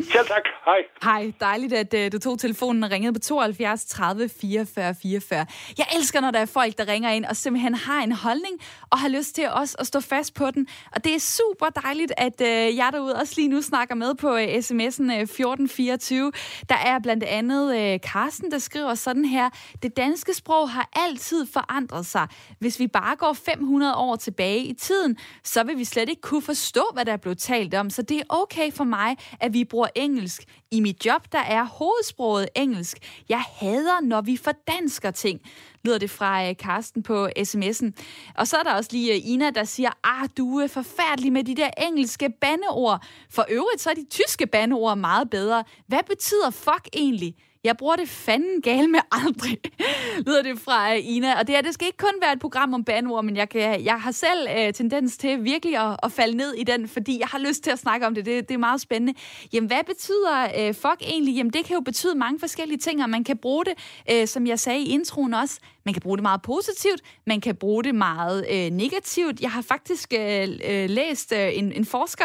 Selv 0.00 0.26
tak. 0.26 0.42
Hej. 0.64 0.78
Hej. 1.02 1.32
Dejligt, 1.40 1.72
at 1.72 1.94
uh, 1.94 2.12
du 2.12 2.18
tog 2.18 2.38
telefonen 2.38 2.84
og 2.84 2.90
ringede 2.90 3.12
på 3.12 3.18
72 3.18 3.84
30 3.84 4.28
44 4.28 4.94
44. 5.02 5.46
Jeg 5.78 5.86
elsker, 5.96 6.20
når 6.20 6.30
der 6.30 6.38
er 6.38 6.46
folk, 6.46 6.78
der 6.78 6.88
ringer 6.88 7.10
ind 7.10 7.24
og 7.24 7.36
simpelthen 7.36 7.74
har 7.74 8.02
en 8.02 8.12
holdning 8.12 8.60
og 8.90 8.98
har 8.98 9.08
lyst 9.08 9.34
til 9.34 9.48
os 9.48 9.76
at 9.78 9.86
stå 9.86 10.00
fast 10.00 10.34
på 10.34 10.50
den. 10.50 10.66
Og 10.92 11.04
det 11.04 11.14
er 11.14 11.18
super 11.18 11.66
dejligt, 11.66 12.12
at 12.16 12.40
øh, 12.40 12.76
jeg 12.76 12.88
derude 12.92 13.14
også 13.14 13.34
lige 13.36 13.48
nu 13.48 13.62
snakker 13.62 13.94
med 13.94 14.14
på 14.14 14.36
øh, 14.36 14.44
sms'en 14.44 15.12
1424. 15.12 16.32
Der 16.68 16.74
er 16.74 16.98
blandt 16.98 17.24
andet 17.24 18.00
Carsten, 18.02 18.50
der 18.50 18.58
skriver 18.58 18.94
sådan 18.94 19.24
her. 19.24 19.50
Det 19.82 19.96
danske 19.96 20.34
sprog 20.34 20.70
har 20.70 20.88
altid 20.92 21.46
forandret 21.52 22.06
sig. 22.06 22.28
Hvis 22.58 22.80
vi 22.80 22.86
bare 22.86 23.16
går 23.16 23.32
500 23.32 23.96
år 23.96 24.16
tilbage 24.16 24.58
i 24.58 24.72
tiden, 24.72 25.16
så 25.44 25.64
vil 25.64 25.78
vi 25.78 25.84
slet 25.84 26.08
ikke 26.08 26.22
kunne 26.22 26.42
forstå, 26.42 26.90
hvad 26.94 27.04
der 27.04 27.12
er 27.12 27.16
blevet 27.16 27.38
talt 27.38 27.74
om. 27.74 27.90
Så 27.90 28.02
det 28.02 28.16
er 28.16 28.24
okay 28.28 28.72
for 28.72 28.84
mig, 28.84 29.16
at 29.40 29.52
vi 29.52 29.64
bruger 29.64 29.83
engelsk. 29.94 30.44
I 30.70 30.80
mit 30.80 31.06
job, 31.06 31.32
der 31.32 31.38
er 31.38 31.64
hovedsproget 31.64 32.48
engelsk. 32.56 32.98
Jeg 33.28 33.40
hader, 33.40 34.00
når 34.00 34.20
vi 34.20 34.36
fordansker 34.36 35.10
ting, 35.10 35.40
lyder 35.84 35.98
det 35.98 36.10
fra 36.10 36.48
øh, 36.48 36.56
Karsten 36.56 37.02
på 37.02 37.26
sms'en. 37.26 37.90
Og 38.34 38.46
så 38.48 38.56
er 38.56 38.62
der 38.62 38.74
også 38.74 38.90
lige 38.92 39.14
øh, 39.14 39.20
Ina, 39.24 39.50
der 39.50 39.64
siger, 39.64 39.90
ah, 40.04 40.28
du 40.36 40.58
er 40.58 40.66
forfærdelig 40.66 41.32
med 41.32 41.44
de 41.44 41.54
der 41.54 41.70
engelske 41.78 42.30
bandeord. 42.40 43.06
For 43.30 43.46
øvrigt, 43.48 43.80
så 43.80 43.90
er 43.90 43.94
de 43.94 44.06
tyske 44.10 44.46
bandeord 44.46 44.98
meget 44.98 45.30
bedre. 45.30 45.64
Hvad 45.86 46.02
betyder 46.06 46.50
fuck 46.50 46.88
egentlig? 46.92 47.34
Jeg 47.64 47.76
bruger 47.76 47.96
det 47.96 48.08
fanden 48.08 48.62
gale 48.62 48.88
med 48.88 49.00
aldrig, 49.12 49.58
lyder 50.26 50.42
det 50.42 50.58
fra 50.58 50.92
Ina. 50.92 51.38
Og 51.38 51.46
det, 51.46 51.54
her, 51.54 51.62
det 51.62 51.74
skal 51.74 51.86
ikke 51.86 51.98
kun 51.98 52.14
være 52.20 52.32
et 52.32 52.40
program 52.40 52.74
om 52.74 52.84
bandord, 52.84 53.24
men 53.24 53.36
jeg, 53.36 53.48
kan, 53.48 53.84
jeg 53.84 54.00
har 54.00 54.10
selv 54.10 54.48
øh, 54.58 54.72
tendens 54.72 55.16
til 55.16 55.44
virkelig 55.44 55.76
at, 55.76 55.96
at 56.02 56.12
falde 56.12 56.36
ned 56.36 56.54
i 56.54 56.64
den, 56.64 56.88
fordi 56.88 57.18
jeg 57.20 57.28
har 57.28 57.38
lyst 57.38 57.64
til 57.64 57.70
at 57.70 57.78
snakke 57.78 58.06
om 58.06 58.14
det. 58.14 58.26
Det, 58.26 58.48
det 58.48 58.54
er 58.54 58.58
meget 58.58 58.80
spændende. 58.80 59.14
Jamen, 59.52 59.66
hvad 59.66 59.84
betyder 59.86 60.48
øh, 60.58 60.74
fuck 60.74 61.00
egentlig? 61.00 61.36
Jamen, 61.36 61.52
det 61.52 61.64
kan 61.64 61.74
jo 61.74 61.80
betyde 61.80 62.14
mange 62.14 62.40
forskellige 62.40 62.78
ting, 62.78 63.02
og 63.02 63.10
man 63.10 63.24
kan 63.24 63.38
bruge 63.38 63.64
det, 63.64 63.74
øh, 64.10 64.26
som 64.26 64.46
jeg 64.46 64.60
sagde 64.60 64.80
i 64.80 64.88
introen 64.88 65.34
også, 65.34 65.58
man 65.84 65.94
kan 65.94 66.02
bruge 66.02 66.16
det 66.16 66.22
meget 66.22 66.42
positivt, 66.42 67.00
man 67.26 67.40
kan 67.40 67.56
bruge 67.56 67.84
det 67.84 67.94
meget 67.94 68.46
øh, 68.50 68.70
negativt. 68.70 69.40
Jeg 69.40 69.50
har 69.50 69.62
faktisk 69.62 70.12
øh, 70.12 70.48
øh 70.64 70.90
læst 70.90 71.32
øh, 71.32 71.58
en, 71.58 71.72
en 71.72 71.84
forsker, 71.84 72.24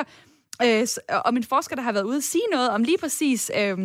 øh, 0.64 0.88
om 1.26 1.38
en 1.38 1.44
forsker, 1.44 1.76
der 1.76 1.84
har 1.84 1.92
været 1.92 2.06
ude 2.06 2.18
at 2.18 2.24
sige 2.24 2.44
noget 2.52 2.70
om 2.70 2.84
lige 2.84 2.98
præcis... 2.98 3.52
Øh, 3.58 3.78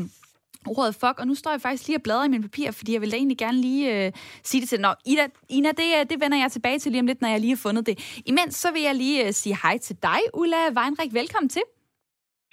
ordet 0.66 0.94
fuck, 0.94 1.18
og 1.18 1.26
nu 1.26 1.34
står 1.34 1.50
jeg 1.50 1.60
faktisk 1.60 1.86
lige 1.86 1.98
og 1.98 2.02
bladrer 2.02 2.24
i 2.24 2.28
mine 2.28 2.42
papirer, 2.42 2.72
fordi 2.72 2.92
jeg 2.92 3.00
vil 3.00 3.14
egentlig 3.14 3.38
gerne 3.38 3.60
lige 3.60 4.06
øh, 4.06 4.12
sige 4.44 4.60
det 4.60 4.68
til 4.68 4.80
Nå, 4.80 4.94
Ida, 5.06 5.26
Ina, 5.48 5.68
det, 5.68 6.10
det 6.10 6.20
vender 6.20 6.38
jeg 6.38 6.52
tilbage 6.52 6.78
til 6.78 6.92
lige 6.92 7.00
om 7.00 7.06
lidt, 7.06 7.20
når 7.20 7.28
jeg 7.28 7.40
lige 7.40 7.50
har 7.50 7.56
fundet 7.56 7.86
det. 7.86 8.22
Imens 8.26 8.54
så 8.54 8.72
vil 8.72 8.82
jeg 8.82 8.94
lige 8.94 9.26
øh, 9.26 9.32
sige 9.32 9.58
hej 9.62 9.78
til 9.78 9.96
dig, 10.02 10.18
Ulla 10.34 10.56
Weinrich. 10.76 11.14
Velkommen 11.14 11.48
til. 11.48 11.62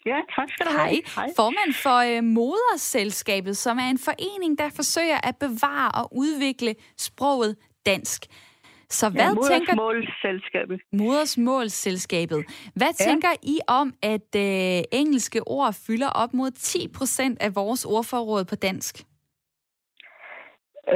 Ja, 0.05 0.19
tak 0.35 0.49
skal 0.49 0.65
du 0.65 0.71
have. 0.71 0.89
Hej. 0.89 1.01
Hej. 1.15 1.29
Formand 1.35 1.73
for 1.73 1.97
øh, 1.97 2.23
Moderselskabet, 2.23 3.57
som 3.57 3.77
er 3.77 3.89
en 3.89 3.97
forening, 3.97 4.57
der 4.57 4.69
forsøger 4.69 5.19
at 5.23 5.37
bevare 5.37 5.91
og 5.91 6.17
udvikle 6.17 6.75
sproget 6.97 7.55
dansk. 7.85 8.25
Så 8.99 9.09
hvad 9.09 9.21
ja, 9.21 9.33
modersmålsselskabet. 9.33 10.81
Modersmålsselskabet. 10.91 12.39
Hvad 12.75 12.93
ja. 12.99 13.03
tænker 13.07 13.31
I 13.53 13.55
om, 13.67 13.87
at 14.13 14.29
øh, 14.35 14.83
engelske 15.01 15.39
ord 15.47 15.73
fylder 15.87 16.09
op 16.21 16.33
mod 16.33 16.51
10 16.51 16.87
procent 16.97 17.41
af 17.41 17.55
vores 17.55 17.85
ordforråd 17.85 18.45
på 18.45 18.55
dansk? 18.55 18.95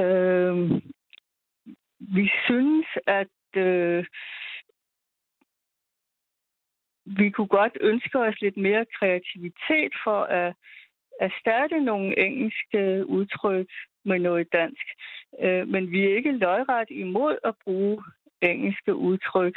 Øh, 0.01 0.55
vi 2.17 2.25
synes, 2.45 2.87
at 3.07 3.37
øh, 3.55 4.05
vi 7.05 7.29
kunne 7.29 7.53
godt 7.59 7.77
ønske 7.81 8.19
os 8.19 8.41
lidt 8.41 8.57
mere 8.57 8.85
kreativitet 8.99 9.93
for 10.03 10.21
at 10.23 10.53
erstatte 11.19 11.79
nogle 11.79 12.19
engelske 12.19 12.79
udtryk 13.07 13.69
med 14.05 14.19
noget 14.19 14.53
dansk. 14.53 14.85
Øh, 15.41 15.67
men 15.67 15.91
vi 15.91 16.05
er 16.05 16.15
ikke 16.15 16.31
løjret 16.31 16.89
imod 16.89 17.37
at 17.43 17.53
bruge 17.63 18.03
engelske 18.41 18.95
udtryk. 18.95 19.55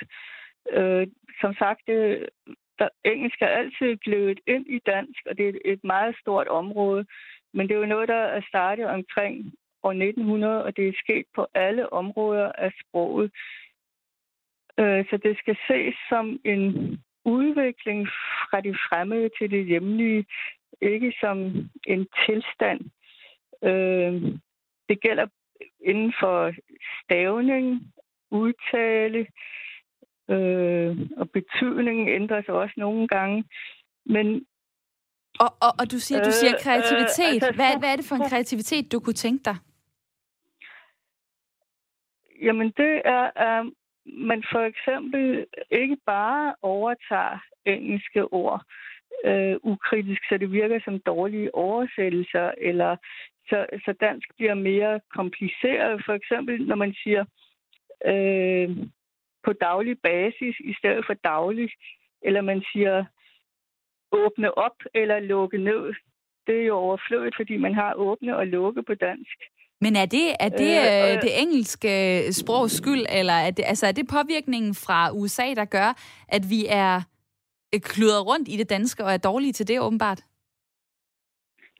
Øh, 0.72 1.06
som 1.40 1.54
sagt, 1.54 1.80
det, 1.86 2.28
der, 2.78 2.88
engelsk 3.04 3.42
er 3.42 3.46
altid 3.46 3.96
blevet 3.96 4.40
ind 4.46 4.66
i 4.66 4.78
dansk, 4.86 5.20
og 5.26 5.38
det 5.38 5.48
er 5.48 5.52
et 5.64 5.84
meget 5.84 6.16
stort 6.20 6.48
område. 6.48 7.06
Men 7.52 7.68
det 7.68 7.74
er 7.74 7.78
jo 7.78 7.86
noget, 7.86 8.08
der 8.08 8.22
er 8.36 8.40
startet 8.48 8.86
omkring 8.86 9.52
år 9.82 9.90
1900, 9.90 10.64
og 10.64 10.76
det 10.76 10.88
er 10.88 10.92
sket 11.04 11.26
på 11.34 11.46
alle 11.54 11.92
områder 11.92 12.52
af 12.52 12.72
sproget. 12.80 13.30
Øh, 14.80 15.04
så 15.10 15.16
det 15.16 15.38
skal 15.38 15.56
ses 15.68 15.94
som 16.08 16.40
en 16.44 16.62
udvikling 17.24 18.08
fra 18.08 18.60
det 18.60 18.76
fremmede 18.88 19.30
til 19.38 19.50
det 19.50 19.66
hjemlige, 19.66 20.26
ikke 20.80 21.12
som 21.20 21.38
en 21.86 22.08
tilstand. 22.26 22.80
Øh, 23.62 24.12
det 24.88 25.00
gælder 25.00 25.26
inden 25.80 26.12
for 26.20 26.52
stavning, 27.04 27.92
udtale, 28.30 29.26
øh, 30.30 30.96
og 31.16 31.30
betydningen 31.30 32.08
ændrer 32.08 32.42
sig 32.42 32.54
også 32.54 32.74
nogle 32.76 33.08
gange. 33.08 33.44
Men 34.06 34.46
og, 35.40 35.50
og, 35.60 35.72
og 35.80 35.90
du 35.92 35.98
siger, 35.98 36.24
du 36.24 36.30
siger 36.30 36.54
øh, 36.54 36.60
kreativitet. 36.62 37.24
Øh, 37.24 37.34
altså, 37.34 37.52
hvad, 37.54 37.78
hvad 37.78 37.92
er 37.92 37.96
det 37.96 38.04
for 38.08 38.16
en 38.16 38.28
kreativitet, 38.30 38.92
du 38.92 39.00
kunne 39.00 39.20
tænke 39.24 39.44
dig? 39.44 39.56
Jamen, 42.42 42.72
det 42.76 43.02
er, 43.04 43.30
at 43.36 43.66
man 44.06 44.44
for 44.52 44.60
eksempel 44.60 45.46
ikke 45.70 45.96
bare 46.06 46.54
overtager 46.62 47.38
engelske 47.64 48.24
ord 48.24 48.62
øh, 49.24 49.56
ukritisk, 49.62 50.22
så 50.28 50.38
det 50.38 50.52
virker 50.52 50.80
som 50.84 51.00
dårlige 51.00 51.54
oversættelser, 51.54 52.50
eller 52.58 52.96
så, 53.48 53.66
så 53.84 53.94
dansk 54.00 54.28
bliver 54.36 54.54
mere 54.54 55.00
kompliceret. 55.16 56.02
For 56.06 56.12
eksempel, 56.12 56.66
når 56.66 56.76
man 56.76 56.94
siger 57.02 57.24
øh, 58.06 58.68
på 59.44 59.52
daglig 59.52 59.96
basis 60.02 60.56
i 60.70 60.74
stedet 60.78 61.04
for 61.06 61.14
daglig, 61.14 61.70
eller 62.22 62.40
man 62.40 62.62
siger 62.72 63.04
åbne 64.12 64.58
op 64.58 64.78
eller 64.94 65.18
lukke 65.20 65.58
ned. 65.58 65.94
Det 66.46 66.60
er 66.60 66.66
jo 66.66 66.76
overflødigt, 66.76 67.36
fordi 67.36 67.56
man 67.56 67.74
har 67.74 67.94
åbne 67.94 68.36
og 68.36 68.46
lukke 68.46 68.82
på 68.82 68.94
dansk. 68.94 69.38
Men 69.80 69.96
er 69.96 70.06
det, 70.06 70.26
er 70.40 70.48
det 70.48 70.74
øh, 70.78 71.14
øh, 71.14 71.22
det 71.22 71.42
engelske 71.42 71.92
sprogs 72.32 72.72
skyld, 72.72 73.06
eller 73.08 73.32
er 73.32 73.50
det, 73.50 73.64
altså 73.66 73.86
er 73.86 73.92
det 73.92 74.08
påvirkningen 74.08 74.74
fra 74.74 75.12
USA, 75.12 75.54
der 75.54 75.64
gør, 75.64 75.90
at 76.28 76.42
vi 76.50 76.66
er 76.68 77.02
kludret 77.78 78.26
rundt 78.26 78.48
i 78.48 78.56
det 78.56 78.70
danske 78.70 79.04
og 79.04 79.12
er 79.12 79.16
dårlige 79.16 79.52
til 79.52 79.68
det, 79.68 79.80
åbenbart? 79.80 80.20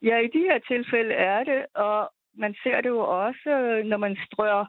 Ja, 0.03 0.19
i 0.19 0.27
de 0.27 0.39
her 0.39 0.59
tilfælde 0.59 1.15
er 1.15 1.45
det, 1.45 1.67
og 1.75 2.11
man 2.35 2.55
ser 2.63 2.81
det 2.81 2.89
jo 2.89 2.99
også, 2.99 3.83
når 3.85 3.97
man 3.97 4.17
strør 4.27 4.65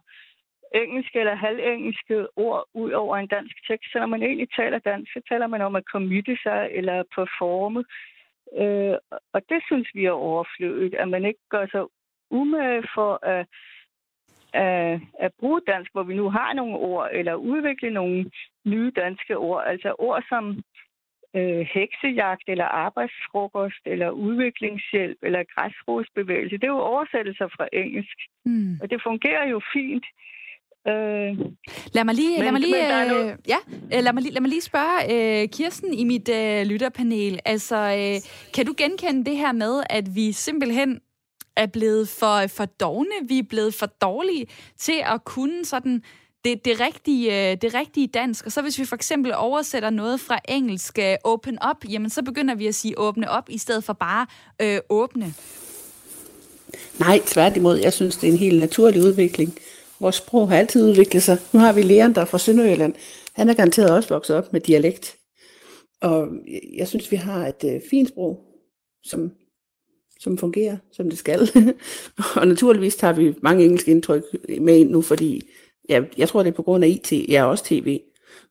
engelske 0.75 1.19
eller 1.19 1.35
halvengelske 1.35 2.27
ord 2.35 2.65
ud 2.73 2.91
over 2.91 3.17
en 3.17 3.27
dansk 3.27 3.67
tekst. 3.67 3.91
Så 3.91 3.99
når 3.99 4.05
man 4.05 4.23
egentlig 4.23 4.49
taler 4.55 4.79
dansk, 4.79 5.13
så 5.13 5.21
taler 5.29 5.47
man 5.47 5.61
om 5.61 5.75
at 5.75 5.83
committe 5.91 6.37
sig 6.43 6.69
eller 6.71 7.03
performe. 7.15 7.83
Øh, 8.57 8.95
og 9.33 9.41
det 9.49 9.61
synes 9.65 9.87
vi 9.93 10.05
er 10.05 10.11
overflødigt, 10.11 10.95
at 10.95 11.07
man 11.09 11.25
ikke 11.25 11.39
gør 11.49 11.65
sig 11.67 11.83
umage 12.31 12.83
for 12.95 13.19
at, 13.25 13.47
at, 14.53 15.01
at 15.19 15.31
bruge 15.39 15.61
dansk, 15.67 15.91
hvor 15.91 16.03
vi 16.03 16.15
nu 16.15 16.29
har 16.29 16.53
nogle 16.53 16.75
ord, 16.75 17.09
eller 17.13 17.33
udvikle 17.33 17.89
nogle 17.91 18.31
nye 18.65 18.91
danske 18.95 19.37
ord. 19.37 19.63
Altså 19.67 19.95
ord, 19.99 20.23
som 20.29 20.63
øh, 21.37 21.61
heksejagt, 21.73 22.45
eller 22.47 22.65
arbejdsfrokost, 22.65 23.83
eller 23.85 24.09
udviklingshjælp, 24.09 25.17
eller 25.23 25.43
græsrodsbevægelse. 25.53 26.57
Det 26.57 26.63
er 26.63 26.77
jo 26.77 26.89
oversættelser 26.93 27.47
fra 27.55 27.67
engelsk. 27.73 28.17
Mm. 28.45 28.73
Og 28.81 28.89
det 28.91 28.99
fungerer 29.07 29.45
jo 29.53 29.61
fint. 29.73 30.05
Øh, 30.87 31.31
lad 31.95 32.03
mig 32.03 32.15
lige, 32.15 32.35
men, 32.37 32.43
lad 32.43 32.51
mig 32.51 32.61
lige, 32.61 33.31
øh, 33.31 33.37
ja, 33.47 33.59
øh, 33.93 34.03
lad 34.03 34.13
mig 34.13 34.23
lad 34.23 34.41
mig 34.41 34.49
lige 34.49 34.61
spørge 34.61 34.97
øh, 35.13 35.49
Kirsten 35.49 35.93
i 35.93 36.03
mit 36.03 36.29
øh, 36.29 36.65
lytterpanel. 36.65 37.39
Altså, 37.45 37.75
øh, 37.75 38.17
kan 38.55 38.65
du 38.65 38.73
genkende 38.77 39.25
det 39.25 39.37
her 39.37 39.51
med, 39.51 39.83
at 39.89 40.05
vi 40.15 40.31
simpelthen 40.31 41.01
er 41.55 41.67
blevet 41.67 42.09
for, 42.19 42.47
for 42.57 42.65
dogne, 42.65 43.17
vi 43.27 43.39
er 43.39 43.47
blevet 43.49 43.73
for 43.73 43.85
dårlige 43.85 44.45
til 44.77 44.99
at 45.13 45.23
kunne 45.25 45.65
sådan 45.65 46.03
det, 46.45 46.65
det, 46.65 46.79
rigtige, 46.79 47.51
øh, 47.51 47.57
det 47.61 47.73
rigtige 47.73 48.07
dansk. 48.07 48.45
Og 48.45 48.51
så 48.51 48.61
hvis 48.61 48.79
vi 48.79 48.85
for 48.85 48.95
eksempel 48.95 49.33
oversætter 49.35 49.89
noget 49.89 50.19
fra 50.19 50.39
engelsk 50.49 50.99
øh, 50.99 51.15
open 51.23 51.57
up, 51.69 51.85
jamen 51.89 52.09
så 52.09 52.23
begynder 52.23 52.55
vi 52.55 52.67
at 52.67 52.75
sige 52.75 52.99
åbne 52.99 53.29
op, 53.29 53.49
i 53.49 53.57
stedet 53.57 53.83
for 53.83 53.93
bare 53.93 54.27
øh, 54.61 54.79
åbne. 54.89 55.33
Nej, 56.99 57.21
tværtimod. 57.25 57.77
Jeg 57.77 57.93
synes, 57.93 58.17
det 58.17 58.27
er 58.27 58.31
en 58.31 58.37
helt 58.37 58.59
naturlig 58.59 59.01
udvikling. 59.01 59.57
Vores 59.99 60.15
sprog 60.15 60.49
har 60.49 60.57
altid 60.57 60.89
udviklet 60.89 61.23
sig. 61.23 61.37
Nu 61.53 61.59
har 61.59 61.73
vi 61.73 61.81
læreren, 61.81 62.15
der 62.15 62.21
er 62.21 62.25
fra 62.25 62.37
Sønderjylland. 62.37 62.93
Han 63.33 63.49
er 63.49 63.53
garanteret 63.53 63.91
også 63.91 64.09
vokset 64.09 64.35
op 64.35 64.53
med 64.53 64.61
dialekt. 64.61 65.15
Og 66.01 66.27
jeg 66.77 66.87
synes, 66.87 67.11
vi 67.11 67.15
har 67.15 67.47
et 67.47 67.63
øh, 67.65 67.81
fint 67.89 68.09
sprog, 68.09 68.39
som, 69.03 69.31
som 70.19 70.37
fungerer, 70.37 70.77
som 70.91 71.09
det 71.09 71.19
skal. 71.19 71.49
og 72.35 72.47
naturligvis 72.47 72.95
tager 72.95 73.13
vi 73.13 73.35
mange 73.41 73.65
engelske 73.65 73.91
indtryk 73.91 74.23
med 74.61 74.77
ind 74.77 74.89
nu, 74.89 75.01
fordi 75.01 75.43
ja, 75.89 76.01
jeg 76.17 76.29
tror, 76.29 76.43
det 76.43 76.49
er 76.49 76.55
på 76.55 76.63
grund 76.63 76.83
af 76.83 76.87
IT. 76.87 77.11
Jeg 77.11 77.35
er 77.35 77.43
også 77.43 77.63
tv. 77.63 77.99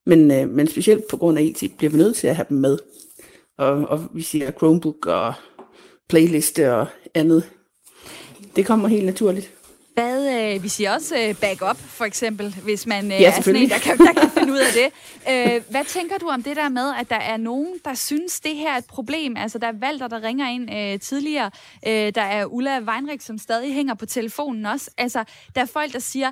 Men, 0.07 0.31
øh, 0.31 0.49
men 0.49 0.67
specielt 0.67 1.09
på 1.11 1.17
grund 1.17 1.39
af 1.39 1.43
IT 1.43 1.73
bliver 1.79 1.91
vi 1.91 1.97
nødt 1.97 2.17
til 2.17 2.27
at 2.27 2.37
have 2.37 2.47
dem 2.49 2.59
med. 2.59 2.79
Og, 3.59 3.73
og 3.73 4.09
vi 4.15 4.23
siger 4.23 4.51
Chromebook 4.51 5.07
og 5.07 5.35
playliste 6.09 6.75
og 6.75 6.87
andet. 7.15 7.51
Det 8.57 8.67
kommer 8.67 8.89
helt 8.89 9.07
naturligt. 9.07 9.53
Hvad, 9.95 10.55
øh, 10.55 10.63
vi 10.63 10.69
siger 10.69 10.95
også 10.95 11.19
øh, 11.19 11.35
backup, 11.41 11.77
for 11.77 12.05
eksempel, 12.05 12.57
hvis 12.65 12.87
man 12.87 13.05
øh, 13.05 13.21
ja, 13.21 13.37
er 13.37 13.43
sådan 13.43 13.63
en, 13.63 13.69
der 13.69 13.79
kan, 13.79 13.99
der 13.99 14.13
kan 14.13 14.31
finde 14.39 14.53
ud 14.53 14.59
af 14.59 14.73
det. 14.75 14.87
Øh, 15.31 15.63
hvad 15.71 15.85
tænker 15.85 16.19
du 16.19 16.29
om 16.29 16.43
det 16.43 16.57
der 16.57 16.69
med, 16.69 16.93
at 17.01 17.11
der 17.11 17.17
er 17.17 17.37
nogen, 17.37 17.75
der 17.85 17.95
synes, 17.95 18.41
det 18.41 18.57
her 18.57 18.73
er 18.73 18.77
et 18.77 18.85
problem? 18.85 19.37
Altså, 19.37 19.59
der 19.59 19.67
er 19.67 19.73
Valter, 19.73 20.09
der 20.09 20.23
ringer 20.23 20.49
ind 20.49 20.75
øh, 20.75 21.01
tidligere. 21.01 21.51
Øh, 21.87 22.15
der 22.15 22.23
er 22.23 22.45
Ulla 22.47 22.81
Weinrich, 22.81 23.27
som 23.27 23.39
stadig 23.39 23.75
hænger 23.75 23.95
på 23.95 24.07
telefonen 24.07 24.67
også. 24.67 24.91
Altså, 24.99 25.25
der 25.55 25.61
er 25.61 25.67
folk, 25.67 25.93
der 25.93 25.99
siger, 25.99 26.31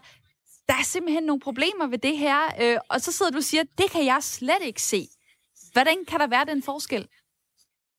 der 0.69 0.75
er 0.75 0.85
simpelthen 0.85 1.25
nogle 1.25 1.41
problemer 1.41 1.87
ved 1.87 1.99
det 1.99 2.19
her. 2.19 2.41
Øh, 2.63 2.79
og 2.91 3.01
så 3.01 3.13
sidder 3.13 3.33
du 3.33 3.37
og 3.37 3.43
siger, 3.43 3.63
det 3.79 3.91
kan 3.91 4.05
jeg 4.05 4.19
slet 4.21 4.63
ikke 4.65 4.83
se. 4.83 5.09
Hvordan 5.73 5.97
kan 6.09 6.21
der 6.21 6.27
være 6.27 6.45
den 6.45 6.63
forskel? 6.63 7.09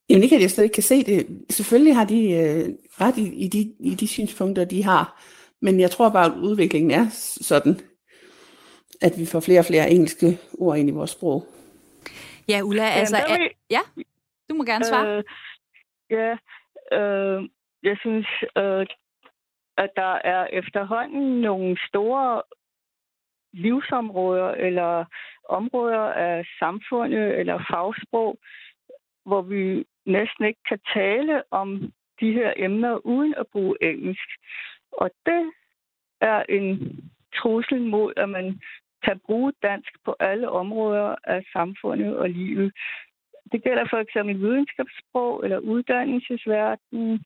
Jamen 0.09 0.21
det 0.21 0.29
kan 0.29 0.41
jeg 0.41 0.51
slet 0.51 0.63
ikke 0.63 0.73
kan 0.73 0.83
se 0.83 1.03
det. 1.03 1.45
Selvfølgelig 1.49 1.95
har 1.95 2.05
de 2.05 2.31
øh, 2.31 2.69
ret 3.01 3.17
i, 3.17 3.45
i, 3.45 3.47
de, 3.47 3.73
i 3.79 3.95
de 3.95 4.07
synspunkter, 4.07 4.65
de 4.65 4.83
har. 4.83 5.23
Men 5.61 5.79
jeg 5.79 5.91
tror 5.91 6.09
bare, 6.09 6.25
at 6.25 6.37
udviklingen 6.37 6.91
er 6.91 7.09
sådan, 7.41 7.79
at 9.01 9.13
vi 9.19 9.25
får 9.25 9.39
flere 9.39 9.59
og 9.59 9.65
flere 9.65 9.91
engelske 9.91 10.39
ord 10.53 10.77
ind 10.77 10.89
i 10.89 10.91
vores 10.91 11.11
sprog. 11.11 11.45
Ja, 12.47 12.61
Ulla, 12.61 12.89
altså... 12.89 13.17
Ja, 13.17 13.37
vi... 13.37 13.49
ja, 13.69 13.79
du 14.49 14.55
må 14.55 14.63
gerne 14.63 14.85
svare. 14.85 15.17
Øh, 15.17 15.23
ja, 16.09 16.31
øh, 16.97 17.49
jeg 17.83 17.97
synes, 17.99 18.27
øh, 18.57 18.85
at 19.77 19.89
der 19.95 20.19
er 20.23 20.47
efterhånden 20.51 21.41
nogle 21.41 21.77
store 21.87 22.41
livsområder 23.53 24.51
eller 24.51 25.05
områder 25.49 25.99
af 25.99 26.45
samfundet 26.59 27.39
eller 27.39 27.57
fagsprog, 27.71 28.37
hvor 29.25 29.41
vi 29.41 29.85
næsten 30.05 30.45
ikke 30.45 30.63
kan 30.69 30.79
tale 30.93 31.43
om 31.51 31.93
de 32.19 32.31
her 32.31 32.53
emner 32.57 33.05
uden 33.05 33.33
at 33.37 33.47
bruge 33.47 33.75
engelsk. 33.81 34.29
Og 34.91 35.11
det 35.25 35.51
er 36.21 36.43
en 36.49 36.99
trussel 37.35 37.81
mod, 37.81 38.13
at 38.17 38.29
man 38.29 38.59
kan 39.03 39.19
bruge 39.25 39.53
dansk 39.63 39.91
på 40.05 40.15
alle 40.19 40.49
områder 40.49 41.15
af 41.23 41.45
samfundet 41.53 42.17
og 42.17 42.29
livet. 42.29 42.73
Det 43.51 43.63
gælder 43.63 43.85
for 43.89 43.97
eksempel 43.97 44.39
videnskabssprog 44.39 45.43
eller 45.43 45.59
uddannelsesverden, 45.59 47.25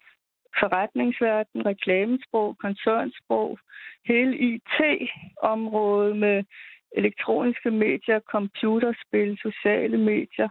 forretningsverden, 0.60 1.66
reklamesprog, 1.66 2.58
koncernsprog, 2.58 3.60
hele 4.06 4.38
IT-området 4.38 6.18
med 6.18 6.44
elektroniske 6.92 7.72
medier, 7.72 8.20
computerspil, 8.20 9.38
sociale 9.42 9.98
medier. 9.98 10.50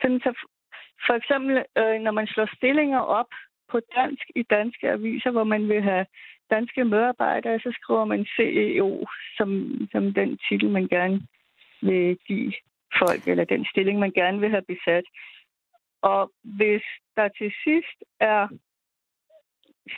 Sådan 0.00 0.20
så 0.20 0.32
for 1.06 1.14
eksempel, 1.14 1.64
øh, 1.78 2.00
når 2.00 2.10
man 2.10 2.26
slår 2.26 2.56
stillinger 2.56 2.98
op 2.98 3.30
på 3.70 3.80
dansk 3.96 4.26
i 4.36 4.42
danske 4.42 4.90
aviser, 4.90 5.30
hvor 5.30 5.44
man 5.44 5.68
vil 5.68 5.82
have 5.82 6.06
danske 6.50 6.84
medarbejdere, 6.84 7.60
så 7.60 7.78
skriver 7.80 8.04
man 8.04 8.26
CEO 8.36 9.06
som, 9.36 9.48
som 9.92 10.14
den 10.14 10.38
titel, 10.48 10.70
man 10.70 10.88
gerne 10.88 11.26
vil 11.82 12.18
give 12.26 12.52
folk, 12.98 13.28
eller 13.28 13.44
den 13.44 13.66
stilling, 13.72 13.98
man 13.98 14.12
gerne 14.12 14.40
vil 14.40 14.50
have 14.50 14.68
besat. 14.72 15.04
Og 16.02 16.32
hvis 16.42 16.82
der 17.16 17.28
til 17.28 17.52
sidst 17.64 17.98
er 18.20 18.48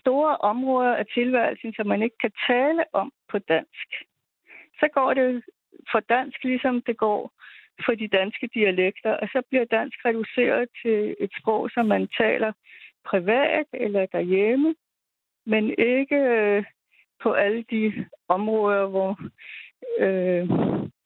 store 0.00 0.36
områder 0.36 0.94
af 0.94 1.06
tilværelsen, 1.14 1.72
som 1.76 1.86
man 1.86 2.02
ikke 2.02 2.18
kan 2.20 2.32
tale 2.48 2.84
om 2.92 3.12
på 3.30 3.38
dansk, 3.38 3.88
så 4.80 4.88
går 4.94 5.14
det 5.14 5.44
for 5.92 6.00
dansk, 6.00 6.44
ligesom 6.44 6.82
det 6.82 6.96
går 6.96 7.32
for 7.84 7.94
de 7.94 8.08
danske 8.08 8.48
dialekter, 8.54 9.12
og 9.12 9.28
så 9.28 9.42
bliver 9.48 9.64
dansk 9.64 9.98
reduceret 10.04 10.68
til 10.82 11.16
et 11.20 11.30
sprog, 11.40 11.70
som 11.74 11.86
man 11.86 12.08
taler 12.18 12.52
privat 13.04 13.66
eller 13.72 14.06
derhjemme, 14.06 14.74
men 15.46 15.74
ikke 15.78 16.16
øh, 16.16 16.64
på 17.22 17.32
alle 17.32 17.64
de 17.70 18.06
områder, 18.28 18.86
hvor 18.86 19.18
øh, 19.98 20.48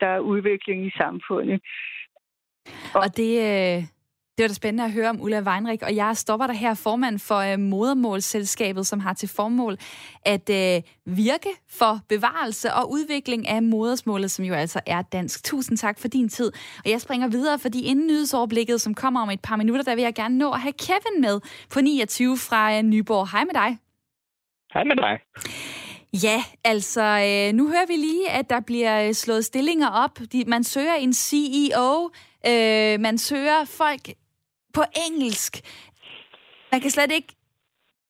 der 0.01 0.07
er 0.07 0.19
udvikling 0.19 0.87
i 0.87 0.91
samfundet. 0.97 1.61
Og, 2.95 3.01
og 3.03 3.17
det, 3.17 3.33
øh, 3.51 3.83
det 4.39 4.45
var 4.45 4.49
da 4.49 4.55
spændende 4.55 4.85
at 4.85 4.93
høre 4.93 5.11
om 5.11 5.21
Ulla 5.21 5.41
Weinrich, 5.41 5.85
og 5.85 5.97
jeg 5.97 6.17
stopper 6.17 6.47
der 6.47 6.55
her 6.55 6.75
formand 6.75 7.19
for 7.19 7.37
øh, 7.37 7.59
Modermålsselskabet, 7.59 8.87
som 8.87 9.01
har 9.01 9.13
til 9.13 9.29
formål 9.29 9.77
at 10.25 10.51
øh, 10.51 10.83
virke 11.07 11.49
for 11.71 12.01
bevarelse 12.09 12.75
og 12.75 12.91
udvikling 12.91 13.49
af 13.49 13.63
modersmålet, 13.63 14.31
som 14.31 14.45
jo 14.45 14.55
altså 14.55 14.81
er 14.87 15.03
dansk. 15.03 15.45
Tusind 15.45 15.79
tak 15.79 15.99
for 15.99 16.09
din 16.09 16.29
tid. 16.29 16.53
Og 16.85 16.91
jeg 16.91 17.01
springer 17.01 17.29
videre, 17.29 17.59
fordi 17.59 17.81
inden 17.83 18.07
nyhedsoverblikket, 18.07 18.81
som 18.81 18.95
kommer 18.95 19.23
om 19.23 19.31
et 19.31 19.41
par 19.41 19.57
minutter, 19.57 19.85
der 19.85 19.95
vil 19.95 20.03
jeg 20.03 20.15
gerne 20.15 20.39
nå 20.39 20.51
at 20.51 20.61
have 20.61 20.73
Kevin 20.73 21.21
med 21.21 21.41
på 21.71 21.81
29 21.81 22.39
fra 22.39 22.77
øh, 22.77 22.83
Nyborg. 22.83 23.31
Hej 23.31 23.45
med 23.45 23.55
dig. 23.55 23.79
Hej 24.73 24.85
med 24.85 24.97
dig. 24.97 25.19
Ja, 26.13 26.43
altså, 26.65 27.03
øh, 27.03 27.55
nu 27.55 27.69
hører 27.69 27.87
vi 27.87 27.97
lige, 27.97 28.31
at 28.31 28.51
der 28.51 28.61
bliver 28.61 29.09
øh, 29.09 29.15
slået 29.15 29.45
stillinger 29.45 29.89
op. 29.89 30.19
De, 30.33 30.45
man 30.47 30.65
søger 30.65 30.95
en 30.95 31.15
CEO, 31.15 32.11
øh, 32.47 33.01
man 33.01 33.19
søger 33.19 33.65
folk 33.65 34.01
på 34.75 34.83
engelsk. 35.07 35.53
Man 36.73 36.81
kan 36.81 36.91
slet 36.91 37.13
ikke 37.13 37.33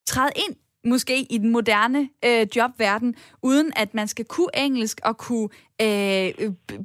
træde 0.06 0.32
ind 0.36 0.56
måske 0.84 1.16
i 1.34 1.38
den 1.38 1.52
moderne 1.52 2.08
øh, 2.24 2.46
jobverden, 2.56 3.14
uden 3.42 3.72
at 3.76 3.94
man 3.94 4.08
skal 4.08 4.24
kunne 4.24 4.54
engelsk 4.64 5.00
og 5.04 5.18
kunne 5.18 5.48
øh, 5.84 6.28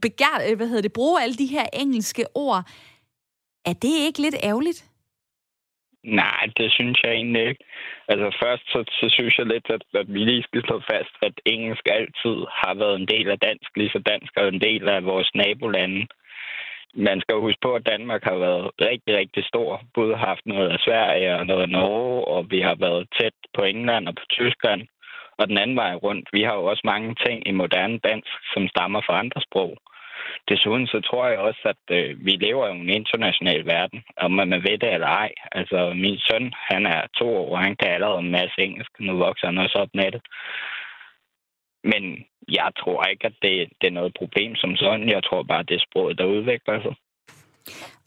begære, 0.02 0.40
øh, 0.48 0.58
hvad 0.58 0.68
hedder 0.68 0.82
det, 0.82 0.94
bruge 0.94 1.22
alle 1.24 1.36
de 1.36 1.54
her 1.56 1.66
engelske 1.74 2.24
ord. 2.36 2.64
Er 3.66 3.74
det 3.74 4.06
ikke 4.08 4.22
lidt 4.22 4.36
ærgerligt? 4.44 4.82
Nej, 6.04 6.44
det 6.58 6.72
synes 6.72 6.98
jeg 7.04 7.12
egentlig 7.12 7.48
ikke. 7.50 7.64
Altså 8.08 8.38
først 8.44 8.64
så, 8.74 8.84
så 9.00 9.06
synes 9.10 9.38
jeg 9.38 9.46
lidt, 9.46 9.68
at, 9.70 9.84
at 9.94 10.14
vi 10.14 10.20
lige 10.20 10.44
skal 10.44 10.62
slå 10.64 10.82
fast, 10.92 11.14
at 11.22 11.34
engelsk 11.46 11.86
altid 11.88 12.38
har 12.62 12.74
været 12.74 12.96
en 12.96 13.08
del 13.08 13.30
af 13.30 13.40
dansk, 13.40 13.70
lige 13.78 13.90
så 13.90 14.00
dansk 14.00 14.32
er 14.38 14.48
en 14.48 14.62
del 14.62 14.90
af 14.90 15.06
vores 15.06 15.30
nabolande 15.36 16.08
man 16.96 17.22
skal 17.22 17.34
jo 17.34 17.42
huske 17.42 17.62
på, 17.62 17.74
at 17.76 17.86
Danmark 17.86 18.24
har 18.24 18.38
været 18.38 18.72
rigtig, 18.82 19.18
rigtig 19.18 19.44
stor. 19.46 19.82
Både 19.94 20.16
haft 20.16 20.46
noget 20.46 20.70
af 20.70 20.80
Sverige 20.80 21.36
og 21.36 21.46
noget 21.46 21.62
af 21.62 21.70
Norge, 21.70 22.26
og 22.26 22.52
vi 22.52 22.62
har 22.62 22.76
været 22.76 23.08
tæt 23.20 23.34
på 23.56 23.64
England 23.64 24.08
og 24.08 24.16
på 24.16 24.26
Tyskland. 24.30 24.82
Og 25.38 25.48
den 25.48 25.58
anden 25.58 25.78
vej 25.78 25.94
rundt, 25.96 26.30
vi 26.34 26.42
har 26.44 26.56
jo 26.56 26.66
også 26.66 26.82
mange 26.86 27.16
ting 27.26 27.48
i 27.48 27.52
moderne 27.52 27.98
dansk, 27.98 28.32
som 28.54 28.68
stammer 28.68 29.02
fra 29.06 29.20
andre 29.20 29.42
sprog. 29.42 29.78
Desuden 30.50 30.88
så 30.88 31.02
tror 31.02 31.28
jeg 31.28 31.40
også, 31.40 31.62
at 31.66 31.84
øh, 31.98 32.26
vi 32.26 32.32
lever 32.32 32.68
i 32.68 32.72
en 32.72 32.90
international 32.90 33.66
verden, 33.66 34.04
om 34.18 34.32
man 34.32 34.52
ved 34.52 34.78
det 34.78 34.94
eller 34.94 35.08
ej. 35.08 35.32
Altså, 35.52 35.94
min 35.96 36.18
søn, 36.28 36.54
han 36.72 36.86
er 36.86 37.02
to 37.18 37.28
år, 37.38 37.52
og 37.52 37.60
han 37.60 37.76
kan 37.76 37.90
allerede 37.92 38.20
en 38.20 38.32
masse 38.32 38.62
engelsk. 38.62 38.92
Nu 39.00 39.18
vokser 39.18 39.48
han 39.48 39.58
også 39.58 39.78
op 39.78 39.90
med 39.94 40.12
det. 40.12 40.22
Men 41.92 42.04
jeg 42.48 42.70
tror 42.80 43.04
ikke, 43.12 43.26
at 43.26 43.36
det, 43.42 43.70
det 43.82 43.88
er 43.88 44.00
noget 44.00 44.14
problem 44.20 44.56
som 44.56 44.76
sådan. 44.76 45.10
Jeg 45.10 45.24
tror 45.24 45.44
bare, 45.44 45.64
det 45.64 45.76
er 45.76 45.86
sproget, 45.90 46.18
der 46.18 46.26
udvikler 46.26 46.82
sig. 46.82 46.96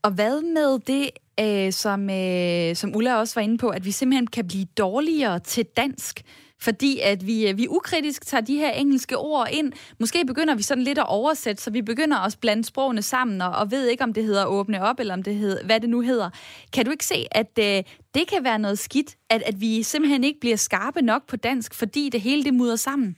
Og 0.03 0.11
hvad 0.15 0.43
med 0.43 0.73
det, 0.93 1.07
øh, 1.45 1.73
som, 1.73 2.11
øh, 2.11 2.75
som 2.75 2.97
Ulla 2.97 3.19
også 3.19 3.41
var 3.41 3.45
inde 3.45 3.59
på, 3.59 3.69
at 3.69 3.85
vi 3.85 3.91
simpelthen 3.91 4.27
kan 4.27 4.49
blive 4.49 4.67
dårligere 4.79 5.39
til 5.39 5.65
dansk? 5.77 6.23
fordi 6.61 7.01
at 7.03 7.27
vi, 7.27 7.49
øh, 7.49 7.59
vi 7.59 7.69
ukritisk 7.69 8.27
tager 8.27 8.41
de 8.41 8.57
her 8.57 8.71
engelske 8.71 9.19
ord 9.19 9.49
ind. 9.53 9.73
Måske 10.01 10.25
begynder 10.27 10.55
vi 10.55 10.63
sådan 10.63 10.85
lidt 10.85 10.99
at 10.99 11.09
oversætte, 11.09 11.63
så 11.63 11.71
vi 11.71 11.83
begynder 11.83 12.17
at 12.17 12.39
blande 12.41 12.65
sprogene 12.65 13.03
sammen, 13.03 13.43
og, 13.43 13.51
og 13.51 13.71
ved 13.71 13.87
ikke, 13.87 14.05
om 14.05 14.13
det 14.13 14.25
hedder 14.25 14.47
åbne 14.47 14.83
op, 14.83 15.01
eller 15.01 15.15
om 15.15 15.23
det 15.23 15.35
hedder, 15.35 15.65
hvad 15.65 15.81
det 15.81 15.91
nu 15.91 16.01
hedder. 16.01 16.31
Kan 16.73 16.85
du 16.85 16.91
ikke 16.91 17.07
se, 17.07 17.27
at 17.31 17.59
øh, 17.59 17.83
det 18.15 18.29
kan 18.29 18.45
være 18.45 18.59
noget 18.59 18.79
skidt, 18.79 19.17
at, 19.31 19.43
at 19.43 19.61
vi 19.61 19.83
simpelthen 19.83 20.25
ikke 20.25 20.41
bliver 20.41 20.57
skarpe 20.57 21.03
nok 21.03 21.27
på 21.27 21.37
dansk, 21.37 21.75
fordi 21.75 22.09
det 22.09 22.21
hele 22.21 22.45
det 22.45 22.55
mudder 22.55 22.77
sammen? 22.77 23.17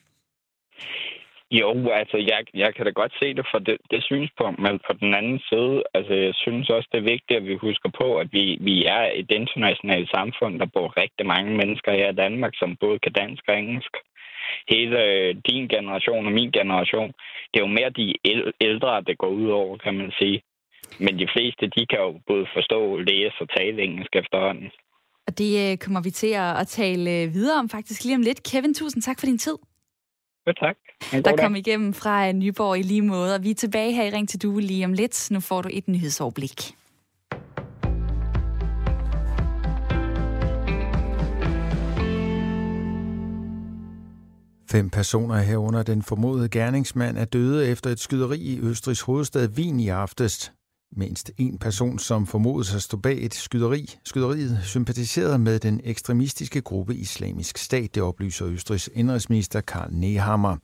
Jo, 1.51 1.91
altså, 2.01 2.17
jeg, 2.17 2.41
jeg 2.55 2.75
kan 2.75 2.85
da 2.85 2.91
godt 2.91 3.13
se 3.21 3.35
det 3.35 3.47
fra 3.51 3.59
det, 3.59 3.77
det 3.91 4.03
synspunkt, 4.05 4.59
men 4.59 4.81
på 4.87 4.93
den 5.01 5.15
anden 5.15 5.41
side, 5.51 5.83
altså, 5.95 6.15
jeg 6.15 6.35
synes 6.35 6.69
også, 6.71 6.89
det 6.93 6.99
er 6.99 7.13
vigtigt, 7.15 7.41
at 7.41 7.47
vi 7.47 7.55
husker 7.55 7.91
på, 8.01 8.19
at 8.23 8.29
vi, 8.33 8.59
vi 8.61 8.85
er 8.85 9.05
et 9.15 9.31
internationalt 9.31 10.11
samfund, 10.11 10.59
der 10.61 10.67
bor 10.75 10.97
rigtig 10.97 11.27
mange 11.27 11.53
mennesker 11.61 11.93
her 11.93 12.09
i 12.13 12.21
Danmark, 12.25 12.53
som 12.57 12.77
både 12.77 12.99
kan 12.99 13.13
dansk 13.13 13.43
og 13.49 13.59
engelsk. 13.59 13.95
Hele 14.69 15.05
øh, 15.05 15.35
din 15.49 15.69
generation 15.69 16.27
og 16.27 16.33
min 16.33 16.51
generation, 16.51 17.11
det 17.51 17.57
er 17.57 17.67
jo 17.67 17.77
mere 17.79 17.91
de 17.91 18.15
ældre, 18.61 19.03
der 19.07 19.15
går 19.23 19.33
ud 19.43 19.49
over, 19.49 19.77
kan 19.77 19.95
man 19.95 20.13
sige. 20.19 20.43
Men 20.99 21.19
de 21.19 21.29
fleste, 21.35 21.65
de 21.77 21.87
kan 21.91 22.01
jo 22.07 22.21
både 22.27 22.47
forstå, 22.57 22.99
læse 22.99 23.37
og 23.41 23.49
tale 23.57 23.83
engelsk 23.83 24.17
efterhånden. 24.17 24.71
Og 25.27 25.39
det 25.39 25.51
øh, 25.63 25.79
kommer 25.79 26.03
vi 26.03 26.11
til 26.11 26.33
at, 26.63 26.67
tale 26.67 27.11
øh, 27.11 27.35
videre 27.35 27.59
om 27.59 27.69
faktisk 27.69 28.05
lige 28.05 28.17
om 28.17 28.23
lidt. 28.23 28.43
Kevin, 28.51 28.75
tusind 28.75 29.03
tak 29.03 29.19
for 29.21 29.27
din 29.27 29.39
tid. 29.39 29.57
Ja, 30.47 30.53
tak. 30.53 30.77
Der 31.25 31.37
kom 31.37 31.55
igennem 31.55 31.95
fra 31.95 32.33
Nyborg 32.33 32.79
i 32.79 32.83
lige 32.83 33.03
måde, 33.03 33.35
og 33.35 33.43
vi 33.43 33.51
er 33.51 33.55
tilbage 33.55 33.93
her 33.93 34.05
i 34.05 34.11
Ring 34.11 34.29
til 34.29 34.43
Due 34.43 34.61
lige 34.61 34.85
om 34.85 34.93
lidt. 34.93 35.31
Nu 35.31 35.41
får 35.41 35.63
du 35.63 35.69
et 35.73 35.89
nyhedsoverblik. 35.89 36.61
Fem 44.71 44.91
personer 44.91 45.37
herunder 45.37 45.83
den 45.83 46.03
formodede 46.03 46.49
gerningsmand 46.49 47.19
er 47.19 47.25
døde 47.25 47.69
efter 47.69 47.91
et 47.91 48.01
skyderi 48.01 48.39
i 48.39 48.61
Østrigs 48.63 49.01
hovedstad 49.01 49.49
Wien 49.49 49.81
i 49.81 49.89
aftes. 49.89 50.53
Mindst 50.97 51.31
en 51.39 51.59
person, 51.59 51.99
som 51.99 52.27
formodes 52.27 52.75
at 52.75 52.83
stå 52.83 52.97
bag 52.97 53.25
et 53.25 53.35
skyderi. 53.35 53.99
Skyderiet 54.05 54.61
sympatiserede 54.63 55.39
med 55.39 55.59
den 55.59 55.81
ekstremistiske 55.85 56.61
gruppe 56.61 56.95
Islamisk 56.95 57.59
Stat, 57.59 57.95
det 57.95 58.03
oplyser 58.03 58.47
Østrigs 58.47 58.91
indrigsminister 58.95 59.61
Karl 59.61 59.93
Nehammer. 59.93 60.57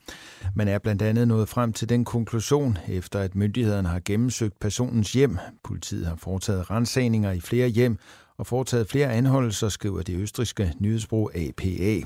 Man 0.54 0.68
er 0.68 0.78
blandt 0.78 1.02
andet 1.02 1.28
nået 1.28 1.48
frem 1.48 1.72
til 1.72 1.88
den 1.88 2.04
konklusion, 2.04 2.78
efter 2.88 3.20
at 3.20 3.34
myndighederne 3.34 3.88
har 3.88 4.00
gennemsøgt 4.04 4.60
personens 4.60 5.12
hjem. 5.12 5.38
Politiet 5.64 6.06
har 6.06 6.16
foretaget 6.16 6.70
rensagninger 6.70 7.32
i 7.32 7.40
flere 7.40 7.68
hjem, 7.68 7.98
og 8.38 8.46
foretaget 8.46 8.88
flere 8.88 9.12
anholdelser, 9.12 9.68
skriver 9.68 10.02
det 10.02 10.16
østriske 10.16 10.74
nyhedsbrug 10.78 11.30
APA. 11.34 12.00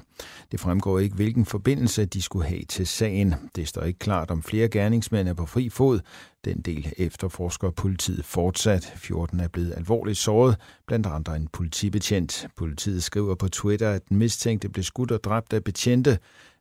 Det 0.53 0.61
fremgår 0.61 0.99
ikke, 0.99 1.17
hvilken 1.17 1.47
forbindelse 1.47 2.05
de 2.05 2.23
skulle 2.23 2.47
have 2.47 2.63
til 2.69 2.87
sagen. 2.87 3.35
Det 3.57 3.69
står 3.69 3.83
ikke 3.83 3.99
klart, 3.99 4.31
om 4.31 4.43
flere 4.43 4.69
gerningsmænd 4.69 5.29
er 5.29 5.35
på 5.35 5.47
fri 5.47 5.69
fod. 5.69 6.01
Den 6.45 6.61
del 6.61 6.93
efterforsker 6.97 7.71
politiet 7.71 8.25
fortsat. 8.25 8.93
14 8.97 9.41
er 9.41 9.49
blevet 9.49 9.75
alvorligt 9.77 10.19
såret, 10.19 10.57
blandt 10.87 11.07
andre 11.07 11.37
en 11.37 11.49
politibetjent. 11.53 12.47
Politiet 12.57 13.03
skriver 13.03 13.35
på 13.35 13.49
Twitter, 13.49 13.91
at 13.91 14.09
den 14.09 14.17
mistænkte 14.17 14.69
blev 14.69 14.85
skudt 14.85 15.11
og 15.11 15.25
dræbt 15.25 15.53
af 15.53 15.65
betjente. 15.65 16.19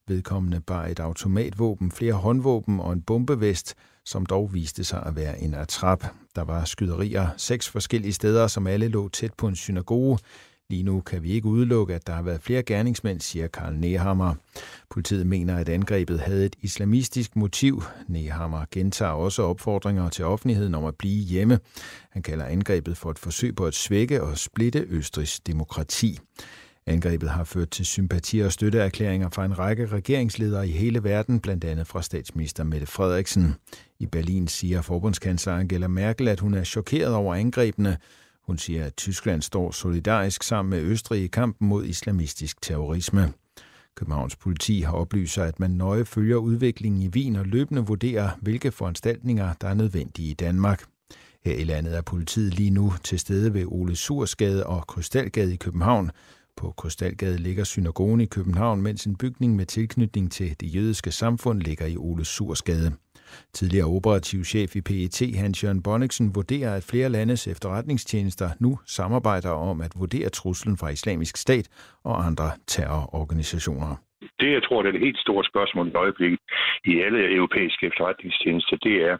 Vedkommende 0.08 0.60
bar 0.60 0.86
et 0.86 1.00
automatvåben, 1.00 1.92
flere 1.92 2.14
håndvåben 2.14 2.80
og 2.80 2.94
en 2.94 3.02
bombevest, 3.02 3.76
som 4.10 4.26
dog 4.26 4.54
viste 4.54 4.84
sig 4.84 5.04
at 5.06 5.16
være 5.16 5.42
en 5.42 5.54
atrap. 5.54 6.06
Der 6.36 6.42
var 6.42 6.66
skyderier 6.66 7.28
seks 7.38 7.70
forskellige 7.70 8.14
steder, 8.14 8.48
som 8.48 8.68
alle 8.68 8.88
lå 8.88 9.10
tæt 9.10 9.34
på 9.34 9.48
en 9.48 9.56
synagoge. 9.56 10.20
Lige 10.70 10.84
nu 10.84 11.02
kan 11.02 11.24
vi 11.24 11.32
ikke 11.32 11.48
udelukke, 11.48 11.96
at 11.96 12.08
der 12.08 12.14
har 12.14 12.22
været 12.22 12.42
flere 12.42 12.64
gerningsmænd, 12.64 13.22
siger 13.22 13.48
Karl 13.48 13.76
Nehammer. 13.76 14.36
Politiet 14.90 15.28
mener, 15.28 15.58
at 15.58 15.70
angrebet 15.70 16.20
havde 16.20 16.46
et 16.46 16.56
islamistisk 16.62 17.36
motiv. 17.36 17.84
Nehammer 18.08 18.66
gentager 18.72 19.12
også 19.12 19.44
opfordringer 19.44 20.10
til 20.10 20.26
offentligheden 20.26 20.76
om 20.76 20.86
at 20.86 20.96
blive 20.96 21.24
hjemme. 21.24 21.60
Han 22.10 22.22
kalder 22.22 22.46
angrebet 22.46 22.98
for 22.98 23.12
et 23.12 23.20
forsøg 23.20 23.56
på 23.56 23.66
at 23.66 23.74
svække 23.74 24.24
og 24.24 24.38
splitte 24.38 24.86
Østrigs 24.90 25.40
demokrati. 25.40 26.20
Angrebet 26.88 27.30
har 27.30 27.44
ført 27.44 27.70
til 27.70 27.86
sympati- 27.86 28.40
og 28.40 28.52
støtteerklæringer 28.52 29.30
fra 29.30 29.46
en 29.46 29.60
række 29.60 29.86
regeringsledere 29.86 30.68
i 30.68 30.72
hele 30.72 31.04
verden, 31.04 31.40
blandt 31.40 31.64
andet 31.64 31.88
fra 31.88 32.02
statsminister 32.02 32.64
Mette 32.64 32.88
Frederiksen. 32.88 33.56
I 34.00 34.06
Berlin 34.06 34.48
siger 34.48 34.82
forbundskansler 34.82 35.54
Angela 35.54 35.88
Merkel, 35.88 36.28
at 36.28 36.40
hun 36.40 36.54
er 36.54 36.64
chokeret 36.64 37.14
over 37.14 37.36
angrebene. 37.36 37.98
Hun 38.44 38.58
siger, 38.58 38.86
at 38.86 38.96
Tyskland 38.96 39.42
står 39.42 39.72
solidarisk 39.72 40.44
sammen 40.44 40.70
med 40.70 40.82
Østrig 40.82 41.24
i 41.24 41.28
kampen 41.28 41.68
mod 41.68 41.86
islamistisk 41.86 42.62
terrorisme. 42.62 43.34
Københavns 43.96 44.36
politi 44.36 44.82
har 44.82 44.94
oplyst, 44.94 45.38
at 45.38 45.60
man 45.60 45.72
nøje 45.72 46.06
følger 46.06 46.38
udviklingen 46.38 47.02
i 47.02 47.08
Wien 47.08 47.36
og 47.36 47.46
løbende 47.46 47.82
vurderer, 47.82 48.30
hvilke 48.42 48.72
foranstaltninger, 48.72 49.54
der 49.62 49.68
er 49.68 49.74
nødvendige 49.74 50.32
i 50.32 50.34
Danmark. 50.34 50.84
Her 51.46 51.54
i 51.56 51.64
landet 51.64 51.98
er 51.98 52.02
politiet 52.02 52.54
lige 52.54 52.70
nu 52.70 52.94
til 53.04 53.20
stede 53.20 53.54
ved 53.54 53.66
Ole 53.68 53.96
Sursgade 53.96 54.66
og 54.66 54.88
Krystalgade 54.88 55.54
i 55.54 55.58
København, 55.58 56.12
på 56.62 56.68
Kostalgade 56.82 57.38
ligger 57.48 57.64
synagogen 57.64 58.22
i 58.22 58.32
København, 58.36 58.82
mens 58.82 59.06
en 59.06 59.18
bygning 59.24 59.56
med 59.56 59.66
tilknytning 59.66 60.32
til 60.32 60.50
det 60.62 60.76
jødiske 60.76 61.12
samfund 61.12 61.58
ligger 61.62 61.86
i 61.86 61.98
Ole 61.98 62.26
Sursgade. 62.26 62.92
Tidligere 63.54 63.88
operativ 63.98 64.44
chef 64.44 64.76
i 64.76 64.82
PET, 64.82 65.18
Hans-Jørgen 65.42 65.84
Bonniksen, 65.84 66.36
vurderer, 66.36 66.72
at 66.76 66.88
flere 66.92 67.10
landes 67.10 67.48
efterretningstjenester 67.48 68.50
nu 68.60 68.72
samarbejder 68.86 69.52
om 69.70 69.82
at 69.82 69.92
vurdere 70.00 70.30
truslen 70.30 70.78
fra 70.78 70.90
islamisk 70.90 71.38
stat 71.38 71.68
og 72.04 72.26
andre 72.28 72.50
terrororganisationer. 72.68 73.96
Det, 74.40 74.52
jeg 74.52 74.64
tror, 74.64 74.82
det 74.82 74.88
er 74.90 74.96
det 74.98 75.08
helt 75.08 75.20
store 75.26 75.44
spørgsmål 75.52 75.88
i 75.88 76.00
øjeblikket 76.06 76.40
i 76.86 76.94
alle 77.06 77.36
europæiske 77.38 77.88
efterretningstjenester, 77.88 78.78
det 78.78 78.96
er, 79.10 79.18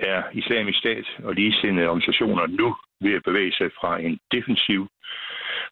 er 0.00 0.22
islamisk 0.32 0.78
stat 0.78 1.06
og 1.24 1.34
ligesindede 1.34 1.88
organisationer 1.88 2.46
nu 2.46 2.68
ved 3.00 3.12
at 3.18 3.22
bevæge 3.28 3.52
sig 3.52 3.70
fra 3.80 4.00
en 4.06 4.18
defensiv 4.32 4.88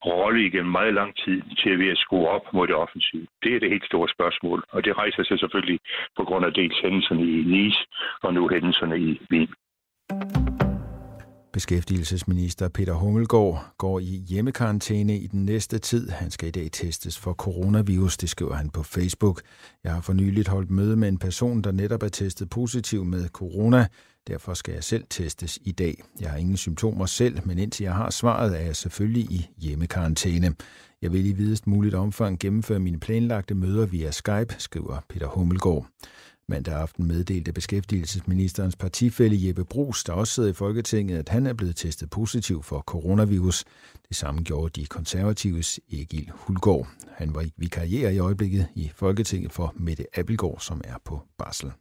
rolle 0.04 0.46
igennem 0.46 0.72
meget 0.72 0.94
lang 0.94 1.16
tid 1.24 1.42
til 1.60 1.70
at 1.70 1.78
være 1.78 1.96
at 1.96 1.98
skrue 1.98 2.28
op 2.28 2.44
mod 2.52 2.66
det 2.66 2.76
offensive. 2.84 3.26
Det 3.42 3.54
er 3.54 3.60
det 3.60 3.70
helt 3.70 3.86
store 3.86 4.08
spørgsmål, 4.08 4.64
og 4.68 4.84
det 4.84 4.98
rejser 4.98 5.22
sig 5.24 5.38
selvfølgelig 5.38 5.80
på 6.16 6.22
grund 6.24 6.44
af 6.44 6.52
dels 6.52 6.78
hændelserne 6.82 7.22
i 7.22 7.42
Nice 7.54 7.80
og 8.22 8.34
nu 8.34 8.48
hændelserne 8.48 8.96
i 8.98 9.20
Wien. 9.30 9.50
Beskæftigelsesminister 11.58 12.68
Peter 12.68 12.94
Hummelgaard 12.94 13.58
går 13.78 13.98
i 14.00 14.24
hjemmekarantæne 14.30 15.14
i 15.16 15.26
den 15.26 15.44
næste 15.44 15.78
tid. 15.78 16.08
Han 16.10 16.30
skal 16.30 16.48
i 16.48 16.50
dag 16.50 16.68
testes 16.72 17.20
for 17.24 17.32
coronavirus, 17.32 18.16
det 18.16 18.28
skriver 18.28 18.54
han 18.54 18.70
på 18.70 18.82
Facebook. 18.82 19.40
Jeg 19.84 19.92
har 19.92 20.00
for 20.00 20.12
nyligt 20.12 20.48
holdt 20.48 20.70
møde 20.70 20.96
med 20.96 21.08
en 21.08 21.18
person, 21.18 21.62
der 21.62 21.72
netop 21.72 22.02
er 22.02 22.08
testet 22.08 22.50
positiv 22.50 23.04
med 23.04 23.28
corona. 23.28 23.86
Derfor 24.28 24.54
skal 24.54 24.74
jeg 24.74 24.84
selv 24.84 25.04
testes 25.10 25.58
i 25.64 25.72
dag. 25.72 26.02
Jeg 26.20 26.30
har 26.30 26.38
ingen 26.38 26.56
symptomer 26.56 27.06
selv, 27.06 27.46
men 27.46 27.58
indtil 27.58 27.84
jeg 27.84 27.94
har 27.94 28.10
svaret, 28.10 28.60
er 28.60 28.64
jeg 28.64 28.76
selvfølgelig 28.76 29.22
i 29.30 29.46
hjemmekarantæne. 29.58 30.54
Jeg 31.02 31.12
vil 31.12 31.26
i 31.26 31.32
videst 31.32 31.66
muligt 31.66 31.94
omfang 31.94 32.38
gennemføre 32.38 32.78
mine 32.78 33.00
planlagte 33.00 33.54
møder 33.54 33.86
via 33.86 34.10
Skype, 34.10 34.54
skriver 34.58 35.00
Peter 35.08 35.26
Hummelgaard. 35.26 35.86
Mandag 36.48 36.74
aften 36.74 37.06
meddelte 37.06 37.52
beskæftigelsesministerens 37.52 38.76
partifælle 38.76 39.46
Jeppe 39.46 39.64
Brugs, 39.64 40.04
der 40.04 40.12
også 40.12 40.34
sidder 40.34 40.48
i 40.48 40.52
Folketinget, 40.52 41.18
at 41.18 41.28
han 41.28 41.46
er 41.46 41.52
blevet 41.52 41.76
testet 41.76 42.10
positiv 42.10 42.62
for 42.62 42.80
coronavirus. 42.80 43.64
Det 44.08 44.16
samme 44.16 44.42
gjorde 44.42 44.80
de 44.80 44.86
konservatives 44.86 45.80
Egil 45.92 46.30
Hulgaard. 46.34 46.88
Han 47.16 47.34
var 47.34 47.46
vikarierer 47.56 48.10
i 48.10 48.18
øjeblikket 48.18 48.66
i 48.74 48.90
Folketinget 48.94 49.52
for 49.52 49.72
Mette 49.76 50.18
Appelgaard, 50.18 50.60
som 50.60 50.80
er 50.84 50.96
på 51.04 51.22
barsel. 51.38 51.72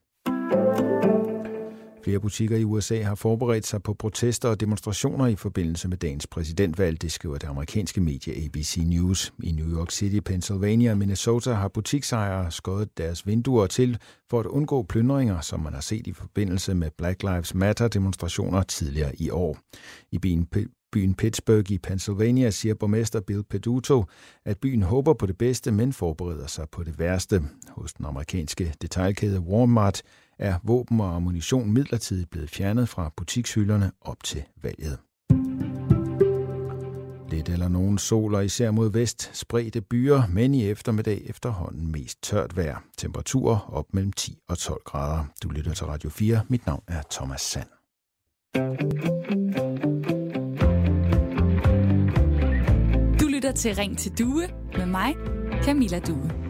Flere 2.05 2.19
butikker 2.19 2.57
i 2.57 2.63
USA 2.63 3.01
har 3.01 3.15
forberedt 3.15 3.67
sig 3.67 3.83
på 3.83 3.93
protester 3.93 4.49
og 4.49 4.59
demonstrationer 4.59 5.27
i 5.27 5.35
forbindelse 5.35 5.87
med 5.87 5.97
dagens 5.97 6.27
præsidentvalg, 6.27 7.01
det 7.01 7.11
skriver 7.11 7.37
det 7.37 7.47
amerikanske 7.47 8.01
medie 8.01 8.45
ABC 8.45 8.77
News. 8.85 9.33
I 9.43 9.51
New 9.51 9.77
York 9.77 9.91
City, 9.91 10.19
Pennsylvania 10.19 10.91
og 10.91 10.97
Minnesota 10.97 11.53
har 11.53 11.67
butiksejere 11.67 12.51
skåret 12.51 12.97
deres 12.97 13.27
vinduer 13.27 13.67
til 13.67 13.97
for 14.29 14.39
at 14.39 14.45
undgå 14.45 14.83
plyndringer, 14.83 15.41
som 15.41 15.59
man 15.59 15.73
har 15.73 15.81
set 15.81 16.07
i 16.07 16.13
forbindelse 16.13 16.75
med 16.75 16.89
Black 16.97 17.23
Lives 17.23 17.55
Matter-demonstrationer 17.55 18.63
tidligere 18.63 19.15
i 19.15 19.29
år. 19.29 19.57
I 20.11 20.19
byen 20.19 20.47
byen 20.91 21.13
Pittsburgh 21.13 21.71
i 21.71 21.77
Pennsylvania 21.77 22.51
siger 22.51 22.73
borgmester 22.73 23.19
Bill 23.19 23.43
Peduto, 23.43 24.05
at 24.45 24.57
byen 24.57 24.81
håber 24.81 25.13
på 25.13 25.25
det 25.25 25.37
bedste, 25.37 25.71
men 25.71 25.93
forbereder 25.93 26.47
sig 26.47 26.65
på 26.71 26.83
det 26.83 26.99
værste. 26.99 27.43
Hos 27.69 27.93
den 27.93 28.05
amerikanske 28.05 28.73
detailkæde 28.81 29.39
Walmart 29.39 30.01
er 30.39 30.59
våben 30.63 30.99
og 30.99 31.15
ammunition 31.15 31.71
midlertidigt 31.71 32.29
blevet 32.29 32.49
fjernet 32.49 32.89
fra 32.89 33.11
butikshylderne 33.17 33.91
op 34.01 34.23
til 34.23 34.43
valget. 34.63 34.97
Lidt 37.29 37.49
eller 37.49 37.67
nogen 37.67 37.97
sol 37.97 38.35
og 38.35 38.45
især 38.45 38.71
mod 38.71 38.91
vest 38.91 39.29
spredte 39.33 39.81
byer, 39.81 40.21
men 40.29 40.53
i 40.53 40.69
eftermiddag 40.69 41.21
efterhånden 41.25 41.91
mest 41.91 42.23
tørt 42.23 42.57
vejr. 42.57 42.83
Temperaturer 42.97 43.73
op 43.73 43.85
mellem 43.93 44.13
10 44.13 44.37
og 44.49 44.57
12 44.57 44.81
grader. 44.85 45.25
Du 45.43 45.49
lytter 45.49 45.73
til 45.73 45.85
Radio 45.85 46.09
4. 46.09 46.41
Mit 46.49 46.65
navn 46.65 46.83
er 46.87 47.01
Thomas 47.11 47.41
Sand. 47.41 47.67
Du 53.19 53.27
lytter 53.27 53.51
til 53.51 53.75
Ring 53.75 53.97
til 53.97 54.11
Due 54.17 54.47
med 54.77 54.85
mig, 54.85 55.15
Camilla 55.63 55.99
Due. 55.99 56.44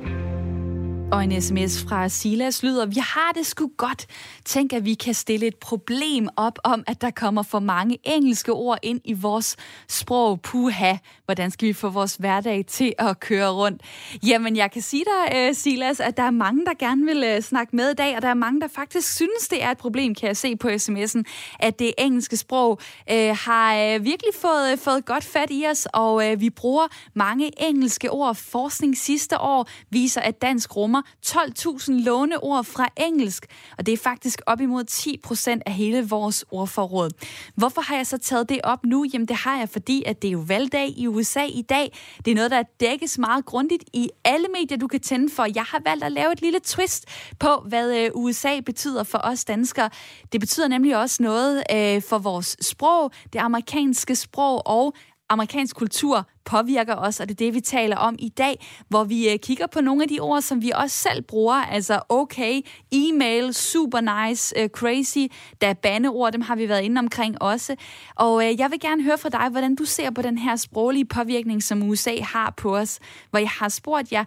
Og 1.11 1.23
en 1.23 1.41
sms 1.41 1.83
fra 1.83 2.09
Silas 2.09 2.63
lyder, 2.63 2.85
vi 2.85 2.95
har 2.95 3.31
det 3.35 3.45
sgu 3.45 3.71
godt. 3.77 4.05
Tænk, 4.45 4.73
at 4.73 4.85
vi 4.85 4.93
kan 4.93 5.13
stille 5.13 5.47
et 5.47 5.55
problem 5.55 6.27
op 6.35 6.59
om, 6.63 6.83
at 6.87 7.01
der 7.01 7.11
kommer 7.11 7.43
for 7.43 7.59
mange 7.59 7.97
engelske 8.03 8.53
ord 8.53 8.77
ind 8.83 9.01
i 9.03 9.13
vores 9.13 9.55
sprog. 9.87 10.41
Puha, 10.41 10.93
hvordan 11.25 11.51
skal 11.51 11.67
vi 11.67 11.73
få 11.73 11.89
vores 11.89 12.15
hverdag 12.15 12.65
til 12.65 12.93
at 12.97 13.19
køre 13.19 13.49
rundt? 13.49 13.81
Jamen, 14.27 14.55
jeg 14.55 14.71
kan 14.71 14.81
sige 14.81 15.03
dig, 15.05 15.37
øh, 15.37 15.55
Silas, 15.55 15.99
at 15.99 16.17
der 16.17 16.23
er 16.23 16.31
mange, 16.31 16.65
der 16.65 16.73
gerne 16.79 17.05
vil 17.05 17.23
øh, 17.23 17.41
snakke 17.41 17.75
med 17.75 17.91
i 17.91 17.93
dag, 17.93 18.15
og 18.15 18.21
der 18.21 18.29
er 18.29 18.33
mange, 18.33 18.61
der 18.61 18.67
faktisk 18.67 19.15
synes, 19.15 19.47
det 19.49 19.63
er 19.63 19.71
et 19.71 19.77
problem, 19.77 20.15
kan 20.15 20.27
jeg 20.27 20.37
se 20.37 20.55
på 20.55 20.67
sms'en, 20.67 21.23
at 21.59 21.79
det 21.79 21.93
engelske 21.97 22.37
sprog 22.37 22.79
øh, 23.11 23.37
har 23.45 23.75
øh, 23.75 24.03
virkelig 24.03 24.33
fået, 24.41 24.79
fået 24.79 25.05
godt 25.05 25.23
fat 25.23 25.49
i 25.51 25.65
os, 25.71 25.87
og 25.93 26.31
øh, 26.31 26.41
vi 26.41 26.49
bruger 26.49 26.87
mange 27.13 27.51
engelske 27.69 28.11
ord. 28.11 28.35
Forskning 28.35 28.97
sidste 28.97 29.39
år 29.39 29.67
viser, 29.89 30.21
at 30.21 30.41
dansk 30.41 30.75
rummer 30.75 30.94
12.000 31.25 31.91
låneord 31.91 32.65
fra 32.65 32.87
engelsk, 32.97 33.45
og 33.77 33.85
det 33.85 33.93
er 33.93 33.97
faktisk 33.97 34.41
op 34.45 34.61
imod 34.61 34.83
10 34.83 35.17
procent 35.23 35.63
af 35.65 35.73
hele 35.73 36.09
vores 36.09 36.45
ordforråd. 36.51 37.09
Hvorfor 37.55 37.81
har 37.81 37.95
jeg 37.95 38.07
så 38.07 38.17
taget 38.17 38.49
det 38.49 38.59
op 38.63 38.85
nu? 38.85 39.05
Jamen 39.13 39.27
det 39.27 39.35
har 39.35 39.57
jeg, 39.57 39.69
fordi 39.69 40.03
at 40.05 40.21
det 40.21 40.27
er 40.27 40.31
jo 40.31 40.43
valgdag 40.47 40.93
i 40.97 41.07
USA 41.07 41.43
i 41.45 41.61
dag. 41.61 41.97
Det 42.25 42.31
er 42.31 42.35
noget, 42.35 42.51
der 42.51 42.63
dækkes 42.79 43.17
meget 43.17 43.45
grundigt 43.45 43.83
i 43.93 44.09
alle 44.23 44.47
medier, 44.59 44.77
du 44.77 44.87
kan 44.87 44.99
tænde 44.99 45.33
for. 45.33 45.47
Jeg 45.55 45.63
har 45.63 45.81
valgt 45.85 46.03
at 46.03 46.11
lave 46.11 46.31
et 46.31 46.41
lille 46.41 46.59
twist 46.63 47.05
på, 47.39 47.63
hvad 47.67 47.97
øh, 47.97 48.11
USA 48.13 48.59
betyder 48.59 49.03
for 49.03 49.21
os 49.23 49.45
danskere. 49.45 49.89
Det 50.31 50.39
betyder 50.39 50.67
nemlig 50.67 50.97
også 50.97 51.23
noget 51.23 51.63
øh, 51.71 52.01
for 52.01 52.17
vores 52.17 52.57
sprog, 52.61 53.11
det 53.33 53.39
amerikanske 53.39 54.15
sprog 54.15 54.67
og 54.67 54.93
amerikansk 55.29 55.75
kultur 55.75 56.27
påvirker 56.45 56.95
os, 56.95 57.19
og 57.19 57.29
det 57.29 57.33
er 57.33 57.45
det, 57.45 57.53
vi 57.53 57.61
taler 57.61 57.97
om 57.97 58.15
i 58.19 58.29
dag, 58.29 58.65
hvor 58.89 59.03
vi 59.03 59.29
øh, 59.29 59.39
kigger 59.39 59.67
på 59.67 59.81
nogle 59.81 60.03
af 60.03 60.09
de 60.09 60.19
ord, 60.19 60.41
som 60.41 60.61
vi 60.61 60.71
også 60.75 60.97
selv 60.97 61.21
bruger, 61.21 61.55
altså 61.55 61.99
okay, 62.09 62.61
e-mail, 62.91 63.53
super 63.53 64.27
nice, 64.27 64.59
øh, 64.59 64.69
crazy, 64.69 65.33
der 65.61 65.67
er 65.67 65.73
bandeord, 65.73 66.31
dem 66.31 66.41
har 66.41 66.55
vi 66.55 66.69
været 66.69 66.81
inde 66.81 66.99
omkring 66.99 67.41
også. 67.41 67.75
Og 68.15 68.45
øh, 68.45 68.59
jeg 68.59 68.71
vil 68.71 68.79
gerne 68.79 69.03
høre 69.03 69.17
fra 69.17 69.29
dig, 69.29 69.49
hvordan 69.49 69.75
du 69.75 69.85
ser 69.85 70.11
på 70.11 70.21
den 70.21 70.37
her 70.37 70.55
sproglige 70.55 71.05
påvirkning, 71.05 71.63
som 71.63 71.83
USA 71.83 72.21
har 72.21 72.53
på 72.57 72.77
os, 72.77 72.99
hvor 73.29 73.39
jeg 73.39 73.49
har 73.49 73.69
spurgt 73.69 74.11
jer, 74.11 74.23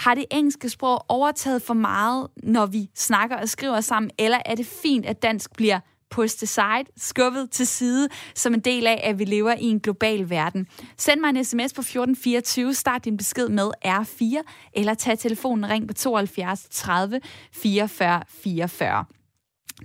har 0.00 0.14
det 0.14 0.24
engelske 0.30 0.68
sprog 0.68 1.04
overtaget 1.08 1.62
for 1.62 1.74
meget, 1.74 2.28
når 2.42 2.66
vi 2.66 2.90
snakker 2.94 3.36
og 3.36 3.48
skriver 3.48 3.80
sammen, 3.80 4.10
eller 4.18 4.38
er 4.46 4.54
det 4.54 4.66
fint, 4.66 5.06
at 5.06 5.22
dansk 5.22 5.52
bliver 5.56 5.80
pushed 6.10 6.42
aside, 6.42 6.84
skubbet 6.96 7.50
til 7.50 7.66
side, 7.66 8.08
som 8.34 8.54
en 8.54 8.60
del 8.60 8.86
af, 8.86 9.00
at 9.04 9.18
vi 9.18 9.24
lever 9.24 9.52
i 9.52 9.64
en 9.64 9.80
global 9.80 10.30
verden. 10.30 10.66
Send 10.96 11.20
mig 11.20 11.28
en 11.28 11.44
sms 11.44 11.72
på 11.72 11.80
1424, 11.80 12.74
start 12.74 13.04
din 13.04 13.16
besked 13.16 13.48
med 13.48 13.70
R4, 13.86 14.42
eller 14.74 14.94
tag 14.94 15.18
telefonen 15.18 15.70
ring 15.70 15.88
på 15.88 15.94
72 15.94 16.66
30 16.70 17.20
44 17.52 18.22
44. 18.28 19.04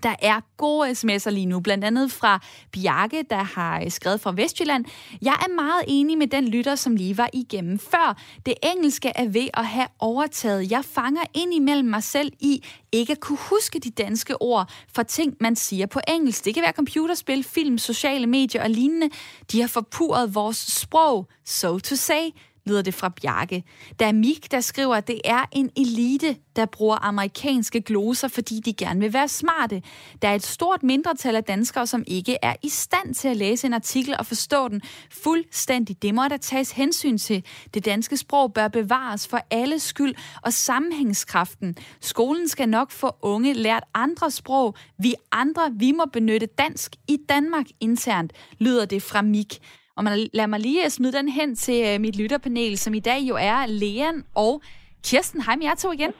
Der 0.03 0.15
er 0.21 0.41
gode 0.57 0.91
sms'er 0.91 1.29
lige 1.29 1.45
nu, 1.45 1.59
blandt 1.59 1.83
andet 1.83 2.11
fra 2.11 2.39
Bjarke, 2.71 3.23
der 3.29 3.43
har 3.43 3.81
øh, 3.81 3.91
skrevet 3.91 4.21
fra 4.21 4.33
Vestjylland. 4.35 4.85
Jeg 5.21 5.33
er 5.33 5.55
meget 5.55 5.83
enig 5.87 6.17
med 6.17 6.27
den 6.27 6.47
lytter, 6.47 6.75
som 6.75 6.95
lige 6.95 7.17
var 7.17 7.29
igennem 7.33 7.79
før. 7.79 8.17
Det 8.45 8.53
engelske 8.63 9.11
er 9.15 9.27
ved 9.27 9.47
at 9.53 9.65
have 9.65 9.87
overtaget. 9.99 10.71
Jeg 10.71 10.85
fanger 10.85 11.21
ind 11.33 11.53
imellem 11.53 11.89
mig 11.89 12.03
selv 12.03 12.31
i 12.39 12.63
ikke 12.91 13.11
at 13.11 13.19
kunne 13.19 13.37
huske 13.49 13.79
de 13.79 13.89
danske 13.89 14.41
ord 14.41 14.71
for 14.95 15.03
ting, 15.03 15.35
man 15.39 15.55
siger 15.55 15.85
på 15.85 15.99
engelsk. 16.07 16.45
Det 16.45 16.53
kan 16.53 16.63
være 16.63 16.71
computerspil, 16.71 17.43
film, 17.43 17.77
sociale 17.77 18.27
medier 18.27 18.63
og 18.63 18.69
lignende. 18.69 19.09
De 19.51 19.61
har 19.61 19.67
forpurret 19.67 20.35
vores 20.35 20.57
sprog, 20.57 21.27
so 21.45 21.79
to 21.79 21.95
say 21.95 22.29
lyder 22.65 22.81
det 22.81 22.93
fra 22.93 23.09
Bjarke. 23.09 23.63
Der 23.99 24.05
er 24.05 24.11
Mik, 24.11 24.51
der 24.51 24.59
skriver, 24.59 24.95
at 24.95 25.07
det 25.07 25.21
er 25.25 25.45
en 25.51 25.69
elite, 25.77 26.37
der 26.55 26.65
bruger 26.65 27.05
amerikanske 27.05 27.81
gloser, 27.81 28.27
fordi 28.27 28.59
de 28.59 28.73
gerne 28.73 28.99
vil 28.99 29.13
være 29.13 29.27
smarte. 29.27 29.81
Der 30.21 30.27
er 30.27 30.35
et 30.35 30.43
stort 30.43 30.83
mindretal 30.83 31.35
af 31.35 31.43
danskere, 31.43 31.87
som 31.87 32.03
ikke 32.07 32.37
er 32.41 32.55
i 32.63 32.69
stand 32.69 33.15
til 33.15 33.27
at 33.27 33.37
læse 33.37 33.67
en 33.67 33.73
artikel 33.73 34.15
og 34.19 34.25
forstå 34.25 34.67
den 34.67 34.81
fuldstændig. 35.11 36.01
Det 36.01 36.15
må 36.15 36.27
der 36.29 36.37
tages 36.37 36.71
hensyn 36.71 37.17
til. 37.17 37.45
Det 37.73 37.85
danske 37.85 38.17
sprog 38.17 38.53
bør 38.53 38.67
bevares 38.67 39.27
for 39.27 39.39
alle 39.51 39.79
skyld 39.79 40.15
og 40.41 40.53
sammenhængskraften. 40.53 41.75
Skolen 42.01 42.47
skal 42.47 42.69
nok 42.69 42.91
få 42.91 43.11
unge 43.21 43.53
lært 43.53 43.83
andre 43.93 44.31
sprog. 44.31 44.75
Vi 44.97 45.13
andre, 45.31 45.71
vi 45.73 45.91
må 45.91 46.05
benytte 46.13 46.45
dansk 46.45 46.95
i 47.07 47.17
Danmark 47.29 47.65
internt, 47.79 48.33
lyder 48.59 48.85
det 48.85 49.03
fra 49.03 49.21
Mik. 49.21 49.59
Og 49.97 50.03
man, 50.03 50.29
lad 50.33 50.47
mig 50.47 50.59
lige 50.59 50.89
smide 50.89 51.13
den 51.13 51.29
hen 51.29 51.55
til 51.55 51.85
øh, 51.85 52.01
mit 52.01 52.15
lytterpanel, 52.15 52.77
som 52.77 52.93
i 52.93 52.99
dag 52.99 53.19
jo 53.19 53.35
er 53.35 53.65
Leon 53.65 54.23
og 54.35 54.61
Kirsten. 55.03 55.41
Hej 55.41 55.55
med 55.55 55.65
jer 55.65 55.75
to 55.75 55.91
igen. 55.91 56.11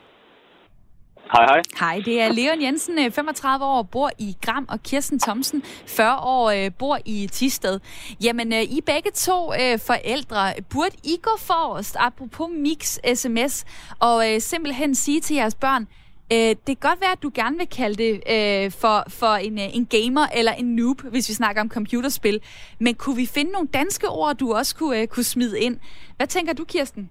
Hej, 1.31 1.45
hej. 1.45 1.61
Hej, 1.79 2.01
det 2.05 2.21
er 2.21 2.31
Leon 2.31 2.61
Jensen, 2.61 3.11
35 3.11 3.65
øh, 3.65 3.69
år, 3.69 3.83
bor 3.83 4.11
i 4.17 4.35
Gram, 4.41 4.65
og 4.69 4.83
Kirsten 4.83 5.19
Thomsen, 5.19 5.63
40 5.88 6.19
år, 6.19 6.49
øh, 6.49 6.71
bor 6.79 6.99
i 7.05 7.27
Tisted. 7.31 7.79
Jamen, 8.23 8.53
I 8.53 8.81
begge 8.85 9.11
to 9.11 9.51
forældre, 9.77 10.53
burde 10.69 10.95
I 11.03 11.17
gå 11.21 11.38
forrest, 11.39 11.95
apropos 11.99 12.49
Mix 12.51 12.97
sms, 13.13 13.65
og 13.99 14.25
simpelthen 14.39 14.95
sige 14.95 15.21
til 15.21 15.35
jeres 15.35 15.55
børn, 15.55 15.88
Øh, 16.33 16.38
det 16.38 16.65
kan 16.65 16.77
godt 16.89 17.01
være, 17.01 17.11
at 17.11 17.23
du 17.23 17.31
gerne 17.33 17.57
vil 17.57 17.67
kalde 17.67 18.03
det 18.03 18.23
øh, 18.29 18.71
for, 18.71 19.03
for 19.07 19.35
en, 19.35 19.59
øh, 19.59 19.75
en 19.75 19.85
gamer 19.85 20.27
eller 20.27 20.51
en 20.51 20.75
noob, 20.75 21.01
hvis 21.01 21.29
vi 21.29 21.33
snakker 21.33 21.61
om 21.61 21.69
computerspil. 21.69 22.41
Men 22.79 22.95
kunne 22.95 23.15
vi 23.15 23.25
finde 23.25 23.51
nogle 23.51 23.67
danske 23.73 24.09
ord, 24.09 24.35
du 24.35 24.53
også 24.53 24.75
kunne, 24.75 25.01
øh, 25.01 25.07
kunne 25.07 25.23
smide 25.23 25.59
ind? 25.59 25.77
Hvad 26.17 26.27
tænker 26.27 26.53
du, 26.53 26.63
Kirsten? 26.63 27.09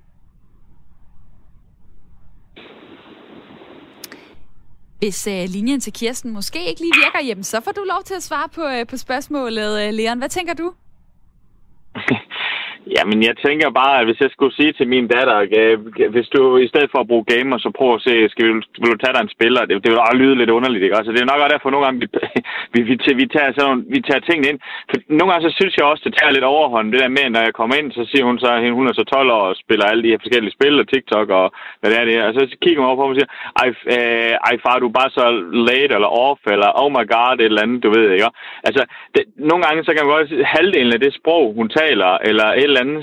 Hvis 4.99 5.27
øh, 5.27 5.45
linjen 5.49 5.81
til 5.81 5.93
Kirsten 5.93 6.31
måske 6.31 6.69
ikke 6.69 6.81
lige 6.81 6.93
virker, 7.05 7.27
jamen, 7.29 7.45
så 7.45 7.61
får 7.61 7.73
du 7.73 7.85
lov 7.85 8.03
til 8.05 8.15
at 8.15 8.23
svare 8.23 8.49
på, 8.49 8.63
øh, 8.63 8.87
på 8.87 8.97
spørgsmålet, 8.97 9.89
øh, 9.89 9.95
Leon. 9.95 10.19
Hvad 10.19 10.29
tænker 10.29 10.55
du? 10.55 10.73
Jamen, 12.97 13.19
jeg 13.29 13.35
tænker 13.47 13.79
bare, 13.81 13.95
at 14.01 14.07
hvis 14.07 14.21
jeg 14.25 14.31
skulle 14.33 14.55
sige 14.57 14.73
til 14.73 14.87
min 14.95 15.07
datter, 15.15 15.37
hvis 16.15 16.29
du 16.35 16.43
i 16.57 16.69
stedet 16.69 16.91
for 16.93 17.01
at 17.01 17.11
bruge 17.11 17.31
gamer, 17.35 17.59
så 17.59 17.71
prøv 17.79 17.91
at 17.95 18.05
se, 18.07 18.29
skal 18.33 18.47
vi, 18.49 18.53
vil 18.81 18.93
du 18.93 18.99
tage 19.01 19.15
dig 19.15 19.23
en 19.23 19.37
spiller? 19.37 19.63
Det, 19.65 19.75
det 19.85 19.91
vil 19.91 20.05
også 20.07 20.21
lyde 20.23 20.37
lidt 20.39 20.55
underligt, 20.57 20.85
ikke? 20.85 20.97
Altså, 20.99 21.13
det 21.13 21.21
er 21.21 21.31
nok 21.31 21.43
også 21.43 21.53
derfor, 21.55 21.71
nogle 21.71 21.87
gange, 21.87 22.01
vi, 22.03 22.09
vi, 22.75 22.81
vi, 22.91 22.95
vi, 23.21 23.27
tager, 23.35 23.51
sådan, 23.59 23.85
vi 23.95 24.01
tager 24.09 24.23
tingene 24.29 24.49
ind. 24.51 24.59
For 24.91 24.97
nogle 25.19 25.31
gange, 25.31 25.45
så 25.49 25.53
synes 25.59 25.75
jeg 25.77 25.87
også, 25.87 26.03
det 26.07 26.15
tager 26.17 26.33
lidt 26.37 26.51
overhånd. 26.55 26.93
Det 26.93 27.01
der 27.05 27.17
med, 27.19 27.27
når 27.31 27.43
jeg 27.47 27.55
kommer 27.59 27.75
ind, 27.81 27.89
så 27.99 28.03
siger 28.11 28.25
hun 28.29 28.39
så, 28.45 28.49
at 28.57 28.77
hun 28.79 28.89
er 28.89 28.95
så 28.97 29.05
12 29.05 29.31
år 29.39 29.45
og 29.51 29.57
spiller 29.65 29.87
alle 29.87 30.03
de 30.05 30.13
her 30.13 30.23
forskellige 30.25 30.57
spil 30.57 30.81
og 30.83 30.89
TikTok 30.89 31.29
og 31.41 31.47
hvad 31.81 31.91
det 31.91 31.99
er 32.01 32.07
det. 32.09 32.17
Og 32.27 32.33
så 32.35 32.43
kigger 32.63 32.81
man 32.81 32.89
over 32.91 32.99
på 32.99 33.05
mig 33.07 33.15
og 33.15 33.19
siger, 33.19 33.31
ej, 33.63 33.69
øh, 33.95 34.35
ej 34.49 34.55
far, 34.65 34.77
du 34.79 34.89
er 34.89 34.99
bare 35.01 35.11
så 35.19 35.25
late 35.69 35.95
eller 35.99 36.11
off, 36.27 36.41
eller 36.55 36.69
oh 36.83 36.91
my 36.97 37.05
god, 37.15 37.35
et 37.37 37.45
eller 37.45 37.65
andet, 37.65 37.83
du 37.85 37.91
ved, 37.97 38.07
ikke? 38.13 38.31
Altså, 38.69 38.83
det, 39.15 39.23
nogle 39.51 39.63
gange, 39.65 39.85
så 39.85 39.91
kan 39.93 40.03
man 40.03 40.15
godt 40.15 40.47
halvdelen 40.55 40.93
af 40.97 41.01
det 41.05 41.13
sprog, 41.21 41.45
hun 41.59 41.69
taler, 41.69 41.84
eller 42.29 42.47
et 42.61 42.69
eller 42.69 42.85
andet, 42.85 43.03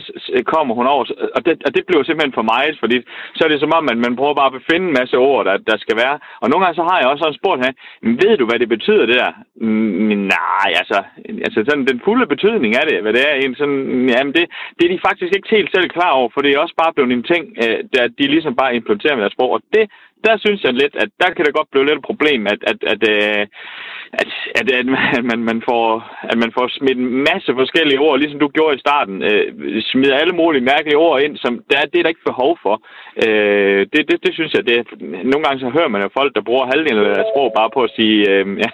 kommer 0.54 0.74
hun 0.76 0.88
over. 0.94 1.04
Og 1.36 1.42
det, 1.46 1.54
og 1.66 1.72
det 1.76 1.84
bliver 1.88 2.04
simpelthen 2.04 2.38
for 2.40 2.48
mig, 2.54 2.66
fordi 2.80 2.98
så 3.36 3.42
er 3.44 3.50
det 3.52 3.60
som 3.60 3.76
om, 3.78 3.86
at 3.92 3.98
man 4.06 4.16
prøver 4.20 4.40
bare 4.40 4.52
at 4.52 4.60
befinde 4.60 4.86
en 4.88 4.98
masse 5.00 5.18
ord, 5.18 5.46
der, 5.46 5.56
der 5.70 5.78
skal 5.78 5.98
være. 6.04 6.16
Og 6.42 6.48
nogle 6.50 6.64
gange 6.64 6.80
så 6.80 6.84
har 6.90 6.98
jeg 7.00 7.08
også 7.10 7.24
sådan 7.24 7.40
spurgt 7.40 7.64
her, 7.66 7.74
ved 8.22 8.34
du, 8.38 8.46
hvad 8.46 8.60
det 8.60 8.70
betyder, 8.76 9.06
det 9.06 9.18
der? 9.24 9.32
Mm, 9.66 10.18
nej, 10.36 10.70
altså, 10.82 11.00
altså 11.46 11.60
sådan 11.68 11.88
den 11.92 12.02
fulde 12.06 12.28
betydning 12.34 12.72
af 12.80 12.86
det, 12.90 13.02
hvad 13.02 13.14
det 13.14 13.24
er, 13.30 13.34
en 13.36 13.56
sådan, 13.56 14.10
jamen 14.14 14.34
det, 14.38 14.46
det 14.76 14.84
er 14.86 14.94
de 14.94 15.06
faktisk 15.08 15.32
ikke 15.36 15.56
helt 15.56 15.72
selv 15.76 15.90
klar 15.90 16.12
over, 16.20 16.30
for 16.34 16.42
det 16.42 16.52
er 16.52 16.60
også 16.60 16.76
bare 16.84 16.94
blevet 16.94 17.12
en 17.12 17.30
ting, 17.32 17.44
øh, 17.64 17.80
der 17.94 18.04
de 18.20 18.26
ligesom 18.36 18.56
bare 18.62 18.76
implementerer 18.76 19.16
med 19.16 19.24
deres 19.24 19.34
sprog. 19.34 19.52
Og 19.58 19.62
det, 19.76 19.86
der 20.28 20.36
synes 20.38 20.64
jeg 20.64 20.74
lidt, 20.74 20.96
at 21.04 21.10
der 21.22 21.30
kan 21.34 21.46
det 21.46 21.54
godt 21.54 21.72
blive 21.72 21.86
lidt 21.86 22.00
et 22.00 22.10
problem, 22.10 22.42
at, 22.54 22.60
at, 22.72 22.80
at, 22.94 23.02
øh, 23.14 23.48
at, 24.14 24.30
at, 24.60 24.68
at, 25.18 25.26
man, 25.32 25.40
man 25.50 25.60
får, 25.70 25.86
at 26.32 26.38
man 26.44 26.52
får 26.58 26.68
smidt 26.68 26.98
en 26.98 27.12
masse 27.30 27.52
forskellige 27.62 28.00
ord, 28.00 28.20
ligesom 28.20 28.40
du 28.40 28.48
gjorde 28.48 28.76
i 28.76 28.84
starten. 28.86 29.24
Øh, 29.24 29.46
smider 29.92 30.16
alle 30.22 30.36
mulige 30.42 30.68
mærkelige 30.72 30.98
ord 30.98 31.22
ind, 31.22 31.38
som 31.38 31.54
der, 31.70 31.90
det 31.92 31.98
er 32.00 32.04
der 32.04 32.16
ikke 32.16 32.30
behov 32.32 32.58
for. 32.64 32.76
Øh, 33.26 33.82
det, 33.94 34.02
det, 34.10 34.18
det 34.26 34.34
synes 34.34 34.54
jeg, 34.54 34.64
det 34.68 34.76
Nogle 35.32 35.44
gange 35.46 35.60
så 35.60 35.70
hører 35.78 35.94
man 35.94 36.02
jo 36.02 36.10
folk, 36.20 36.32
der 36.36 36.48
bruger 36.50 36.72
halvdelen 36.72 37.06
af 37.06 37.16
deres 37.16 37.32
sprog 37.34 37.50
bare 37.60 37.70
på 37.74 37.82
at 37.88 37.92
sige, 37.98 38.18
øh, 38.32 38.46
ja, 38.66 38.72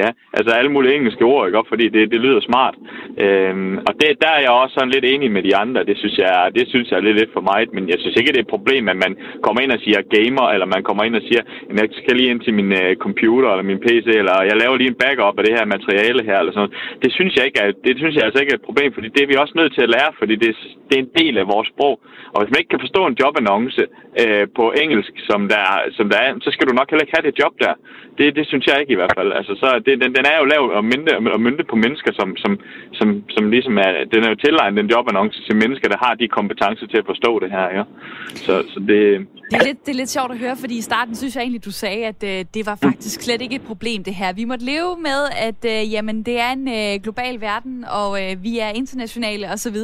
ja, 0.00 0.08
altså 0.38 0.50
alle 0.58 0.72
mulige 0.74 0.94
engelske 0.94 1.24
ord, 1.24 1.46
ikke? 1.46 1.70
fordi 1.72 1.88
det, 1.88 2.02
det 2.12 2.20
lyder 2.20 2.40
smart. 2.40 2.74
Øh, 3.24 3.54
og 3.88 3.92
det, 4.00 4.10
der 4.24 4.30
er 4.36 4.40
jeg 4.46 4.50
også 4.50 4.74
sådan 4.74 4.94
lidt 4.94 5.04
enig 5.04 5.30
med 5.30 5.42
de 5.42 5.56
andre. 5.56 5.84
Det 5.84 5.96
synes 5.98 6.18
jeg, 6.18 6.50
det 6.56 6.64
synes 6.68 6.90
jeg 6.90 6.96
er 6.96 7.06
lidt, 7.06 7.18
lidt 7.20 7.32
for 7.32 7.44
meget, 7.50 7.72
men 7.76 7.84
jeg 7.92 7.98
synes 8.00 8.16
ikke, 8.16 8.32
det 8.32 8.40
er 8.40 8.46
et 8.48 8.56
problem, 8.56 8.88
at 8.88 8.98
man 9.04 9.12
kommer 9.44 9.60
ind 9.62 9.72
og 9.76 9.80
siger 9.84 10.00
gamer, 10.16 10.46
eller 10.54 10.66
man 10.74 10.82
kommer 10.88 11.02
ind 11.04 11.16
og 11.20 11.24
siger, 11.28 11.42
jeg 11.78 11.88
skal 12.00 12.16
lige 12.16 12.30
ind 12.30 12.40
til 12.40 12.54
min 12.54 12.70
øh, 12.82 12.96
computer 13.04 13.48
eller 13.50 13.70
min 13.70 13.80
PC, 13.84 14.06
eller 14.22 14.36
jeg 14.50 14.56
laver 14.62 14.76
lige 14.78 14.92
en 14.92 15.00
backup 15.02 15.38
af 15.38 15.44
det 15.44 15.54
her 15.58 15.72
materiale 15.74 16.22
her, 16.28 16.38
eller 16.38 16.52
sådan 16.52 16.74
Det 17.04 17.10
synes 17.16 17.32
jeg 17.36 17.44
ikke 17.46 17.60
er, 17.64 17.68
det 17.86 17.94
synes 18.00 18.14
jeg 18.16 18.24
altså 18.24 18.40
ikke 18.40 18.52
er 18.52 18.60
et 18.60 18.68
problem, 18.68 18.90
fordi 18.96 19.08
det 19.14 19.22
er 19.22 19.30
vi 19.30 19.42
også 19.42 19.54
nødt 19.60 19.72
til 19.74 19.86
at 19.86 19.92
lære, 19.96 20.10
fordi 20.20 20.34
det, 20.44 20.50
det 20.88 20.94
er 20.96 21.02
en 21.02 21.14
del 21.20 21.34
af 21.42 21.46
vores 21.54 21.68
sprog. 21.72 21.94
Og 22.32 22.38
hvis 22.38 22.52
man 22.52 22.60
ikke 22.60 22.72
kan 22.74 22.84
forstå 22.86 23.00
en 23.06 23.18
jobannonce 23.22 23.84
øh, 24.22 24.44
på 24.58 24.64
engelsk, 24.82 25.12
som 25.28 25.40
der, 25.54 25.64
som 25.98 26.06
der 26.12 26.18
er, 26.26 26.30
så 26.46 26.50
skal 26.54 26.66
du 26.66 26.74
nok 26.74 26.90
heller 26.90 27.04
ikke 27.04 27.16
have 27.16 27.28
det 27.28 27.38
job 27.42 27.54
der. 27.64 27.74
Det, 28.18 28.36
det 28.38 28.44
synes 28.46 28.64
jeg 28.66 28.76
ikke 28.80 28.94
i 28.94 29.00
hvert 29.00 29.16
fald. 29.18 29.30
Altså, 29.38 29.52
så 29.62 29.68
det, 29.86 29.94
den, 30.02 30.10
den 30.18 30.24
er 30.32 30.36
jo 30.40 30.46
lavet 30.52 30.70
og 30.78 30.84
mynte, 30.92 31.10
og 31.36 31.40
mynte 31.46 31.64
på 31.70 31.76
mennesker, 31.84 32.12
som, 32.18 32.28
som, 32.42 32.52
som, 32.98 33.08
som 33.34 33.50
ligesom 33.54 33.74
er, 33.86 33.92
den 34.12 34.20
er 34.24 34.30
jo 34.30 34.42
tilegnet 34.44 34.78
den 34.80 34.90
jobannonce 34.94 35.40
til 35.46 35.56
mennesker, 35.62 35.88
der 35.88 36.04
har 36.06 36.14
de 36.14 36.36
kompetencer 36.38 36.86
til 36.86 36.98
at 37.02 37.10
forstå 37.12 37.32
det 37.42 37.50
her, 37.56 37.66
ja. 37.78 37.84
Så, 38.44 38.54
så 38.72 38.78
det, 38.90 39.26
det 39.50 39.56
er, 39.56 39.64
lidt, 39.64 39.86
det 39.86 39.92
er 39.92 39.96
lidt 39.96 40.10
sjovt 40.10 40.32
at 40.32 40.38
høre, 40.38 40.56
fordi 40.56 40.78
i 40.78 40.80
starten 40.80 41.16
synes 41.16 41.36
jeg 41.36 41.42
egentlig, 41.42 41.64
du 41.64 41.70
sagde, 41.70 42.06
at 42.06 42.22
øh, 42.22 42.44
det 42.54 42.66
var 42.66 42.74
faktisk 42.74 43.22
slet 43.22 43.42
ikke 43.42 43.54
et 43.54 43.62
problem, 43.62 44.04
det 44.04 44.14
her. 44.14 44.32
Vi 44.32 44.44
måtte 44.44 44.64
leve 44.64 44.96
med, 45.00 45.28
at 45.36 45.64
øh, 45.64 45.92
jamen, 45.92 46.22
det 46.22 46.40
er 46.40 46.52
en 46.52 46.68
øh, 46.68 47.02
global 47.02 47.40
verden, 47.40 47.84
og 47.84 48.24
øh, 48.24 48.42
vi 48.42 48.58
er 48.58 48.68
internationale 48.68 49.50
osv. 49.50 49.76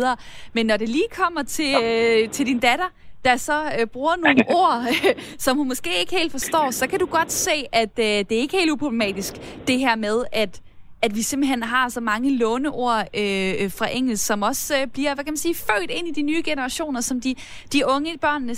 Men 0.52 0.66
når 0.66 0.76
det 0.76 0.88
lige 0.88 1.08
kommer 1.16 1.42
til, 1.42 1.74
øh, 1.84 2.28
til 2.28 2.46
din 2.46 2.58
datter, 2.58 2.92
der 3.24 3.36
så 3.36 3.62
øh, 3.80 3.86
bruger 3.86 4.16
nogle 4.16 4.44
ord, 4.60 4.86
øh, 4.88 5.22
som 5.44 5.56
hun 5.56 5.68
måske 5.68 5.90
ikke 6.00 6.16
helt 6.16 6.32
forstår, 6.32 6.70
så 6.70 6.86
kan 6.86 6.98
du 6.98 7.06
godt 7.06 7.32
se, 7.32 7.64
at 7.72 7.98
øh, 7.98 8.04
det 8.04 8.32
er 8.32 8.40
ikke 8.40 8.56
helt 8.56 8.70
uproblematisk, 8.70 9.34
det 9.66 9.78
her 9.78 9.96
med, 9.96 10.24
at 10.32 10.60
at 11.04 11.16
vi 11.16 11.22
simpelthen 11.22 11.62
har 11.62 11.88
så 11.88 12.00
mange 12.00 12.36
låneord 12.36 13.06
øh, 13.14 13.54
øh, 13.60 13.70
fra 13.70 13.88
engelsk, 13.92 14.26
som 14.26 14.42
også 14.42 14.80
øh, 14.80 14.86
bliver, 14.86 15.14
hvad 15.14 15.24
kan 15.24 15.32
man 15.32 15.38
sige, 15.38 15.54
født 15.54 15.90
ind 15.90 16.08
i 16.08 16.10
de 16.10 16.22
nye 16.22 16.42
generationer, 16.44 17.00
som 17.00 17.20
de, 17.20 17.34
de 17.72 17.86
unge 17.86 18.18
børnene 18.18 18.54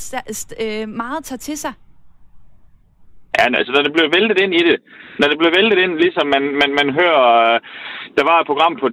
øh, 0.60 0.88
meget 0.88 1.24
tager 1.24 1.38
til 1.38 1.58
sig. 1.58 1.72
Ja, 3.38 3.44
altså 3.58 3.72
når 3.72 3.82
det 3.82 3.92
blev 3.96 4.06
væltet 4.16 4.38
ind 4.44 4.54
i 4.54 4.62
det, 4.68 4.76
når 5.20 5.28
det 5.28 5.38
blev 5.38 5.50
væltet 5.58 5.78
ind, 5.84 5.92
ligesom 6.04 6.26
man, 6.34 6.42
man, 6.60 6.70
man 6.80 6.88
hører, 6.98 7.24
øh, 7.48 7.58
der 8.18 8.24
var 8.30 8.36
et 8.38 8.50
program 8.50 8.74
på, 8.82 8.86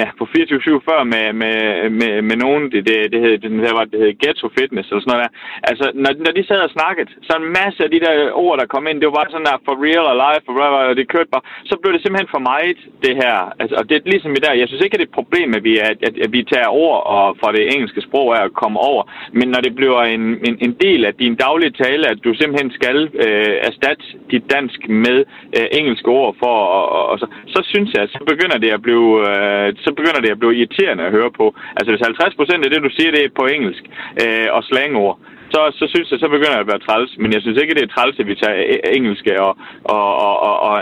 ja, 0.00 0.08
på 0.18 0.24
24-7 0.24 0.88
før 0.88 1.00
med, 1.12 1.26
med, 1.42 1.56
med, 2.00 2.12
med 2.28 2.36
nogen, 2.44 2.64
det, 2.72 2.80
det, 2.88 2.98
det, 3.12 3.20
hed, 3.24 3.34
det, 3.42 3.50
der 3.66 3.74
var, 3.78 3.84
det 3.84 3.98
hed 4.02 4.12
Ghetto 4.22 4.46
Fitness 4.58 4.88
eller 4.88 5.02
sådan 5.02 5.12
noget 5.12 5.24
der. 5.24 5.32
Altså, 5.70 5.86
når, 6.02 6.12
når 6.24 6.32
de 6.36 6.42
sad 6.46 6.60
og 6.66 6.74
snakkede, 6.78 7.08
så 7.26 7.32
en 7.36 7.50
masse 7.60 7.80
af 7.86 7.90
de 7.94 8.00
der 8.04 8.14
ord, 8.44 8.58
der 8.60 8.72
kom 8.74 8.86
ind, 8.86 8.98
det 8.98 9.08
var 9.08 9.18
bare 9.20 9.32
sådan 9.32 9.48
der 9.50 9.64
for 9.66 9.74
real 9.86 10.06
og 10.12 10.16
live, 10.24 10.42
for 10.46 10.54
whatever, 10.58 10.80
og 10.90 10.96
det 10.98 11.12
kørte 11.14 11.32
bare, 11.34 11.46
så 11.70 11.74
blev 11.80 11.92
det 11.92 12.02
simpelthen 12.02 12.34
for 12.34 12.42
meget, 12.52 12.78
det 13.06 13.14
her. 13.22 13.36
Altså, 13.60 13.74
og 13.80 13.84
det 13.88 13.94
er 13.96 14.12
ligesom 14.14 14.32
i 14.32 14.44
der, 14.44 14.60
jeg 14.60 14.68
synes 14.68 14.82
ikke, 14.84 14.94
at 14.96 15.00
det 15.00 15.06
er 15.06 15.12
et 15.12 15.20
problem, 15.20 15.48
at 15.58 15.62
vi, 15.68 15.74
at, 15.90 15.98
at, 16.08 16.14
at 16.24 16.30
vi 16.36 16.40
tager 16.52 16.70
ord 16.84 16.98
og 17.14 17.24
fra 17.40 17.52
det 17.56 17.62
engelske 17.74 18.04
sprog 18.06 18.28
af 18.36 18.42
at 18.44 18.56
komme 18.62 18.78
over, 18.90 19.02
men 19.38 19.46
når 19.54 19.60
det 19.66 19.72
bliver 19.78 20.00
en, 20.14 20.24
en, 20.48 20.56
en 20.66 20.72
del 20.84 21.00
af 21.08 21.14
din 21.14 21.34
daglige 21.44 21.76
tale, 21.84 22.04
at 22.12 22.18
du 22.24 22.30
simpelthen 22.34 22.70
skal 22.78 22.98
øh, 23.24 23.52
erstatte 23.82 24.04
dit 24.30 24.44
dansk 24.54 24.88
med 24.88 25.18
øh, 25.58 25.66
engelske 25.78 26.08
ord 26.08 26.36
for, 26.42 26.56
og, 26.78 26.84
og, 26.96 27.04
og 27.10 27.18
så, 27.18 27.26
så 27.46 27.60
synes 27.72 27.90
jeg, 27.94 28.08
så 28.08 28.18
begynder 28.32 28.58
det 28.58 28.70
at 28.76 28.82
blive, 28.82 29.10
øh, 29.30 29.74
så 29.84 29.90
begynder 29.98 30.20
det 30.20 30.30
at 30.30 30.38
blive 30.38 30.56
irriterende 30.56 31.04
at 31.04 31.12
høre 31.12 31.30
på. 31.30 31.54
Altså 31.76 31.90
hvis 31.90 32.06
50 32.06 32.34
procent 32.34 32.64
af 32.64 32.70
det, 32.70 32.82
du 32.82 32.90
siger, 32.96 33.10
det 33.10 33.24
er 33.24 33.38
på 33.40 33.46
engelsk 33.46 33.84
øh, 34.22 34.48
og 34.56 34.64
slangord, 34.64 35.18
så, 35.54 35.60
så 35.78 35.84
synes 35.92 36.10
jeg, 36.10 36.18
så 36.18 36.28
begynder 36.28 36.56
det 36.56 36.66
at 36.66 36.72
være 36.72 36.86
træls. 36.86 37.12
Men 37.18 37.32
jeg 37.32 37.42
synes 37.42 37.58
ikke, 37.58 37.74
det 37.74 37.82
er 37.84 37.94
træls, 37.94 38.18
at 38.18 38.26
vi 38.26 38.34
tager 38.34 38.56
engelske 38.98 39.42
og, 39.42 39.52
og, 39.84 40.08
og, 40.26 40.34
og, 40.48 40.54
og 40.68 40.76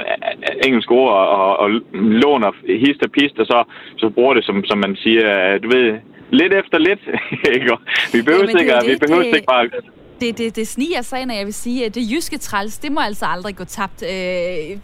engelske 0.66 0.92
ord 0.92 1.12
og, 1.12 1.56
og 1.62 1.68
låner 2.22 2.52
hist 2.84 3.02
og 3.06 3.10
pist, 3.16 3.38
og 3.38 3.46
så, 3.46 3.58
så 3.96 4.10
bruger 4.10 4.34
det, 4.34 4.44
som, 4.44 4.64
som 4.64 4.78
man 4.78 4.96
siger, 4.96 5.58
du 5.58 5.68
ved, 5.68 5.86
lidt 6.30 6.52
efter 6.52 6.78
lidt. 6.78 7.02
vi 8.14 8.22
behøver 8.26 8.60
ikke, 8.62 8.74
vi 8.90 8.96
behøver 9.02 9.22
ikke 9.22 9.52
bare 9.54 9.66
det, 10.20 10.38
det, 10.38 10.56
det 10.56 10.68
sniger 10.68 11.02
sig 11.02 11.20
ind, 11.20 11.30
og 11.30 11.36
jeg 11.36 11.46
vil 11.46 11.54
sige, 11.54 11.86
at 11.86 11.94
det 11.94 12.10
jyske 12.10 12.38
træls, 12.38 12.78
det 12.78 12.92
må 12.92 13.00
altså 13.00 13.26
aldrig 13.26 13.56
gå 13.56 13.64
tabt. 13.64 14.02
Øh, 14.02 14.08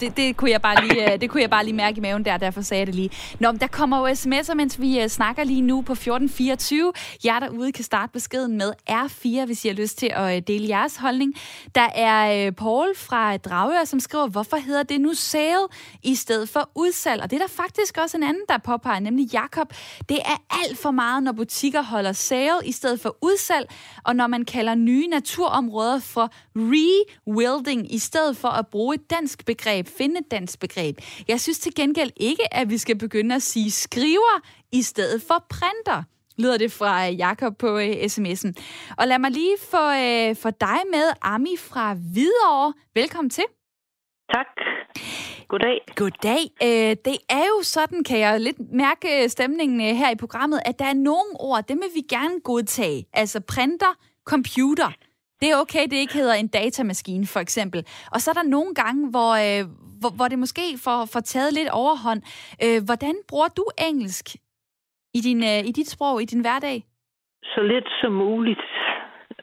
det, 0.01 0.16
det, 0.16 0.37
kunne 0.37 0.51
jeg 0.51 0.62
bare 0.62 0.87
lige, 0.87 1.12
øh, 1.12 1.20
det 1.20 1.30
kunne 1.30 1.43
jeg 1.43 1.51
bare 1.51 1.64
lige 1.64 1.74
mærke 1.74 1.99
i 1.99 2.01
maven 2.01 2.24
der, 2.24 2.37
derfor 2.37 2.61
sagde 2.61 2.78
jeg 2.78 2.87
det 2.87 2.95
lige. 2.95 3.11
Nå, 3.41 3.53
men 3.53 3.61
der 3.61 3.66
kommer 3.66 3.99
jo 3.99 4.14
sms'er, 4.14 4.55
mens 4.55 4.80
vi 4.80 5.03
uh, 5.03 5.07
snakker 5.09 5.45
lige 5.45 5.61
nu 5.61 5.82
på 5.82 5.93
1424. 5.93 6.93
Jer 7.24 7.41
derude 7.41 7.72
kan 7.72 7.84
starte 7.84 8.12
beskeden 8.12 8.59
med 8.59 8.72
R4, 8.91 9.45
hvis 9.47 9.64
I 9.64 9.68
har 9.68 9.74
lyst 9.74 9.99
til 9.99 10.11
at 10.14 10.37
uh, 10.37 10.43
dele 10.47 10.68
jeres 10.68 10.97
holdning. 10.97 11.34
Der 11.74 11.89
er 11.95 12.47
uh, 12.47 12.55
Paul 12.55 12.97
fra 12.97 13.37
Dragør, 13.37 13.84
som 13.84 14.01
skriver, 14.01 14.26
hvorfor 14.26 14.57
hedder 14.57 14.82
det 14.82 15.01
nu 15.01 15.14
sale 15.14 15.66
i 16.03 16.14
stedet 16.14 16.49
for 16.49 16.70
udsalg? 16.74 17.22
Og 17.22 17.30
det 17.30 17.37
er 17.37 17.47
der 17.47 17.53
faktisk 17.53 17.99
også 18.03 18.16
en 18.16 18.22
anden, 18.22 18.43
der 18.49 18.59
påpeger, 18.59 19.01
nemlig 19.01 19.32
Jakob. 19.32 19.72
Det 20.09 20.18
er 20.18 20.43
alt 20.64 20.78
for 20.78 20.91
meget, 20.91 21.22
når 21.22 21.32
butikker 21.32 21.82
holder 21.82 22.12
sale 22.12 22.57
i 22.64 22.72
stedet 22.72 23.01
for 23.01 23.16
udsalg, 23.22 23.70
og 24.05 24.16
når 24.16 24.26
man 24.26 24.45
kalder 24.45 24.74
nye 24.74 25.09
naturområder 25.26 26.00
for 26.00 26.30
rewilding, 26.56 27.94
i 27.94 27.98
stedet 27.98 28.36
for 28.36 28.48
at 28.48 28.66
bruge 28.66 28.94
et 28.94 29.10
dansk 29.10 29.46
begreb, 29.46 29.86
finde 29.98 30.18
et 30.18 30.30
dansk 30.30 30.60
begreb. 30.60 30.98
Jeg 31.28 31.40
synes 31.40 31.58
til 31.58 31.74
gengæld 31.74 32.10
ikke, 32.16 32.54
at 32.54 32.70
vi 32.70 32.78
skal 32.78 32.98
begynde 32.98 33.34
at 33.34 33.42
sige 33.42 33.70
skriver 33.70 34.40
i 34.72 34.82
stedet 34.82 35.22
for 35.22 35.46
printer 35.50 36.02
lyder 36.38 36.58
det 36.58 36.72
fra 36.72 37.08
øh, 37.08 37.18
Jakob 37.18 37.58
på 37.58 37.74
uh, 37.74 37.82
sms'en. 37.82 38.52
Og 38.98 39.08
lad 39.08 39.18
mig 39.18 39.30
lige 39.30 39.56
få, 39.70 39.84
uh, 39.90 40.36
få 40.36 40.50
dig 40.50 40.80
med, 40.90 41.06
Ami 41.22 41.56
fra 41.58 41.94
Hvidovre. 41.94 42.72
Velkommen 42.94 43.30
til. 43.30 43.44
Tak. 44.34 44.46
Goddag. 45.48 45.78
Goddag. 45.94 46.42
Uh, 46.62 46.92
det 47.04 47.16
er 47.28 47.44
jo 47.44 47.62
sådan, 47.62 48.04
kan 48.04 48.18
jeg 48.18 48.40
lidt 48.40 48.56
mærke 48.72 49.28
stemningen 49.28 49.96
her 49.96 50.10
i 50.10 50.16
programmet, 50.16 50.60
at 50.64 50.78
der 50.78 50.84
er 50.84 50.94
nogle 50.94 51.30
ord, 51.40 51.64
dem 51.68 51.78
vil 51.78 51.90
vi 51.94 52.00
gerne 52.16 52.40
godtage. 52.40 53.06
Altså 53.12 53.40
printer, 53.40 53.92
computer. 54.24 54.92
Det 55.41 55.49
er 55.51 55.61
okay, 55.64 55.84
det 55.91 55.97
ikke 55.97 56.14
hedder 56.14 56.34
en 56.34 56.49
datamaskine, 56.49 57.26
for 57.26 57.41
eksempel. 57.41 57.80
Og 58.14 58.18
så 58.20 58.30
er 58.30 58.34
der 58.34 58.49
nogle 58.57 58.74
gange, 58.74 59.11
hvor, 59.11 59.32
øh, 59.47 59.62
hvor, 60.01 60.12
hvor 60.16 60.28
det 60.28 60.39
måske 60.39 60.66
får, 60.84 61.09
får 61.12 61.20
taget 61.20 61.53
lidt 61.53 61.70
overhånd. 61.82 62.20
Øh, 62.64 62.78
hvordan 62.89 63.14
bruger 63.28 63.49
du 63.49 63.64
engelsk 63.89 64.26
i, 65.14 65.20
din, 65.28 65.41
øh, 65.53 65.61
i 65.68 65.72
dit 65.78 65.89
sprog, 65.89 66.22
i 66.22 66.24
din 66.24 66.41
hverdag? 66.41 66.78
Så 67.43 67.61
lidt 67.62 67.89
som 68.01 68.12
muligt. 68.12 68.66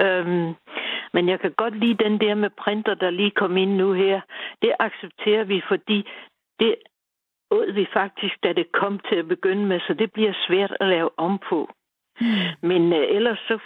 Øhm, 0.02 0.50
men 1.14 1.30
jeg 1.30 1.39
kan 1.39 1.54
godt 1.58 1.76
lide 1.80 2.04
den 2.04 2.20
der 2.20 2.36
med 2.36 2.50
printer, 2.64 2.94
der 2.94 3.10
lige 3.10 3.32
kom 3.32 3.58
ind 3.58 3.74
nu 3.76 3.94
her. 3.94 4.22
Det 4.62 4.72
accepterer 4.80 5.44
vi, 5.44 5.62
fordi 5.68 6.08
det 6.60 6.76
åd 7.52 7.72
vi 7.72 7.86
faktisk, 7.94 8.36
da 8.44 8.54
det 8.54 8.72
kom 8.72 9.00
til 9.10 9.16
at 9.16 9.28
begynde 9.28 9.66
med, 9.66 9.80
så 9.80 9.94
det 9.94 10.12
bliver 10.12 10.34
svært 10.48 10.74
at 10.80 10.88
lave 10.88 11.10
om 11.18 11.39
på. 11.50 11.70
Mm. 12.22 12.70
Men 12.70 12.94
øh, 12.94 13.06
ellers 13.18 13.39
så 13.48 13.60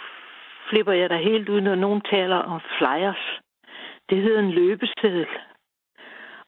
flipper 0.70 0.92
jeg 0.92 1.10
da 1.10 1.16
helt 1.16 1.48
ud, 1.48 1.60
når 1.60 1.74
nogen 1.74 2.00
taler 2.00 2.36
om 2.36 2.60
flyers. 2.78 3.40
Det 4.10 4.22
hedder 4.22 4.38
en 4.38 4.50
løbeseddel. 4.50 5.26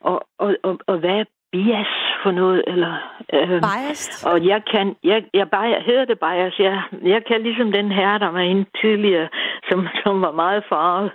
Og, 0.01 0.29
og, 0.39 0.57
og, 0.63 0.79
og 0.87 0.99
hvad 0.99 1.11
er 1.11 1.25
bias 1.53 1.93
for 2.23 2.31
noget? 2.31 2.65
Eller, 2.67 2.95
øh, 3.33 3.49
bias? 3.49 4.25
Og 4.27 4.47
jeg 4.47 4.63
kan, 4.73 4.97
jeg, 5.05 5.25
jeg 5.35 5.51
bare, 5.51 5.83
hedder 5.83 6.05
det 6.05 6.19
bias, 6.19 6.59
jeg, 6.59 6.83
jeg 7.03 7.25
kan 7.25 7.43
ligesom 7.43 7.73
den 7.73 7.93
her, 7.93 8.19
der 8.19 8.29
var 8.29 8.41
inde 8.41 8.65
tidligere, 8.81 9.29
som, 9.69 9.89
som 10.05 10.23
var 10.23 10.33
meget 10.33 10.65
farvet. 10.69 11.11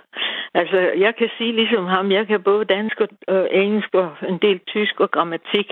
Altså, 0.54 0.78
jeg 0.78 1.16
kan 1.16 1.30
sige 1.38 1.52
ligesom 1.52 1.84
ham, 1.86 2.12
jeg 2.12 2.26
kan 2.26 2.42
både 2.42 2.64
dansk 2.64 3.00
og 3.00 3.08
øh, 3.28 3.46
engelsk 3.50 3.94
og 3.94 4.10
en 4.28 4.38
del 4.38 4.58
tysk 4.66 5.00
og 5.00 5.10
grammatik, 5.10 5.68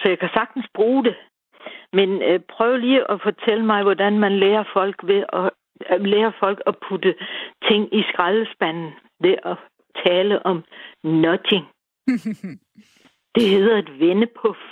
så 0.00 0.08
jeg 0.08 0.18
kan 0.18 0.30
sagtens 0.34 0.66
bruge 0.74 1.04
det. 1.04 1.16
Men 1.92 2.22
øh, 2.22 2.40
prøv 2.40 2.76
lige 2.76 3.10
at 3.10 3.20
fortælle 3.22 3.64
mig, 3.66 3.82
hvordan 3.82 4.18
man 4.18 4.32
lærer 4.38 4.64
folk 4.72 4.96
ved 5.02 5.24
at 5.32 5.50
lære 5.98 6.32
folk 6.38 6.62
at 6.66 6.74
putte 6.88 7.14
ting 7.68 7.94
i 7.98 8.02
skraldespanden 8.12 8.92
ved 9.20 9.36
at 9.44 9.56
tale 10.04 10.46
om 10.46 10.64
nudging. 11.04 11.66
det 13.34 13.44
hedder 13.54 13.76
et 13.78 14.00
vendepuff. 14.00 14.62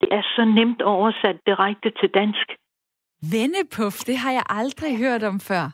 Det 0.00 0.08
er 0.12 0.22
så 0.36 0.44
nemt 0.44 0.82
oversat 0.82 1.36
direkte 1.46 1.90
til 1.90 2.08
dansk. 2.14 2.46
Vendepuff, 3.32 3.96
det 4.06 4.16
har 4.18 4.32
jeg 4.32 4.42
aldrig 4.48 4.98
hørt 4.98 5.22
om 5.22 5.40
før. 5.40 5.64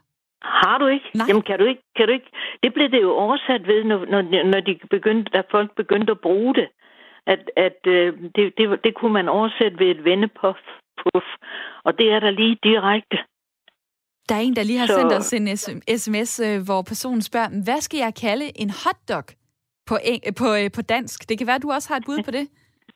Har 0.43 0.79
du 0.79 0.87
ikke? 0.87 1.11
Nej. 1.15 1.27
Jamen 1.29 1.43
kan 1.43 1.59
du 1.59 1.65
ikke, 1.65 1.83
kan 1.97 2.07
du 2.07 2.13
ikke? 2.13 2.31
Det 2.63 2.75
blev 2.75 2.91
det 2.91 3.03
jo 3.03 3.13
oversat 3.13 3.67
ved, 3.67 3.85
når, 3.85 4.05
når, 4.05 4.23
når 4.53 4.61
de 4.61 4.79
begyndte, 4.91 5.31
da 5.35 5.43
folk 5.51 5.71
begyndte 5.77 6.11
at 6.11 6.21
bruge 6.21 6.55
det. 6.55 6.69
At, 7.27 7.51
at 7.57 7.79
øh, 7.87 8.13
det, 8.37 8.45
det, 8.59 8.85
det 8.85 8.95
kunne 8.95 9.13
man 9.13 9.29
oversætte 9.29 9.79
ved 9.79 9.87
et 9.87 10.05
vendepuff. 10.05 10.59
Puff. 11.03 11.27
Og 11.85 11.99
det 11.99 12.13
er 12.13 12.21
der 12.21 12.31
lige 12.31 12.59
direkte. 12.63 13.19
Der 14.29 14.35
er 14.35 14.41
en, 14.41 14.57
der 14.57 14.63
lige 14.63 14.79
har 14.79 14.87
så... 14.87 14.95
sendt 14.99 15.13
os 15.13 15.33
en 15.33 15.47
sms, 15.99 16.41
øh, 16.41 16.65
hvor 16.67 16.83
personen 16.83 17.23
spørger, 17.23 17.49
hvad 17.65 17.81
skal 17.81 17.99
jeg 17.99 18.13
kalde 18.15 18.47
en 18.63 18.71
hotdog 18.83 19.25
på, 19.89 19.95
på, 20.41 20.47
øh, 20.61 20.71
på 20.77 20.83
dansk? 20.83 21.29
Det 21.29 21.39
kan 21.39 21.47
være, 21.47 21.57
at 21.57 21.63
du 21.63 21.71
også 21.71 21.89
har 21.91 21.97
et 21.97 22.07
bud 22.07 22.23
på 22.25 22.31
det. 22.31 22.47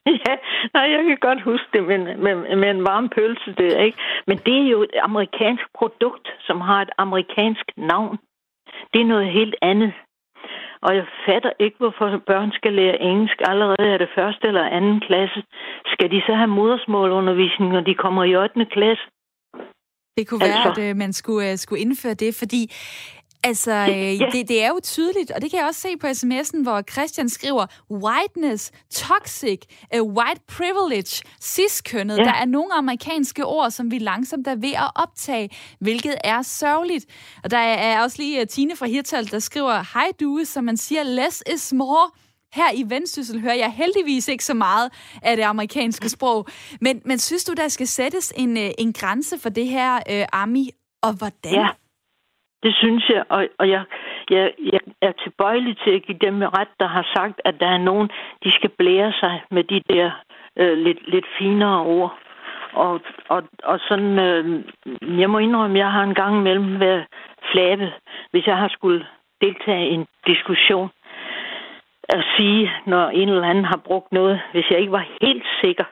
Ja, 0.26 0.34
nej, 0.74 0.86
jeg 0.94 1.04
kan 1.04 1.18
godt 1.20 1.42
huske 1.42 1.68
det 1.72 1.82
med, 1.84 1.98
med, 2.24 2.56
med 2.56 2.70
en 2.70 2.84
varm 2.84 3.08
pølse, 3.08 3.54
det 3.58 3.84
ikke? 3.86 3.98
Men 4.26 4.36
det 4.46 4.56
er 4.62 4.68
jo 4.74 4.82
et 4.82 4.94
amerikansk 5.02 5.64
produkt, 5.78 6.28
som 6.40 6.60
har 6.60 6.82
et 6.82 6.90
amerikansk 6.98 7.66
navn. 7.76 8.18
Det 8.92 9.00
er 9.00 9.12
noget 9.14 9.32
helt 9.32 9.54
andet. 9.62 9.92
Og 10.82 10.96
jeg 10.96 11.06
fatter 11.26 11.52
ikke, 11.58 11.76
hvorfor 11.78 12.22
børn 12.26 12.52
skal 12.52 12.72
lære 12.72 13.02
engelsk 13.02 13.38
allerede 13.50 13.92
af 13.94 13.98
det 13.98 14.10
første 14.14 14.46
eller 14.46 14.64
anden 14.76 15.00
klasse. 15.00 15.42
Skal 15.86 16.10
de 16.10 16.20
så 16.26 16.34
have 16.34 16.56
modersmålundervisning, 16.58 17.72
når 17.72 17.80
de 17.80 17.94
kommer 17.94 18.24
i 18.24 18.36
8. 18.36 18.64
klasse? 18.64 19.04
Det 20.16 20.26
kunne 20.28 20.44
altså. 20.44 20.80
være, 20.80 20.86
at 20.86 20.90
øh, 20.90 20.96
man 20.96 21.12
skulle, 21.12 21.52
uh, 21.52 21.58
skulle 21.58 21.80
indføre 21.80 22.14
det, 22.14 22.34
fordi 22.34 22.72
Altså, 23.44 23.72
øh, 23.72 24.20
ja. 24.20 24.26
det, 24.32 24.48
det 24.48 24.62
er 24.64 24.68
jo 24.68 24.80
tydeligt, 24.82 25.30
og 25.30 25.42
det 25.42 25.50
kan 25.50 25.58
jeg 25.60 25.66
også 25.66 25.80
se 25.80 25.96
på 25.96 26.06
sms'en, 26.06 26.62
hvor 26.62 26.82
Christian 26.92 27.28
skriver, 27.28 27.66
whiteness, 27.90 28.70
toxic, 28.90 29.60
uh, 30.00 30.12
white 30.12 30.40
privilege, 30.48 31.22
cis-kønnet. 31.42 32.18
Ja. 32.18 32.22
Der 32.22 32.32
er 32.32 32.44
nogle 32.44 32.74
amerikanske 32.74 33.46
ord, 33.46 33.70
som 33.70 33.90
vi 33.90 33.98
langsomt 33.98 34.46
er 34.46 34.54
ved 34.54 34.72
at 34.72 34.90
optage, 34.94 35.50
hvilket 35.78 36.14
er 36.24 36.42
sørgeligt. 36.42 37.06
Og 37.44 37.50
der 37.50 37.58
er 37.58 38.02
også 38.02 38.16
lige 38.18 38.40
uh, 38.40 38.46
Tine 38.46 38.76
fra 38.76 38.86
Hirtal, 38.86 39.30
der 39.30 39.38
skriver, 39.38 39.94
hej 39.94 40.12
du, 40.20 40.40
som 40.44 40.64
man 40.64 40.76
siger, 40.76 41.02
less 41.02 41.42
is 41.54 41.72
more. 41.72 42.10
Her 42.54 42.70
i 42.80 42.82
Vendsyssel 42.90 43.40
hører 43.40 43.54
jeg 43.64 43.72
heldigvis 43.72 44.28
ikke 44.28 44.44
så 44.44 44.54
meget 44.54 44.88
af 45.22 45.36
det 45.36 45.42
amerikanske 45.42 46.08
sprog. 46.08 46.46
Men, 46.80 47.02
men 47.04 47.18
synes 47.18 47.44
du, 47.44 47.52
der 47.62 47.68
skal 47.68 47.86
sættes 47.86 48.32
en, 48.36 48.56
øh, 48.56 48.70
en 48.78 48.92
grænse 48.92 49.42
for 49.42 49.48
det 49.48 49.68
her, 49.68 49.94
øh, 50.12 50.42
Ami, 50.42 50.64
og 51.02 51.12
hvordan? 51.18 51.60
Ja, 51.60 51.68
det 52.62 52.74
synes 52.74 53.08
jeg. 53.08 53.24
Og, 53.28 53.48
og 53.58 53.70
jeg, 53.70 53.82
jeg, 54.30 54.52
jeg 54.72 54.80
er 55.02 55.12
tilbøjelig 55.12 55.76
til 55.84 55.90
at 55.90 56.02
give 56.06 56.18
dem 56.18 56.42
ret, 56.42 56.72
der 56.80 56.88
har 56.88 57.06
sagt, 57.16 57.40
at 57.44 57.54
der 57.60 57.66
er 57.66 57.78
nogen, 57.78 58.08
de 58.44 58.50
skal 58.52 58.70
blære 58.78 59.12
sig 59.12 59.42
med 59.50 59.64
de 59.64 59.80
der 59.88 60.10
øh, 60.56 60.78
lidt, 60.78 61.10
lidt 61.10 61.26
finere 61.38 61.80
ord. 61.80 62.18
Og, 62.72 63.00
og, 63.28 63.42
og 63.64 63.78
sådan, 63.88 64.18
øh, 64.18 64.64
jeg 65.20 65.30
må 65.30 65.38
indrømme, 65.38 65.78
jeg 65.78 65.92
har 65.92 66.02
en 66.02 66.14
gang 66.14 66.36
imellem 66.36 66.80
været 66.80 67.06
flabet, 67.52 67.92
hvis 68.30 68.46
jeg 68.46 68.56
har 68.56 68.68
skulle 68.68 69.06
deltage 69.40 69.90
i 69.90 69.94
en 69.94 70.06
diskussion 70.26 70.90
at 72.08 72.24
sige, 72.36 72.72
når 72.86 73.08
en 73.08 73.28
eller 73.28 73.48
anden 73.48 73.64
har 73.64 73.80
brugt 73.84 74.12
noget, 74.12 74.40
hvis 74.52 74.70
jeg 74.70 74.78
ikke 74.80 74.92
var 74.92 75.06
helt 75.20 75.46
sikker, 75.60 75.84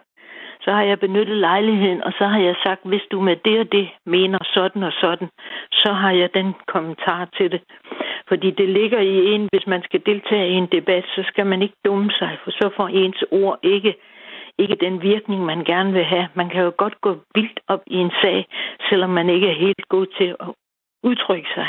så 0.61 0.71
har 0.73 0.83
jeg 0.83 1.01
benyttet 1.01 1.37
lejligheden, 1.37 2.05
og 2.05 2.13
så 2.19 2.27
har 2.27 2.41
jeg 2.41 2.55
sagt, 2.65 2.81
hvis 2.85 3.07
du 3.13 3.21
med 3.21 3.37
det 3.37 3.61
og 3.61 3.73
det 3.73 3.89
mener 4.07 4.39
sådan 4.55 4.83
og 4.83 4.93
sådan, 4.93 5.29
så 5.73 5.93
har 5.93 6.13
jeg 6.13 6.35
den 6.35 6.55
kommentar 6.67 7.29
til 7.37 7.53
det. 7.53 7.61
Fordi 8.29 8.51
det 8.51 8.69
ligger 8.69 9.01
i 9.01 9.33
en, 9.35 9.49
hvis 9.53 9.67
man 9.67 9.83
skal 9.83 10.03
deltage 10.07 10.51
i 10.51 10.53
en 10.53 10.67
debat, 10.67 11.05
så 11.15 11.23
skal 11.27 11.47
man 11.47 11.63
ikke 11.63 11.77
dumme 11.85 12.11
sig, 12.11 12.39
for 12.45 12.51
så 12.51 12.71
får 12.77 12.89
ens 12.89 13.25
ord 13.31 13.59
ikke, 13.63 13.95
ikke 14.59 14.77
den 14.81 15.03
virkning, 15.03 15.45
man 15.45 15.65
gerne 15.65 15.93
vil 15.93 16.05
have. 16.05 16.29
Man 16.35 16.49
kan 16.49 16.63
jo 16.63 16.73
godt 16.77 17.01
gå 17.01 17.17
vildt 17.35 17.61
op 17.69 17.83
i 17.87 17.97
en 17.97 18.13
sag, 18.23 18.47
selvom 18.89 19.11
man 19.11 19.29
ikke 19.31 19.49
er 19.51 19.61
helt 19.67 19.89
god 19.89 20.07
til 20.19 20.37
at 20.41 20.49
udtrykke 21.03 21.49
sig. 21.55 21.69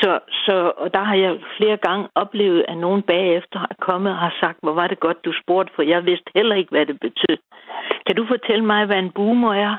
Så, 0.00 0.20
så 0.44 0.72
og 0.76 0.94
der 0.94 1.04
har 1.04 1.14
jeg 1.14 1.40
flere 1.56 1.76
gange 1.76 2.08
oplevet, 2.14 2.64
at 2.68 2.78
nogen 2.78 3.02
bagefter 3.02 3.58
har 3.58 3.74
kommet 3.80 4.12
og 4.12 4.18
har 4.18 4.34
sagt, 4.40 4.58
hvor 4.62 4.72
var 4.72 4.86
det 4.86 5.00
godt, 5.00 5.24
du 5.24 5.32
spurgte, 5.42 5.72
for 5.74 5.82
jeg 5.82 6.04
vidste 6.04 6.30
heller 6.34 6.56
ikke, 6.56 6.70
hvad 6.70 6.86
det 6.86 7.00
betød. 7.00 7.38
Kan 8.06 8.16
du 8.16 8.26
fortælle 8.26 8.64
mig, 8.64 8.86
hvad 8.86 8.98
en 8.98 9.10
boomer 9.10 9.54
er? 9.54 9.76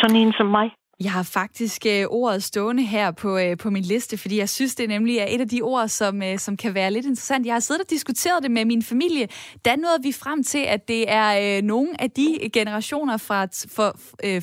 Sådan 0.00 0.16
en 0.16 0.32
som 0.32 0.46
mig? 0.46 0.70
Jeg 1.00 1.12
har 1.12 1.22
faktisk 1.22 1.86
øh, 1.86 2.04
ordet 2.08 2.42
stående 2.42 2.82
her 2.82 3.10
på, 3.10 3.38
øh, 3.38 3.56
på 3.56 3.70
min 3.70 3.82
liste, 3.82 4.18
fordi 4.18 4.38
jeg 4.38 4.48
synes, 4.48 4.74
det 4.74 4.88
nemlig 4.88 5.18
er 5.18 5.26
et 5.28 5.40
af 5.40 5.48
de 5.48 5.62
ord, 5.62 5.88
som, 5.88 6.22
øh, 6.22 6.38
som 6.38 6.56
kan 6.56 6.74
være 6.74 6.90
lidt 6.90 7.06
interessant. 7.06 7.46
Jeg 7.46 7.54
har 7.54 7.60
siddet 7.60 7.82
og 7.82 7.90
diskuteret 7.90 8.42
det 8.42 8.50
med 8.50 8.64
min 8.64 8.82
familie. 8.82 9.28
Der 9.64 9.76
nåede 9.76 10.02
vi 10.02 10.12
frem 10.12 10.44
til, 10.44 10.58
at 10.58 10.88
det 10.88 11.12
er 11.12 11.58
øh, 11.58 11.62
nogle 11.62 12.00
af 12.02 12.10
de 12.10 12.38
generationer 12.52 13.16
fra, 13.16 13.46
for, 13.68 13.96
øh, 14.24 14.42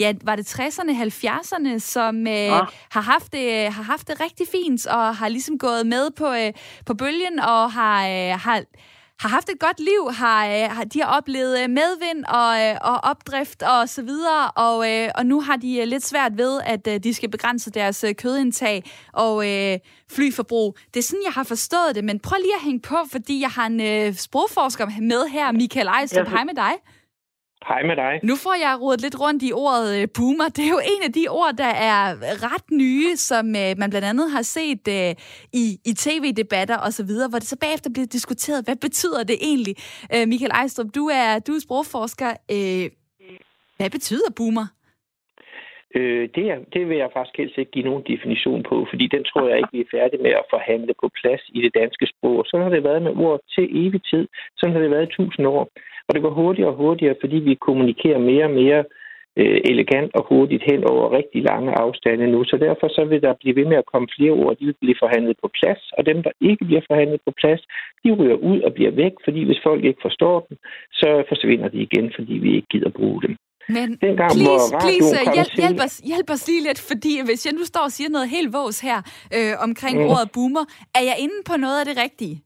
ja, 0.00 0.12
var 0.24 0.36
det 0.36 0.58
60'erne, 0.58 0.90
70'erne, 0.90 1.78
som 1.78 2.26
øh, 2.26 2.32
ja. 2.32 2.60
har, 2.90 3.00
haft 3.00 3.32
det, 3.32 3.72
har 3.72 3.82
haft 3.82 4.08
det 4.08 4.20
rigtig 4.20 4.46
fint, 4.52 4.86
og 4.86 5.16
har 5.16 5.28
ligesom 5.28 5.58
gået 5.58 5.86
med 5.86 6.10
på, 6.16 6.32
øh, 6.32 6.52
på 6.86 6.94
bølgen, 6.94 7.38
og 7.38 7.72
har, 7.72 8.08
øh, 8.08 8.40
har 8.40 8.62
har 9.20 9.28
haft 9.28 9.48
et 9.48 9.58
godt 9.58 9.80
liv, 9.80 10.12
har, 10.12 10.46
øh, 10.46 10.70
har 10.70 10.84
de 10.84 11.02
har 11.02 11.16
oplevet 11.16 11.62
øh, 11.62 11.70
medvind 11.70 12.24
og, 12.24 12.62
øh, 12.62 12.76
og 12.80 13.04
opdrift 13.04 13.62
og 13.62 13.88
så 13.88 14.02
videre, 14.02 14.50
og, 14.50 14.76
og 15.14 15.26
nu 15.26 15.40
har 15.40 15.56
de 15.56 15.84
lidt 15.84 16.06
svært 16.06 16.38
ved, 16.38 16.60
at 16.64 17.04
de 17.04 17.14
skal 17.14 17.30
begrænse 17.30 17.70
deres 17.70 18.04
kødindtag 18.18 18.84
og 19.12 19.48
øh, 19.48 19.78
flyforbrug. 20.10 20.76
Det 20.94 21.00
er 21.00 21.04
sådan, 21.04 21.22
jeg 21.24 21.32
har 21.32 21.44
forstået 21.44 21.94
det, 21.94 22.04
men 22.04 22.20
prøv 22.20 22.36
lige 22.42 22.54
at 22.54 22.64
hænge 22.64 22.80
på, 22.80 22.96
fordi 23.12 23.40
jeg 23.40 23.50
har 23.50 23.66
en 23.66 23.80
øh, 23.80 24.14
sprogforsker 24.14 24.86
med 25.00 25.28
her, 25.28 25.52
Michael 25.52 25.86
Ejstrup. 25.86 26.28
Hej 26.28 26.44
med 26.44 26.54
dig. 26.54 26.72
Hej 27.68 27.82
med 27.82 27.96
dig. 27.96 28.20
Nu 28.22 28.34
får 28.44 28.54
jeg 28.64 28.72
rodet 28.82 29.00
lidt 29.00 29.20
rundt 29.20 29.42
i 29.42 29.52
ordet 29.52 29.88
øh, 29.98 30.08
boomer. 30.16 30.48
Det 30.56 30.62
er 30.68 30.72
jo 30.76 30.82
en 30.94 31.02
af 31.08 31.12
de 31.18 31.24
ord, 31.40 31.54
der 31.64 31.72
er 31.90 32.02
ret 32.48 32.66
nye, 32.70 33.16
som 33.16 33.44
øh, 33.62 33.70
man 33.80 33.90
blandt 33.90 34.06
andet 34.12 34.30
har 34.30 34.42
set 34.42 34.84
øh, 34.98 35.12
i, 35.62 35.64
i 35.90 35.92
tv-debatter 36.04 36.78
osv., 36.86 37.12
hvor 37.30 37.38
det 37.42 37.48
så 37.52 37.58
bagefter 37.64 37.90
bliver 37.94 38.06
diskuteret, 38.06 38.64
hvad 38.66 38.76
betyder 38.86 39.22
det 39.30 39.36
egentlig? 39.50 39.74
Michael 40.32 40.52
Ejstrup, 40.60 40.88
du 40.94 41.04
er, 41.20 41.38
du 41.46 41.52
er 41.52 41.60
sprogforsker. 41.66 42.30
hvad 43.78 43.90
betyder 43.90 44.28
boomer? 44.36 44.66
Øh, 45.98 46.28
det, 46.36 46.44
er, 46.52 46.58
det 46.74 46.82
vil 46.88 46.98
jeg 47.02 47.10
faktisk 47.16 47.36
helst 47.38 47.58
ikke 47.58 47.74
give 47.76 47.88
nogen 47.90 48.04
definition 48.12 48.62
på, 48.70 48.76
fordi 48.90 49.06
den 49.14 49.24
tror 49.24 49.48
jeg 49.48 49.58
ikke, 49.58 49.74
vi 49.76 49.80
er 49.80 49.94
færdige 49.96 50.22
med 50.22 50.34
at 50.40 50.48
forhandle 50.54 50.94
på 51.02 51.08
plads 51.20 51.42
i 51.56 51.58
det 51.64 51.72
danske 51.80 52.06
sprog. 52.12 52.44
Så 52.46 52.54
har 52.62 52.68
det 52.68 52.84
været 52.84 53.02
med 53.02 53.14
ord 53.26 53.40
til 53.54 53.64
evig 53.82 54.02
tid. 54.10 54.24
Sådan 54.56 54.74
har 54.74 54.82
det 54.82 54.90
været 54.90 55.08
i 55.08 55.16
tusind 55.16 55.46
år. 55.46 55.64
Og 56.08 56.14
det 56.14 56.22
går 56.22 56.30
hurtigere 56.30 56.70
og 56.70 56.76
hurtigere, 56.76 57.16
fordi 57.20 57.36
vi 57.36 57.54
kommunikerer 57.54 58.18
mere 58.18 58.44
og 58.44 58.50
mere 58.50 58.84
øh, 59.40 59.60
elegant 59.70 60.10
og 60.18 60.22
hurtigt 60.30 60.62
hen 60.70 60.80
over 60.92 61.16
rigtig 61.18 61.40
lange 61.50 61.70
afstande 61.84 62.26
nu. 62.34 62.44
Så 62.44 62.56
derfor 62.66 62.88
så 62.88 63.04
vil 63.10 63.22
der 63.22 63.40
blive 63.40 63.56
ved 63.56 63.66
med 63.70 63.76
at 63.76 63.90
komme 63.92 64.08
flere 64.16 64.34
ord, 64.42 64.56
de 64.58 64.64
vil 64.64 64.80
blive 64.82 64.98
forhandlet 65.02 65.36
på 65.42 65.48
plads, 65.58 65.82
og 65.98 66.06
dem, 66.06 66.18
der 66.22 66.32
ikke 66.40 66.64
bliver 66.64 66.84
forhandlet 66.90 67.20
på 67.26 67.32
plads, 67.40 67.62
de 68.04 68.10
ryger 68.18 68.38
ud 68.50 68.60
og 68.66 68.72
bliver 68.74 68.92
væk, 69.02 69.14
fordi 69.24 69.40
hvis 69.44 69.60
folk 69.68 69.84
ikke 69.84 70.02
forstår 70.02 70.46
dem, 70.48 70.56
så 70.92 71.24
forsvinder 71.30 71.68
de 71.68 71.78
igen, 71.88 72.06
fordi 72.16 72.32
vi 72.44 72.50
ikke 72.56 72.68
gider 72.74 72.90
bruge 72.90 73.22
dem. 73.22 73.36
Men 73.68 73.88
Dengang, 74.06 74.30
please, 74.30 74.66
please 74.84 75.10
hjælp, 75.34 75.52
til... 75.54 75.64
hjælp, 75.64 75.80
os, 75.86 75.96
hjælp 75.98 76.30
os 76.30 76.48
lige 76.48 76.62
lidt, 76.68 76.80
fordi 76.90 77.12
hvis 77.28 77.46
jeg 77.46 77.54
nu 77.58 77.64
står 77.64 77.84
og 77.88 77.92
siger 77.92 78.10
noget 78.10 78.28
helt 78.28 78.50
vås 78.56 78.80
her 78.80 78.98
øh, 79.36 79.52
omkring 79.66 79.96
mm. 79.98 80.10
ordet 80.12 80.28
boomer, 80.34 80.64
er 80.98 81.04
jeg 81.10 81.16
inde 81.24 81.38
på 81.50 81.54
noget 81.56 81.78
af 81.80 81.86
det 81.86 81.96
rigtige? 82.04 82.36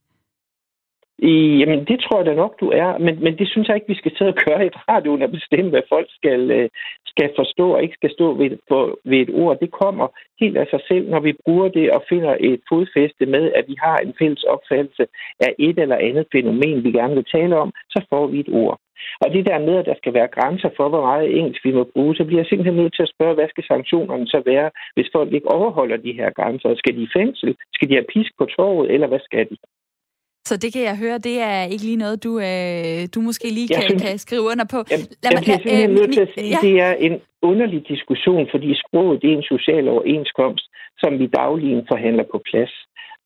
I, 1.23 1.33
jamen, 1.61 1.85
det 1.85 2.01
tror 2.01 2.19
jeg 2.19 2.27
da 2.27 2.35
nok, 2.35 2.61
du 2.61 2.69
er. 2.71 2.99
Men, 2.99 3.15
men 3.25 3.39
det 3.39 3.49
synes 3.49 3.69
jeg 3.69 3.77
ikke, 3.77 3.93
vi 3.95 4.01
skal 4.03 4.13
sidde 4.17 4.33
og 4.35 4.41
køre 4.45 4.67
i 4.67 4.71
radioen 4.89 5.23
og 5.23 5.31
bestemme, 5.31 5.71
hvad 5.71 5.83
folk 5.89 6.09
skal, 6.19 6.51
øh, 6.51 6.69
skal 7.07 7.31
forstå 7.37 7.67
og 7.75 7.83
ikke 7.83 7.95
skal 8.01 8.13
stå 8.13 8.35
ved, 8.35 8.51
på, 8.69 8.99
ved 9.05 9.19
et 9.19 9.31
ord. 9.35 9.59
Det 9.61 9.71
kommer 9.71 10.07
helt 10.41 10.57
af 10.57 10.67
sig 10.71 10.81
selv, 10.89 11.11
når 11.11 11.21
vi 11.21 11.33
bruger 11.45 11.69
det 11.69 11.91
og 11.91 12.05
finder 12.09 12.37
et 12.41 12.61
fodfæste 12.69 13.27
med, 13.27 13.53
at 13.53 13.65
vi 13.69 13.77
har 13.79 13.97
en 13.97 14.15
fælles 14.19 14.45
opfattelse 14.45 15.07
af 15.41 15.55
et 15.59 15.79
eller 15.79 15.97
andet 15.97 16.27
fænomen, 16.33 16.85
vi 16.85 16.93
gerne 16.93 17.15
vil 17.15 17.33
tale 17.35 17.57
om, 17.57 17.73
så 17.91 18.05
får 18.11 18.27
vi 18.27 18.41
et 18.41 18.49
ord. 18.53 18.79
Og 19.21 19.33
det 19.35 19.47
der 19.47 19.59
med, 19.59 19.77
at 19.79 19.87
der 19.87 19.95
skal 19.97 20.15
være 20.15 20.35
grænser 20.37 20.71
for, 20.77 20.89
hvor 20.89 21.01
meget 21.01 21.37
engelsk 21.39 21.65
vi 21.65 21.73
må 21.73 21.85
bruge, 21.95 22.17
så 22.17 22.25
bliver 22.25 22.41
jeg 22.41 22.47
simpelthen 22.49 22.77
nødt 22.77 22.95
til 22.95 23.03
at 23.03 23.13
spørge, 23.15 23.35
hvad 23.35 23.49
skal 23.49 23.65
sanktionerne 23.65 24.27
så 24.27 24.43
være, 24.47 24.71
hvis 24.95 25.11
folk 25.13 25.33
ikke 25.33 25.53
overholder 25.57 25.97
de 25.97 26.13
her 26.13 26.31
grænser? 26.31 26.75
Skal 26.75 26.97
de 26.97 27.03
i 27.03 27.15
fængsel? 27.17 27.57
Skal 27.75 27.89
de 27.89 27.95
have 27.95 28.11
pisk 28.15 28.33
på 28.39 28.45
torvet, 28.45 28.91
eller 28.95 29.07
hvad 29.07 29.21
skal 29.29 29.49
de? 29.51 29.57
Så 30.49 30.57
det 30.57 30.73
kan 30.73 30.83
jeg 30.83 30.97
høre, 31.05 31.19
det 31.19 31.37
er 31.41 31.63
ikke 31.73 31.85
lige 31.85 32.03
noget, 32.05 32.25
du, 32.25 32.33
øh, 32.49 33.01
du 33.15 33.19
måske 33.29 33.47
lige 33.59 33.69
kan, 33.69 33.83
synes, 33.83 34.03
kan 34.03 34.19
skrive 34.19 34.45
under 34.53 34.67
på. 34.75 34.79
Jamen, 34.91 35.07
lad 35.23 35.31
mig, 35.31 35.35
jeg 35.35 35.43
bliver 35.43 35.61
simpelthen 35.63 35.91
øh, 35.91 35.97
nødt 35.99 36.13
til 36.17 36.25
at 36.27 36.33
sige, 36.37 36.49
ja. 36.55 36.61
det 36.67 36.75
er 36.87 36.93
en 37.07 37.17
underlig 37.51 37.81
diskussion, 37.93 38.49
fordi 38.53 38.69
sproget 38.85 39.23
det 39.23 39.29
er 39.33 39.37
en 39.37 39.49
social 39.55 39.85
overenskomst, 39.95 40.65
som 41.03 41.13
vi 41.21 41.27
dagligt 41.27 41.89
forhandler 41.93 42.25
på 42.33 42.39
plads. 42.49 42.73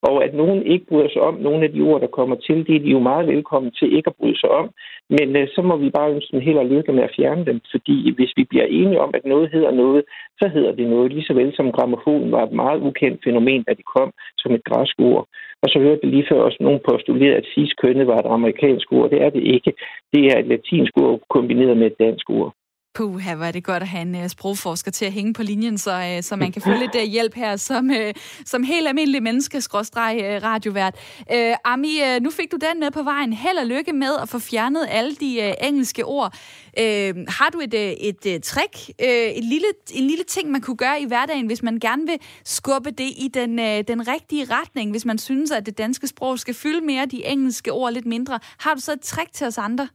Og 0.09 0.25
at 0.25 0.35
nogen 0.35 0.63
ikke 0.73 0.87
bryder 0.87 1.09
sig 1.13 1.23
om 1.23 1.35
nogle 1.35 1.65
af 1.65 1.73
de 1.73 1.81
ord, 1.81 2.01
der 2.01 2.17
kommer 2.19 2.37
til, 2.37 2.67
det 2.67 2.77
er 2.77 2.85
de 2.85 2.91
jo 2.97 3.01
meget 3.11 3.27
velkommen 3.27 3.73
til 3.73 3.97
ikke 3.97 4.11
at 4.11 4.17
bryde 4.21 4.41
sig 4.41 4.51
om. 4.51 4.67
Men 5.11 5.37
øh, 5.37 5.49
så 5.55 5.63
må 5.63 5.77
vi 5.77 5.91
bare 5.91 6.13
ønske 6.15 6.33
dem 6.33 6.41
held 6.41 6.59
og 6.59 6.67
lykke 6.67 6.93
med 6.93 7.03
at 7.03 7.15
fjerne 7.17 7.45
dem, 7.47 7.61
fordi 7.71 8.15
hvis 8.17 8.33
vi 8.37 8.45
bliver 8.45 8.65
enige 8.65 9.01
om, 9.01 9.11
at 9.15 9.25
noget 9.25 9.51
hedder 9.53 9.71
noget, 9.71 10.05
så 10.41 10.49
hedder 10.55 10.73
det 10.73 10.87
noget, 10.89 11.13
lige 11.13 11.27
så 11.29 11.35
vel 11.35 11.57
som 11.57 11.73
gramofon 11.73 12.33
var 12.33 12.43
et 12.47 12.53
meget 12.53 12.81
ukendt 12.81 13.25
fænomen, 13.25 13.63
da 13.63 13.73
det 13.75 13.87
kom 13.97 14.13
som 14.39 14.53
et 14.53 14.65
græsk 14.65 14.95
ord. 14.99 15.27
Og 15.63 15.69
så 15.69 15.79
hørte 15.79 16.01
vi 16.03 16.09
lige 16.09 16.27
før 16.31 16.41
også 16.41 16.59
nogen 16.61 16.81
postulere, 16.91 17.35
at 17.37 17.47
cis-kønnet 17.55 18.07
var 18.07 18.19
et 18.19 18.33
amerikansk 18.37 18.93
ord. 18.93 19.11
Det 19.11 19.23
er 19.23 19.31
det 19.31 19.43
ikke. 19.43 19.73
Det 20.13 20.23
er 20.27 20.39
et 20.39 20.47
latinsk 20.47 20.93
ord 20.97 21.21
kombineret 21.31 21.77
med 21.77 21.87
et 21.87 21.99
dansk 21.99 22.31
ord. 22.31 22.53
Puh, 22.95 23.23
hvor 23.23 23.35
var 23.35 23.51
det 23.51 23.65
godt 23.65 23.83
at 23.83 23.89
have 23.89 24.03
en 24.03 24.15
uh, 24.15 24.29
sprogforsker 24.29 24.91
til 24.91 25.05
at 25.05 25.13
hænge 25.13 25.33
på 25.33 25.43
linjen, 25.43 25.79
så, 25.79 26.17
uh, 26.17 26.25
så 26.25 26.37
man 26.37 26.53
kan 26.53 26.63
få 26.63 26.71
lidt 26.71 26.95
uh, 26.95 27.03
hjælp 27.03 27.35
her 27.35 27.57
som, 27.57 27.91
uh, 27.91 28.11
som 28.45 28.63
helt 28.63 28.89
almindelig 28.89 29.23
menneske, 29.23 29.61
skråstreg 29.61 30.17
uh, 30.21 30.43
radiovært. 30.43 30.95
Uh, 31.19 31.55
Ami, 31.65 32.01
uh, 32.03 32.23
nu 32.23 32.31
fik 32.31 32.53
du 32.53 32.57
den 32.57 32.81
med 32.81 32.91
på 32.91 33.03
vejen. 33.03 33.33
Held 33.33 33.59
og 33.59 33.67
lykke 33.67 33.93
med 33.93 34.17
at 34.23 34.29
få 34.29 34.39
fjernet 34.39 34.87
alle 34.91 35.15
de 35.15 35.39
uh, 35.61 35.69
engelske 35.69 36.05
ord. 36.05 36.35
Uh, 36.81 36.85
har 37.29 37.51
du 37.53 37.61
et, 37.61 37.75
uh, 37.75 37.81
et 37.81 38.27
uh, 38.27 38.41
trick, 38.43 38.91
uh, 39.03 39.09
et 39.09 39.45
lille, 39.45 39.67
en 39.93 40.07
lille 40.07 40.25
ting, 40.25 40.51
man 40.51 40.61
kunne 40.61 40.77
gøre 40.77 41.01
i 41.01 41.05
hverdagen, 41.05 41.47
hvis 41.47 41.63
man 41.63 41.79
gerne 41.79 42.07
vil 42.07 42.19
skubbe 42.45 42.91
det 42.91 43.13
i 43.17 43.31
den, 43.35 43.59
uh, 43.59 43.81
den 43.89 44.09
rigtige 44.09 44.47
retning, 44.51 44.91
hvis 44.91 45.05
man 45.05 45.19
synes, 45.19 45.51
at 45.51 45.67
det 45.67 45.79
danske 45.79 46.07
sprog 46.07 46.39
skal 46.39 46.55
fylde 46.55 46.87
mere, 46.87 47.07
de 47.07 47.27
engelske 47.27 47.73
ord 47.73 47.93
lidt 47.93 48.07
mindre. 48.07 48.39
Har 48.59 48.75
du 48.75 48.81
så 48.81 48.93
et 48.93 49.01
trick 49.01 49.33
til 49.33 49.47
os 49.47 49.59
andre? 49.59 49.89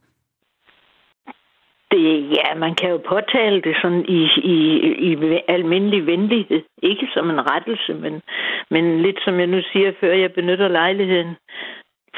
Det, 1.92 2.32
ja, 2.38 2.56
man 2.56 2.76
kan 2.76 2.90
jo 2.90 2.98
påtale 2.98 3.62
det 3.62 3.76
sådan 3.82 4.06
i, 4.08 4.22
i, 4.44 4.58
i 5.12 5.42
almindelig 5.48 6.06
venlighed. 6.06 6.62
Ikke 6.84 7.08
som 7.14 7.30
en 7.30 7.52
rettelse, 7.52 7.94
men, 7.94 8.22
men 8.70 9.02
lidt 9.02 9.20
som 9.26 9.40
jeg 9.40 9.48
nu 9.48 9.62
siger 9.72 9.92
før, 10.00 10.14
jeg 10.14 10.34
benytter 10.34 10.68
lejligheden 10.68 11.36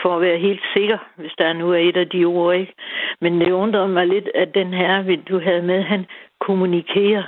for 0.01 0.15
at 0.15 0.21
være 0.21 0.37
helt 0.37 0.63
sikker, 0.73 0.97
hvis 1.15 1.31
der 1.37 1.53
nu 1.53 1.71
er 1.71 1.77
et 1.77 1.97
af 1.97 2.09
de 2.09 2.25
ord, 2.25 2.55
ikke? 2.55 2.73
Men 3.21 3.41
det 3.41 3.51
undrer 3.51 3.87
mig 3.87 4.07
lidt, 4.07 4.29
at 4.35 4.55
den 4.55 4.73
her, 4.73 5.17
du 5.29 5.39
havde 5.39 5.61
med, 5.61 5.81
han 5.81 6.05
kommunikerer. 6.39 7.23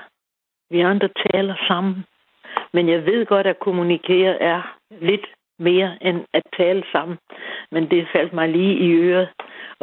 Vi 0.70 0.80
andre 0.80 1.10
taler 1.32 1.56
sammen. 1.68 2.06
Men 2.74 2.90
jeg 2.90 3.06
ved 3.06 3.26
godt, 3.26 3.48
at 3.48 3.60
kommunikere 3.60 4.42
er 4.42 4.76
lidt 5.02 5.26
mere 5.60 5.98
end 6.02 6.26
at 6.34 6.44
tale 6.58 6.84
sammen. 6.92 7.18
Men 7.72 7.92
det 7.92 8.08
faldt 8.16 8.34
mig 8.34 8.50
lige 8.50 8.74
i 8.74 8.92
øret. 8.92 9.30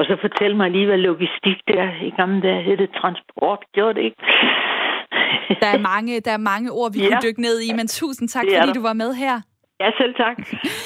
Og 0.01 0.07
så 0.07 0.17
fortæl 0.21 0.57
mig 0.57 0.71
lige, 0.71 0.87
hvad 0.87 0.99
logistik 0.99 1.59
det 1.69 1.77
er. 1.87 1.93
I 2.09 2.11
gamle 2.11 2.43
dage 2.43 2.63
hed 2.63 2.77
det 2.77 2.91
transport, 3.01 3.61
gjorde 3.75 3.95
det 3.95 4.05
ikke? 4.09 4.23
der, 5.63 5.71
er 5.77 5.83
mange, 5.93 6.21
der 6.21 6.33
er 6.39 6.43
mange 6.53 6.69
ord, 6.73 6.93
vi 6.93 6.99
ja. 6.99 7.07
kunne 7.07 7.23
dykke 7.27 7.41
ned 7.41 7.57
i, 7.61 7.71
men 7.79 7.87
tusind 7.89 8.29
tak, 8.29 8.45
fordi 8.55 8.69
der. 8.69 8.79
du 8.79 8.83
var 8.83 8.93
med 8.93 9.15
her. 9.15 9.37
Ja, 9.81 9.91
selv 10.01 10.15
tak. 10.15 10.37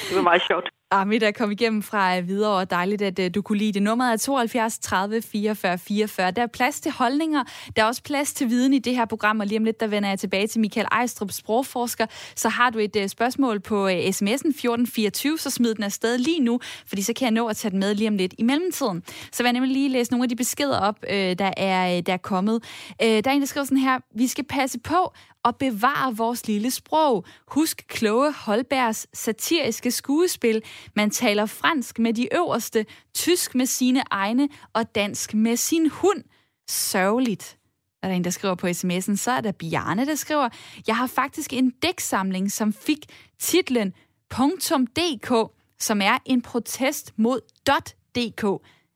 Det 0.07 0.15
var 0.17 0.21
meget 0.21 0.41
sjovt. 0.41 0.67
Armit 0.91 1.21
der 1.21 1.31
kom 1.31 1.51
igennem 1.51 1.83
fra 1.83 2.17
øh, 2.17 2.27
videre, 2.27 2.51
og 2.51 2.69
dejligt, 2.69 3.01
at 3.01 3.19
øh, 3.19 3.31
du 3.35 3.41
kunne 3.41 3.57
lide 3.57 3.71
det. 3.71 3.83
Nummeret 3.83 4.13
er 4.13 4.17
72 4.17 4.79
30 4.79 5.21
44 5.21 5.77
44. 5.77 6.31
Der 6.31 6.41
er 6.41 6.47
plads 6.47 6.81
til 6.81 6.91
holdninger. 6.91 7.43
Der 7.75 7.83
er 7.83 7.87
også 7.87 8.03
plads 8.03 8.33
til 8.33 8.49
viden 8.49 8.73
i 8.73 8.79
det 8.79 8.95
her 8.95 9.05
program, 9.05 9.39
og 9.39 9.47
lige 9.47 9.57
om 9.57 9.63
lidt, 9.63 9.79
der 9.79 9.87
vender 9.87 10.09
jeg 10.09 10.19
tilbage 10.19 10.47
til 10.47 10.61
Michael 10.61 10.87
Ejstrup, 10.91 11.31
sprogforsker. 11.31 12.05
Så 12.35 12.49
har 12.49 12.69
du 12.69 12.79
et 12.79 12.95
øh, 12.95 13.09
spørgsmål 13.09 13.59
på 13.59 13.87
sms'en 13.87 14.49
1424, 14.49 15.37
så 15.37 15.49
smid 15.49 15.75
den 15.75 15.83
afsted 15.83 16.17
lige 16.17 16.39
nu, 16.39 16.59
fordi 16.87 17.01
så 17.01 17.13
kan 17.13 17.25
jeg 17.25 17.31
nå 17.31 17.47
at 17.47 17.57
tage 17.57 17.71
den 17.71 17.79
med 17.79 17.95
lige 17.95 18.07
om 18.07 18.17
lidt 18.17 18.33
i 18.37 18.43
mellemtiden. 18.43 19.03
Så 19.31 19.43
vil 19.43 19.47
jeg 19.47 19.53
nemlig 19.53 19.71
lige 19.71 19.89
læse 19.89 20.11
nogle 20.11 20.23
af 20.23 20.29
de 20.29 20.35
beskeder 20.35 20.79
op, 20.79 21.01
der, 21.09 21.53
er, 21.57 22.01
der 22.01 22.13
er 22.13 22.17
kommet. 22.17 22.63
Der 22.99 23.21
er 23.25 23.31
en, 23.31 23.41
der 23.41 23.47
skriver 23.47 23.65
sådan 23.65 23.77
her, 23.77 23.99
vi 24.15 24.27
skal 24.27 24.43
passe 24.43 24.79
på 24.79 25.13
og 25.45 25.55
bevare 25.55 26.15
vores 26.15 26.47
lille 26.47 26.71
sprog. 26.71 27.25
Husk 27.47 27.85
kloge 27.87 28.33
Holbergs 28.33 29.07
satiriske 29.13 29.91
skuespil. 29.91 30.61
Man 30.95 31.09
taler 31.09 31.45
fransk 31.45 31.99
med 31.99 32.13
de 32.13 32.35
øverste, 32.35 32.85
tysk 33.13 33.55
med 33.55 33.65
sine 33.65 34.03
egne 34.11 34.49
og 34.73 34.95
dansk 34.95 35.33
med 35.33 35.57
sin 35.57 35.89
hund. 35.89 36.23
Sørgeligt. 36.69 37.57
Er 38.03 38.07
der 38.07 38.15
en, 38.15 38.23
der 38.23 38.29
skriver 38.29 38.55
på 38.55 38.67
sms'en, 38.67 39.15
så 39.15 39.31
er 39.31 39.41
der 39.41 39.51
Bjarne, 39.51 40.05
der 40.05 40.15
skriver, 40.15 40.49
jeg 40.87 40.97
har 40.97 41.07
faktisk 41.07 41.53
en 41.53 41.69
dæksamling, 41.69 42.51
som 42.51 42.73
fik 42.73 43.05
titlen 43.39 43.93
.dk, 44.31 45.51
som 45.79 46.01
er 46.01 46.17
en 46.25 46.41
protest 46.41 47.13
mod 47.17 47.39
.dk. 48.15 48.43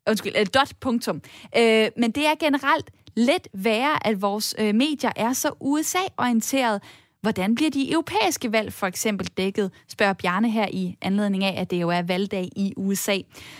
Undskyld, 0.09 0.35
uh, 0.35 0.45
dot 0.53 0.73
punktum. 0.79 1.21
Øh, 1.57 1.89
men 1.97 2.11
det 2.11 2.25
er 2.25 2.35
generelt 2.39 2.91
let 3.15 3.47
være, 3.53 4.07
at 4.07 4.21
vores 4.21 4.55
øh, 4.59 4.75
medier 4.75 5.11
er 5.15 5.33
så 5.33 5.51
USA-orienteret. 5.59 6.81
Hvordan 7.21 7.55
bliver 7.55 7.71
de 7.71 7.91
europæiske 7.91 8.51
valg 8.51 8.73
for 8.73 8.87
eksempel 8.87 9.27
dækket, 9.27 9.71
spørger 9.87 10.13
Bjarne 10.13 10.51
her 10.51 10.67
i 10.71 10.97
anledning 11.01 11.43
af, 11.43 11.61
at 11.61 11.71
det 11.71 11.81
jo 11.81 11.89
er 11.89 12.01
valgdag 12.01 12.49
i 12.55 12.73
USA. 12.77 13.17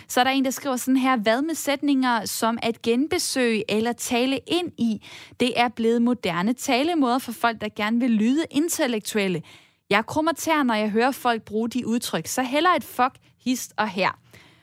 Så 0.08 0.20
er 0.20 0.24
der 0.24 0.30
en, 0.30 0.44
der 0.44 0.50
skriver 0.50 0.76
sådan 0.76 0.96
her, 0.96 1.16
hvad 1.16 1.42
med 1.42 1.54
sætninger 1.54 2.24
som 2.24 2.58
at 2.62 2.82
genbesøge 2.82 3.64
eller 3.68 3.92
tale 3.92 4.38
ind 4.46 4.72
i? 4.78 5.02
Det 5.40 5.60
er 5.60 5.68
blevet 5.68 6.02
moderne 6.02 6.52
talemåder 6.52 7.18
for 7.18 7.32
folk, 7.32 7.60
der 7.60 7.68
gerne 7.76 8.00
vil 8.00 8.10
lyde 8.10 8.44
intellektuelle. 8.50 9.42
Jeg 9.90 10.06
krummer 10.06 10.32
tær, 10.32 10.62
når 10.62 10.74
jeg 10.74 10.90
hører 10.90 11.10
folk 11.10 11.42
bruge 11.42 11.68
de 11.68 11.86
udtryk, 11.86 12.26
så 12.26 12.42
heller 12.42 12.70
et 12.70 12.84
fuck, 12.84 13.14
hist 13.44 13.72
og 13.76 13.88
her. 13.88 14.18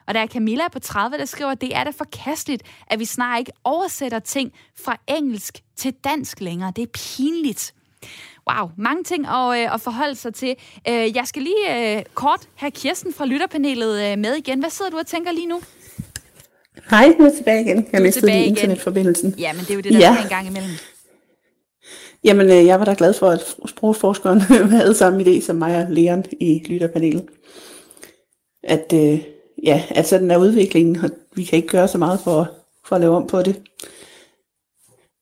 Og 0.08 0.14
der 0.14 0.20
er 0.20 0.28
Camilla 0.28 0.68
på 0.68 0.80
30, 0.80 1.18
der 1.18 1.26
skriver, 1.26 1.52
at 1.52 1.62
det 1.62 1.76
er 1.76 1.84
da 1.84 1.90
forkasteligt, 1.90 2.64
at 2.88 3.00
vi 3.00 3.06
snart 3.06 3.40
ikke 3.40 3.52
oversætter 3.64 4.20
ting 4.20 4.54
fra 4.80 4.98
engelsk 5.08 5.64
til 5.76 5.94
dansk 6.04 6.42
længere. 6.42 6.74
Det 6.76 6.82
er 6.82 6.88
pinligt. 6.94 7.74
Wow, 8.52 8.70
mange 8.78 9.04
ting 9.04 9.28
at, 9.28 9.60
øh, 9.60 9.74
at 9.74 9.82
forholde 9.82 10.16
sig 10.16 10.34
til. 10.34 10.56
Øh, 10.90 11.16
jeg 11.16 11.24
skal 11.26 11.42
lige 11.42 11.98
øh, 11.98 12.04
kort 12.14 12.50
have 12.56 12.72
Kirsten 12.72 13.14
fra 13.14 13.26
lytterpanelet 13.26 14.12
øh, 14.12 14.18
med 14.18 14.36
igen. 14.36 14.60
Hvad 14.60 14.70
sidder 14.70 14.92
du 14.92 14.98
og 14.98 15.08
tænker 15.08 15.32
lige 15.32 15.48
nu? 15.48 15.62
Hej, 16.90 17.16
nu 17.20 17.26
er 17.26 17.36
tilbage 17.38 17.62
igen. 17.62 17.88
Jeg 17.94 18.02
mistede 18.02 18.26
lige 18.26 18.46
internetforbindelsen. 18.46 19.36
Ja, 19.38 19.54
men 19.54 19.62
det 19.62 19.70
er 19.70 19.76
jo 19.76 19.82
det, 19.82 19.94
der 19.94 20.00
ja. 20.00 20.18
er 20.18 20.24
en 20.24 20.30
gang 20.30 20.48
imellem. 20.48 20.72
Jamen, 22.24 22.50
øh, 22.50 22.66
jeg 22.66 22.80
var 22.80 22.86
da 22.86 22.96
glad 22.98 23.14
for, 23.14 23.30
at 23.30 23.56
sprogforskeren 23.70 24.42
havde 24.78 24.96
samme 24.96 25.24
idé 25.24 25.42
som 25.42 25.56
mig 25.56 25.78
og 25.78 25.86
Leon 25.90 26.26
i 26.40 26.64
lytterpanelet. 26.70 27.26
At, 28.64 28.94
øh, 28.94 29.20
ja, 29.64 29.84
at 29.90 30.08
sådan 30.08 30.32
er 30.32 30.38
udviklingen, 30.38 30.96
og 30.96 31.10
vi 31.36 31.44
kan 31.44 31.58
ikke 31.58 31.68
gøre 31.68 31.88
så 31.88 31.98
meget 31.98 32.20
for, 32.20 32.52
for 32.86 32.96
at 32.96 33.02
lave 33.02 33.16
om 33.16 33.28
på 33.28 33.42
det. 33.42 33.62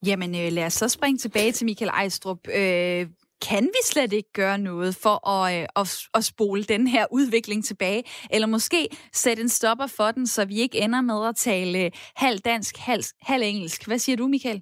Jamen 0.06 0.36
øh, 0.36 0.52
lad 0.52 0.66
os 0.66 0.74
så 0.74 0.88
springe 0.88 1.18
tilbage 1.18 1.52
til 1.52 1.66
Michael 1.66 1.90
Ejstrup. 1.90 2.48
Øh, 2.48 3.08
kan 3.42 3.64
vi 3.64 3.80
slet 3.84 4.14
ikke 4.14 4.34
gøre 4.34 4.58
noget 4.58 4.96
for 4.96 5.30
at, 5.30 5.62
øh, 5.62 5.68
at, 5.76 5.98
at 6.14 6.24
spole 6.24 6.64
den 6.64 6.88
her 6.88 7.06
udvikling 7.12 7.66
tilbage? 7.66 8.04
Eller 8.30 8.48
måske 8.48 8.88
sætte 9.14 9.44
en 9.44 9.50
stopper 9.50 9.88
for 9.88 10.12
den, 10.12 10.28
så 10.28 10.46
vi 10.46 10.56
ikke 10.56 10.82
ender 10.82 11.02
med 11.02 11.28
at 11.28 11.36
tale 11.36 11.80
øh, 11.80 11.92
halv 12.16 12.40
dansk, 12.40 12.78
halv, 12.78 13.04
halv 13.22 13.44
engelsk. 13.46 13.88
Hvad 13.88 14.00
siger 14.00 14.16
du, 14.16 14.28
Michael? 14.28 14.62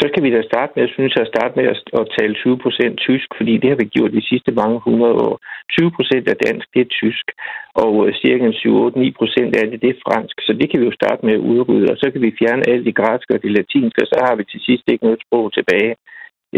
Så 0.00 0.04
skal 0.10 0.22
vi 0.24 0.30
da 0.36 0.42
starte 0.42 0.72
med, 0.74 0.82
jeg 0.84 0.92
synes, 0.96 1.14
at 1.20 1.32
starte 1.34 1.54
med 1.58 1.66
at, 1.72 1.78
at 2.00 2.06
tale 2.18 2.34
20 2.34 2.58
procent 2.64 2.94
tysk, 3.06 3.28
fordi 3.38 3.52
det 3.62 3.68
har 3.70 3.78
vi 3.80 3.94
gjort 3.96 4.12
de 4.18 4.28
sidste 4.30 4.52
mange 4.62 4.78
hundrede 4.86 5.18
år. 5.26 5.36
20 5.78 5.90
procent 5.96 6.24
af 6.28 6.36
dansk, 6.46 6.66
det 6.74 6.80
er 6.82 6.94
tysk, 7.00 7.26
og 7.84 7.94
øh, 8.04 8.14
cirka 8.22 8.46
7-8-9 8.50 9.18
procent 9.20 9.52
af 9.60 9.64
det, 9.70 9.82
det 9.82 9.90
er 9.90 10.02
fransk. 10.06 10.36
Så 10.46 10.52
det 10.60 10.66
kan 10.70 10.80
vi 10.80 10.86
jo 10.86 10.98
starte 11.00 11.26
med 11.26 11.34
at 11.34 11.46
udrydde, 11.50 11.92
og 11.92 11.96
så 12.02 12.06
kan 12.10 12.22
vi 12.22 12.38
fjerne 12.40 12.68
alt 12.72 12.86
de 12.86 12.98
græske 13.00 13.34
og 13.34 13.42
de 13.42 13.56
latinske, 13.58 14.02
og 14.04 14.08
så 14.12 14.18
har 14.26 14.34
vi 14.36 14.44
til 14.44 14.60
sidst 14.68 14.84
ikke 14.86 15.04
noget 15.04 15.24
sprog 15.26 15.46
tilbage. 15.52 15.94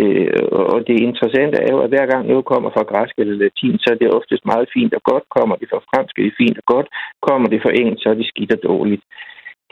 Øh, 0.01 0.33
og 0.73 0.79
det 0.89 0.97
interessante 1.09 1.57
er 1.67 1.71
jo, 1.75 1.79
at 1.85 1.93
hver 1.93 2.07
gang 2.13 2.23
noget 2.27 2.45
kommer 2.53 2.71
fra 2.71 2.89
græsk 2.91 3.15
eller 3.19 3.37
latin, 3.45 3.79
så 3.79 3.89
er 3.93 3.99
det 3.99 4.17
oftest 4.19 4.45
meget 4.53 4.69
fint 4.75 4.95
og 4.99 5.03
godt. 5.11 5.25
Kommer 5.37 5.57
det 5.57 5.69
fra 5.73 5.81
fransk, 5.91 6.19
er 6.19 6.23
det 6.23 6.41
fint 6.43 6.59
og 6.63 6.67
godt. 6.75 6.89
Kommer 7.29 7.49
det 7.49 7.63
fra 7.63 7.73
engelsk, 7.81 8.03
så 8.03 8.09
er 8.11 8.19
det 8.21 8.31
skidt 8.33 8.53
og 8.57 8.63
dårligt 8.71 9.05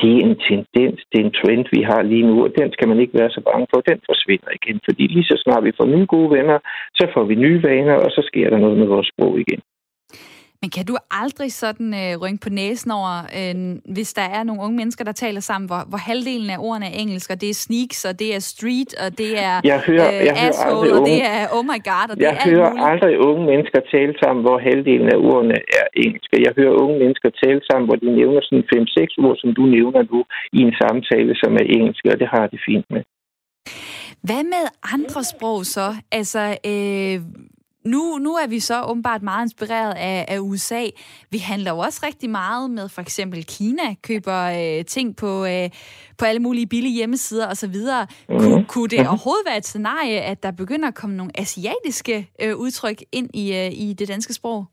det 0.00 0.10
er 0.16 0.20
en 0.28 0.36
tendens, 0.48 0.98
det 1.10 1.16
er 1.20 1.24
en 1.24 1.38
trend, 1.40 1.66
vi 1.76 1.82
har 1.90 2.02
lige 2.02 2.26
nu, 2.30 2.44
og 2.44 2.50
den 2.58 2.72
skal 2.72 2.88
man 2.88 3.00
ikke 3.00 3.18
være 3.20 3.30
så 3.30 3.40
bange 3.50 3.66
for, 3.70 3.80
den 3.80 4.00
forsvinder 4.10 4.50
igen. 4.58 4.80
Fordi 4.86 5.02
lige 5.06 5.28
så 5.30 5.36
snart 5.44 5.64
vi 5.64 5.78
får 5.78 5.86
nye 5.86 6.06
gode 6.06 6.30
venner, 6.36 6.58
så 6.98 7.04
får 7.14 7.24
vi 7.24 7.34
nye 7.34 7.62
vaner, 7.62 7.94
og 8.04 8.10
så 8.10 8.22
sker 8.28 8.50
der 8.50 8.58
noget 8.58 8.78
med 8.78 8.86
vores 8.86 9.08
sprog 9.12 9.40
igen. 9.40 9.60
Men 10.62 10.70
kan 10.76 10.84
du 10.90 10.94
aldrig 11.22 11.50
sådan 11.64 11.90
øh, 12.02 12.12
rynke 12.22 12.42
på 12.46 12.50
næsen 12.60 12.90
over, 12.98 13.14
øh, 13.38 13.56
hvis 13.94 14.10
der 14.18 14.26
er 14.36 14.42
nogle 14.48 14.62
unge 14.64 14.76
mennesker, 14.80 15.04
der 15.10 15.16
taler 15.24 15.42
sammen, 15.50 15.66
hvor, 15.70 15.82
hvor 15.90 16.00
halvdelen 16.08 16.50
af 16.54 16.58
ordene 16.68 16.86
er 16.90 16.94
engelsk, 17.02 17.28
og 17.34 17.40
det 17.42 17.50
er 17.54 17.58
sneaks, 17.66 17.98
og 18.08 18.14
det 18.20 18.28
er 18.36 18.40
street, 18.52 18.92
og 19.04 19.08
det 19.20 19.32
er 19.48 19.54
jeg 19.72 19.80
hører, 19.88 20.08
øh, 20.14 20.26
jeg 20.28 20.34
asshole, 20.48 20.90
og 20.96 21.00
det 21.10 21.18
er 21.34 21.40
oh 21.56 21.64
my 21.72 21.78
god, 21.90 22.08
og 22.12 22.16
jeg 22.16 22.32
det 22.32 22.40
er 22.40 22.48
hører 22.48 22.70
muligt. 22.70 22.88
aldrig 22.90 23.14
unge 23.28 23.42
mennesker 23.52 23.80
tale 23.94 24.14
sammen, 24.22 24.40
hvor 24.46 24.58
halvdelen 24.68 25.08
af 25.14 25.18
ordene 25.30 25.58
er 25.80 25.86
engelske. 26.04 26.34
Jeg 26.46 26.52
hører 26.58 26.74
unge 26.82 26.96
mennesker 27.02 27.28
tale 27.44 27.60
sammen, 27.68 27.86
hvor 27.88 27.98
de 28.02 28.08
nævner 28.20 28.40
sådan 28.48 28.64
5-6 28.74 29.24
ord, 29.26 29.36
som 29.42 29.50
du 29.58 29.64
nævner 29.76 30.02
nu, 30.12 30.20
i 30.58 30.60
en 30.66 30.74
samtale, 30.82 31.32
som 31.42 31.50
er 31.60 31.66
engelske, 31.76 32.06
og 32.12 32.18
det 32.22 32.28
har 32.34 32.44
de 32.52 32.58
fint 32.68 32.86
med. 32.94 33.02
Hvad 34.28 34.42
med 34.54 34.64
andre 34.94 35.20
sprog 35.32 35.60
så? 35.76 35.88
Altså, 36.12 36.42
øh, 36.72 37.16
nu, 37.88 38.18
nu 38.18 38.34
er 38.34 38.46
vi 38.46 38.60
så 38.60 38.82
åbenbart 38.82 39.22
meget 39.22 39.44
inspireret 39.44 39.94
af, 39.94 40.24
af 40.28 40.38
USA. 40.38 40.84
Vi 41.30 41.38
handler 41.38 41.70
jo 41.70 41.78
også 41.78 42.00
rigtig 42.06 42.30
meget 42.30 42.70
med 42.70 42.88
for 42.88 43.00
eksempel 43.00 43.44
Kina, 43.46 43.94
køber 44.02 44.40
øh, 44.42 44.84
ting 44.84 45.16
på, 45.16 45.44
øh, 45.44 45.70
på 46.18 46.24
alle 46.24 46.42
mulige 46.42 46.66
billige 46.66 46.94
hjemmesider 46.94 47.50
osv. 47.50 47.68
Mm-hmm. 47.68 48.38
Kun, 48.40 48.64
kunne 48.64 48.88
det 48.88 48.98
mm-hmm. 48.98 49.08
overhovedet 49.08 49.46
være 49.46 49.56
et 49.56 49.66
scenarie, 49.66 50.20
at 50.20 50.42
der 50.42 50.50
begynder 50.50 50.88
at 50.88 50.94
komme 50.94 51.16
nogle 51.16 51.32
asiatiske 51.40 52.30
øh, 52.42 52.56
udtryk 52.56 53.02
ind 53.12 53.30
i, 53.34 53.56
øh, 53.56 53.70
i 53.72 53.92
det 53.92 54.08
danske 54.08 54.32
sprog? 54.34 54.66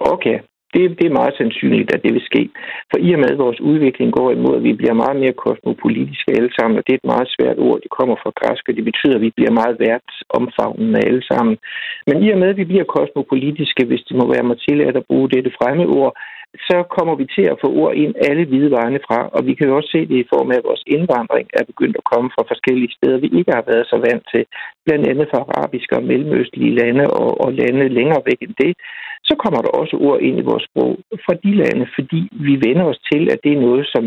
Okay, 0.00 0.38
det, 0.74 0.84
det 0.98 1.06
er 1.06 1.18
meget 1.20 1.34
sandsynligt, 1.40 1.94
at 1.94 2.02
det 2.04 2.12
vil 2.16 2.28
ske. 2.30 2.42
For 2.90 2.98
i 3.06 3.08
og 3.14 3.20
med, 3.20 3.30
at 3.32 3.42
vores 3.46 3.60
udvikling 3.70 4.10
går 4.18 4.28
imod, 4.30 4.56
at 4.56 4.66
vi 4.68 4.72
bliver 4.80 5.00
meget 5.02 5.16
mere 5.22 5.40
kosmopolitiske 5.44 6.30
alle 6.38 6.52
sammen, 6.58 6.78
og 6.78 6.84
det 6.86 6.92
er 6.92 7.00
et 7.02 7.12
meget 7.14 7.28
svært 7.36 7.58
ord, 7.68 7.78
det 7.84 7.90
kommer 7.98 8.16
fra 8.22 8.36
græsk, 8.40 8.64
og 8.68 8.74
det 8.76 8.84
betyder, 8.90 9.16
at 9.16 9.24
vi 9.26 9.36
bliver 9.36 9.58
meget 9.60 9.76
værtsomfavnende 9.86 11.00
alle 11.08 11.22
sammen. 11.30 11.54
Men 12.08 12.16
i 12.24 12.26
og 12.34 12.38
med, 12.38 12.48
at 12.52 12.60
vi 12.60 12.70
bliver 12.70 12.86
kosmopolitiske, 12.96 13.82
hvis 13.88 14.06
det 14.08 14.14
må 14.20 14.24
være 14.34 14.48
mig 14.48 14.58
tilladt 14.66 14.96
at 14.96 15.08
bruge 15.10 15.32
dette 15.34 15.50
fremme 15.58 15.84
ord, 16.00 16.12
så 16.68 16.76
kommer 16.96 17.14
vi 17.20 17.26
til 17.36 17.46
at 17.52 17.60
få 17.62 17.68
ord 17.82 17.94
ind 17.94 18.14
alle 18.28 18.44
hvide 18.46 18.70
vegne 18.70 19.00
fra, 19.06 19.18
og 19.36 19.40
vi 19.46 19.54
kan 19.54 19.68
jo 19.68 19.76
også 19.76 19.90
se 19.92 20.00
det 20.10 20.18
i 20.20 20.30
form 20.34 20.50
af, 20.50 20.56
at 20.58 20.68
vores 20.70 20.84
indvandring 20.86 21.46
er 21.58 21.64
begyndt 21.70 21.96
at 21.96 22.08
komme 22.12 22.30
fra 22.34 22.44
forskellige 22.52 22.94
steder, 22.96 23.18
vi 23.18 23.30
ikke 23.38 23.52
har 23.56 23.64
været 23.70 23.86
så 23.92 23.96
vant 24.08 24.24
til, 24.32 24.42
blandt 24.86 25.08
andet 25.10 25.26
fra 25.30 25.40
arabiske 25.52 25.96
og 25.96 26.04
mellemøstlige 26.10 26.76
lande 26.80 27.04
og, 27.20 27.30
og 27.44 27.52
lande 27.52 27.88
længere 27.98 28.22
væk 28.28 28.40
end 28.42 28.54
det 28.62 28.72
så 29.28 29.34
kommer 29.42 29.60
der 29.62 29.72
også 29.80 29.96
ord 30.06 30.20
ind 30.20 30.36
i 30.38 30.48
vores 30.50 30.64
sprog 30.68 30.92
fra 31.24 31.34
de 31.44 31.52
lande, 31.62 31.86
fordi 31.96 32.20
vi 32.46 32.54
vender 32.66 32.84
os 32.92 33.00
til, 33.12 33.22
at 33.32 33.38
det 33.44 33.52
er 33.52 33.66
noget, 33.68 33.84
som 33.94 34.04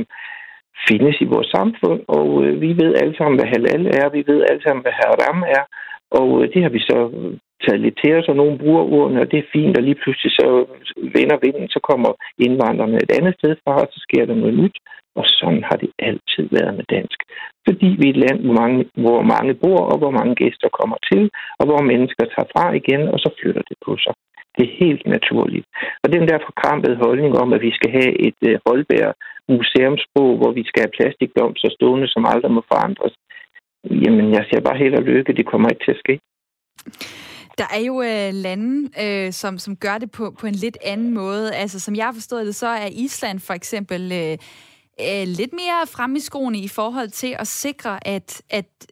findes 0.88 1.16
i 1.22 1.32
vores 1.34 1.50
samfund, 1.58 2.02
og 2.08 2.28
øh, 2.44 2.62
vi 2.62 2.70
ved 2.82 2.92
alle 3.02 3.16
sammen, 3.18 3.36
hvad 3.38 3.50
halal 3.54 3.86
er, 4.02 4.16
vi 4.18 4.24
ved 4.32 4.40
alle 4.50 4.64
sammen, 4.64 4.82
hvad 4.84 4.96
haram 5.02 5.40
er, 5.58 5.64
og 6.20 6.30
øh, 6.38 6.54
det 6.54 6.62
har 6.64 6.72
vi 6.78 6.82
så 6.92 6.98
taget 7.64 7.82
lidt 7.82 7.98
til 8.04 8.12
os, 8.18 8.28
og 8.32 8.36
nogen 8.36 8.58
bruger 8.58 8.84
ordene, 8.98 9.22
og 9.22 9.32
det 9.32 9.40
er 9.40 9.52
fint, 9.56 9.78
og 9.78 9.84
lige 9.84 10.02
pludselig 10.04 10.32
så 10.32 10.48
vender 11.18 11.38
vinden, 11.46 11.68
så 11.76 11.80
kommer 11.90 12.12
indvandrerne 12.46 12.98
et 12.98 13.12
andet 13.18 13.34
sted 13.40 13.56
fra, 13.64 13.74
og 13.84 13.88
så 13.94 14.00
sker 14.08 14.26
der 14.26 14.36
noget 14.36 14.56
nyt, 14.62 14.78
og 15.20 15.24
sådan 15.40 15.64
har 15.70 15.78
det 15.84 15.92
altid 16.00 16.46
været 16.58 16.74
med 16.78 16.86
dansk. 16.96 17.20
Fordi 17.68 17.90
vi 18.00 18.06
er 18.08 18.14
et 18.14 18.24
land, 18.26 18.40
hvor 18.46 18.58
mange, 18.62 18.80
hvor 19.06 19.22
mange 19.34 19.54
bor, 19.64 19.82
og 19.92 19.98
hvor 20.02 20.14
mange 20.18 20.34
gæster 20.42 20.70
kommer 20.80 20.98
til, 21.12 21.22
og 21.60 21.64
hvor 21.68 21.82
mennesker 21.92 22.26
tager 22.26 22.50
fra 22.54 22.66
igen, 22.82 23.04
og 23.14 23.18
så 23.24 23.30
flytter 23.40 23.64
det 23.70 23.78
på 23.86 23.92
sig. 24.04 24.14
Det 24.56 24.64
er 24.66 24.80
helt 24.86 25.06
naturligt. 25.16 25.66
Og 26.04 26.08
den 26.16 26.24
der 26.30 26.46
forkrampede 26.48 27.02
holdning 27.06 27.34
om, 27.44 27.50
at 27.56 27.62
vi 27.68 27.72
skal 27.78 27.92
have 27.98 28.12
et 28.28 28.40
øh, 28.50 28.60
holdbær 28.68 29.08
museumsbog, 29.56 30.32
hvor 30.40 30.52
vi 30.60 30.64
skal 30.68 30.82
have 30.84 30.96
plastikblomster 30.98 31.70
stående, 31.78 32.08
som 32.14 32.26
aldrig 32.32 32.52
må 32.52 32.62
forandres, 32.72 33.16
jamen 34.04 34.28
jeg 34.38 34.44
siger 34.48 34.62
bare 34.68 34.78
held 34.84 34.96
og 35.00 35.04
lykke, 35.04 35.34
det 35.34 35.46
kommer 35.52 35.70
ikke 35.70 35.86
til 35.86 35.96
at 35.96 36.04
ske. 36.04 36.16
Der 37.62 37.68
er 37.78 37.84
jo 37.90 37.96
øh, 38.12 38.32
lande, 38.46 38.74
øh, 39.04 39.32
som, 39.32 39.58
som 39.58 39.76
gør 39.76 39.98
det 39.98 40.12
på, 40.12 40.24
på 40.40 40.48
en 40.48 40.54
lidt 40.54 40.78
anden 40.86 41.14
måde. 41.14 41.56
Altså, 41.56 41.80
som 41.80 41.96
jeg 41.96 42.06
har 42.06 42.14
forstået 42.14 42.46
det, 42.46 42.56
så 42.56 42.68
er 42.68 42.90
Island 43.06 43.40
for 43.40 43.54
eksempel 43.54 44.02
øh, 44.22 44.38
øh, 45.02 45.28
lidt 45.28 45.54
mere 45.54 45.88
frem 45.88 46.16
i 46.16 46.20
skoene 46.20 46.60
i 46.60 46.68
forhold 46.68 47.10
til 47.10 47.36
at 47.40 47.48
sikre, 47.48 48.08
at, 48.08 48.42
at 48.50 48.88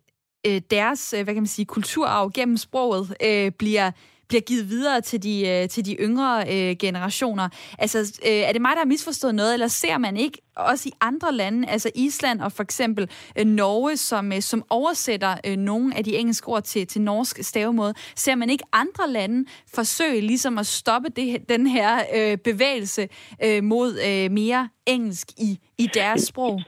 øh, 0.47 0.61
deres 0.71 1.13
øh, 1.13 1.23
hvad 1.23 1.33
kan 1.33 1.43
man 1.43 1.47
sige, 1.47 1.65
kulturarv 1.65 2.31
gennem 2.33 2.57
sproget 2.57 3.15
øh, 3.23 3.51
bliver 3.51 3.91
bliver 4.27 4.41
givet 4.41 4.69
videre 4.69 5.01
til 5.01 5.23
de, 5.23 5.47
øh, 5.47 5.69
til 5.69 5.85
de 5.85 5.95
yngre 5.95 6.43
øh, 6.53 6.75
generationer. 6.79 7.49
Altså, 7.79 8.19
øh, 8.27 8.31
er 8.31 8.51
det 8.51 8.61
mig, 8.61 8.71
der 8.71 8.79
har 8.79 8.85
misforstået 8.85 9.35
noget, 9.35 9.53
eller 9.53 9.67
ser 9.67 9.97
man 9.97 10.17
ikke 10.17 10.37
også 10.55 10.89
i 10.89 10.91
andre 11.01 11.33
lande, 11.33 11.67
altså 11.69 11.89
Island 11.95 12.41
og 12.41 12.51
for 12.51 12.63
eksempel 12.63 13.09
øh, 13.39 13.45
Norge, 13.45 13.97
som, 13.97 14.31
øh, 14.33 14.41
som 14.41 14.63
oversætter 14.69 15.33
øh, 15.47 15.57
nogle 15.57 15.97
af 15.97 16.03
de 16.03 16.15
engelske 16.15 16.47
ord 16.47 16.63
til, 16.63 16.87
til 16.87 17.01
norsk 17.01 17.43
stavemåde, 17.43 17.93
ser 18.15 18.35
man 18.35 18.49
ikke 18.49 18.63
andre 18.73 19.09
lande 19.09 19.45
forsøge 19.75 20.21
ligesom 20.21 20.57
at 20.57 20.65
stoppe 20.65 21.09
det, 21.09 21.49
den 21.49 21.67
her 21.67 21.91
øh, 22.17 22.37
bevægelse 22.37 23.07
øh, 23.45 23.63
mod 23.63 23.89
øh, 24.09 24.31
mere 24.31 24.69
engelsk 24.87 25.27
i, 25.37 25.59
i 25.77 25.87
deres 25.93 26.21
sprog? 26.21 26.61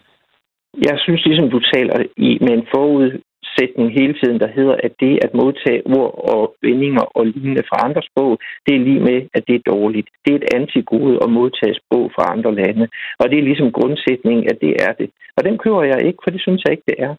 Jeg 0.87 0.95
synes 1.03 1.25
ligesom, 1.25 1.49
du 1.49 1.59
taler 1.73 1.95
i 2.17 2.37
med 2.41 2.53
en 2.53 2.67
forud 2.73 3.21
sætning 3.57 3.87
hele 3.99 4.15
tiden, 4.21 4.39
der 4.43 4.49
hedder, 4.57 4.75
at 4.87 4.93
det 4.99 5.13
at 5.25 5.33
modtage 5.33 5.81
ord 5.97 6.13
og 6.33 6.55
vendinger 6.61 7.05
og 7.17 7.25
lignende 7.25 7.63
fra 7.69 7.77
andre 7.85 8.01
sprog, 8.09 8.31
det 8.65 8.75
er 8.75 8.85
lige 8.87 9.03
med, 9.09 9.19
at 9.33 9.43
det 9.47 9.55
er 9.55 9.69
dårligt. 9.73 10.07
Det 10.23 10.31
er 10.31 10.39
et 10.39 10.53
antigode 10.59 11.15
at 11.23 11.29
modtage 11.39 11.75
sprog 11.81 12.05
fra 12.15 12.23
andre 12.33 12.55
lande. 12.61 12.85
Og 13.19 13.25
det 13.29 13.37
er 13.39 13.49
ligesom 13.49 13.71
grundsætningen, 13.71 14.45
at 14.51 14.57
det 14.61 14.73
er 14.87 14.93
det. 14.99 15.09
Og 15.37 15.41
den 15.47 15.57
kører 15.57 15.83
jeg 15.91 15.99
ikke, 16.07 16.19
for 16.23 16.31
det 16.31 16.41
synes 16.41 16.61
jeg 16.63 16.71
ikke, 16.71 16.89
det 16.91 16.99
er. 17.07 17.13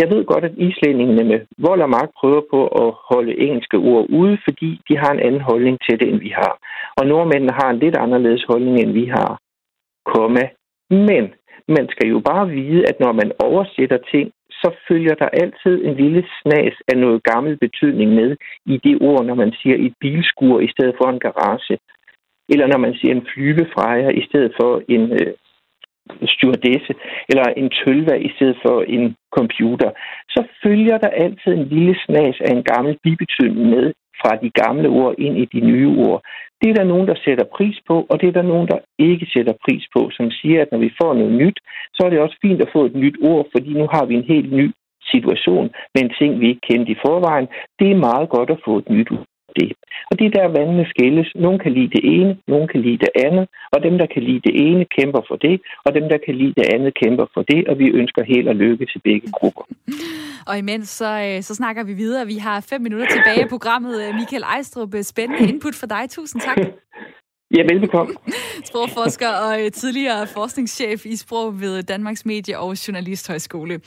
Jeg 0.00 0.08
ved 0.12 0.24
godt, 0.24 0.44
at 0.44 0.58
islændingene 0.66 1.24
med 1.24 1.40
vold 1.58 1.80
og 1.82 1.90
magt 1.90 2.12
prøver 2.20 2.42
på 2.50 2.60
at 2.66 2.94
holde 3.10 3.38
engelske 3.46 3.76
ord 3.76 4.06
ude, 4.20 4.38
fordi 4.44 4.80
de 4.88 4.94
har 4.98 5.10
en 5.12 5.24
anden 5.26 5.40
holdning 5.40 5.78
til 5.86 6.00
det, 6.00 6.08
end 6.08 6.20
vi 6.20 6.32
har. 6.40 6.52
Og 6.98 7.06
nordmændene 7.06 7.52
har 7.60 7.70
en 7.70 7.78
lidt 7.78 7.96
anderledes 7.96 8.44
holdning, 8.48 8.76
end 8.78 8.92
vi 8.92 9.06
har. 9.06 9.40
Komma. 10.04 10.44
Men 10.90 11.24
man 11.68 11.88
skal 11.90 12.08
jo 12.08 12.18
bare 12.30 12.48
vide, 12.48 12.88
at 12.88 13.00
når 13.00 13.12
man 13.12 13.32
oversætter 13.38 13.98
ting, 14.12 14.32
så 14.50 14.68
følger 14.88 15.14
der 15.14 15.28
altid 15.42 15.84
en 15.84 15.94
lille 15.94 16.24
snas 16.42 16.74
af 16.88 16.98
noget 16.98 17.22
gammel 17.22 17.56
betydning 17.58 18.10
med 18.14 18.36
i 18.66 18.76
det 18.84 18.96
ord, 19.00 19.24
når 19.24 19.34
man 19.34 19.52
siger 19.62 19.76
et 19.78 19.94
bilskur 20.00 20.60
i 20.60 20.68
stedet 20.74 20.94
for 21.00 21.08
en 21.10 21.20
garage. 21.20 21.78
Eller 22.48 22.66
når 22.66 22.78
man 22.78 22.94
siger 22.94 23.14
en 23.14 23.26
flyvefrejer 23.34 24.10
i 24.10 24.22
stedet 24.28 24.52
for 24.60 24.82
en 24.88 25.12
øh, 25.12 25.32
stewardesse, 26.34 26.92
eller 27.28 27.44
en 27.56 27.70
tølver 27.80 28.14
i 28.14 28.30
stedet 28.36 28.56
for 28.64 28.82
en 28.96 29.16
computer, 29.38 29.90
så 30.34 30.40
følger 30.62 30.98
der 30.98 31.08
altid 31.24 31.52
en 31.52 31.68
lille 31.74 31.96
snas 32.04 32.36
af 32.40 32.52
en 32.52 32.64
gammel 32.72 32.98
bibetydning 33.02 33.66
med 33.70 33.92
fra 34.20 34.32
de 34.42 34.50
gamle 34.62 34.88
ord 34.88 35.14
ind 35.18 35.38
i 35.38 35.44
de 35.54 35.60
nye 35.60 35.88
ord. 36.06 36.22
Det 36.60 36.70
er 36.70 36.74
der 36.74 36.84
nogen, 36.92 37.08
der 37.08 37.14
sætter 37.24 37.44
pris 37.56 37.78
på, 37.88 38.06
og 38.10 38.20
det 38.20 38.28
er 38.28 38.32
der 38.32 38.50
nogen, 38.52 38.68
der 38.68 38.78
ikke 38.98 39.26
sætter 39.34 39.54
pris 39.64 39.84
på, 39.94 40.10
som 40.16 40.30
siger, 40.30 40.62
at 40.62 40.72
når 40.72 40.78
vi 40.78 40.90
får 41.02 41.14
noget 41.14 41.32
nyt, 41.42 41.58
så 41.94 42.00
er 42.06 42.10
det 42.10 42.20
også 42.20 42.36
fint 42.42 42.62
at 42.62 42.72
få 42.72 42.84
et 42.84 42.94
nyt 42.94 43.16
ord, 43.22 43.46
fordi 43.52 43.72
nu 43.72 43.86
har 43.94 44.04
vi 44.04 44.14
en 44.14 44.30
helt 44.34 44.52
ny 44.52 44.72
situation 45.12 45.70
med 45.94 46.02
en 46.02 46.14
ting, 46.18 46.40
vi 46.40 46.48
ikke 46.48 46.66
kendte 46.70 46.92
i 46.92 47.02
forvejen. 47.06 47.48
Det 47.78 47.90
er 47.90 48.04
meget 48.08 48.28
godt 48.28 48.50
at 48.50 48.62
få 48.64 48.78
et 48.78 48.88
nyt 48.90 49.10
det. 49.60 49.70
Og 50.10 50.18
det 50.18 50.24
er 50.26 50.34
der, 50.38 50.54
vandene 50.58 50.86
skilles. 50.92 51.28
Nogle 51.34 51.58
kan 51.58 51.72
lide 51.72 51.90
det 51.96 52.02
ene, 52.16 52.32
nogle 52.52 52.68
kan 52.68 52.80
lide 52.86 52.98
det 53.04 53.12
andet, 53.26 53.46
og 53.72 53.78
dem, 53.86 53.94
der 53.98 54.06
kan 54.14 54.22
lide 54.22 54.42
det 54.48 54.54
ene, 54.66 54.84
kæmper 54.96 55.22
for 55.28 55.36
det, 55.36 55.60
og 55.84 55.94
dem, 55.94 56.04
der 56.12 56.18
kan 56.26 56.34
lide 56.34 56.54
det 56.60 56.66
andet, 56.74 56.98
kæmper 57.02 57.26
for 57.34 57.42
det, 57.42 57.68
og 57.68 57.78
vi 57.78 57.86
ønsker 58.00 58.22
held 58.32 58.48
og 58.48 58.56
lykke 58.56 58.86
til 58.92 59.00
begge 59.08 59.28
grupper. 59.38 59.64
Og 60.46 60.58
imens 60.58 60.88
så, 60.88 61.10
øh, 61.26 61.42
så 61.42 61.54
snakker 61.54 61.84
vi 61.84 61.92
videre. 61.92 62.26
Vi 62.26 62.36
har 62.36 62.66
fem 62.70 62.80
minutter 62.80 63.06
tilbage 63.06 63.46
i 63.46 63.48
programmet. 63.48 64.14
Michael 64.14 64.42
Ejstrup, 64.42 64.94
spændende 65.02 65.48
input 65.48 65.74
for 65.74 65.86
dig. 65.86 66.10
Tusind 66.10 66.40
tak. 66.40 66.56
Ja, 67.56 67.62
velbekomme. 67.62 68.14
Sprogforsker 68.64 69.28
og 69.28 69.64
øh, 69.64 69.70
tidligere 69.70 70.26
forskningschef 70.26 71.06
i 71.06 71.16
sprog 71.16 71.60
ved 71.60 71.82
Danmarks 71.82 72.26
Medie- 72.26 72.58
og 72.58 72.88
Journalisthøjskole. 72.88 73.80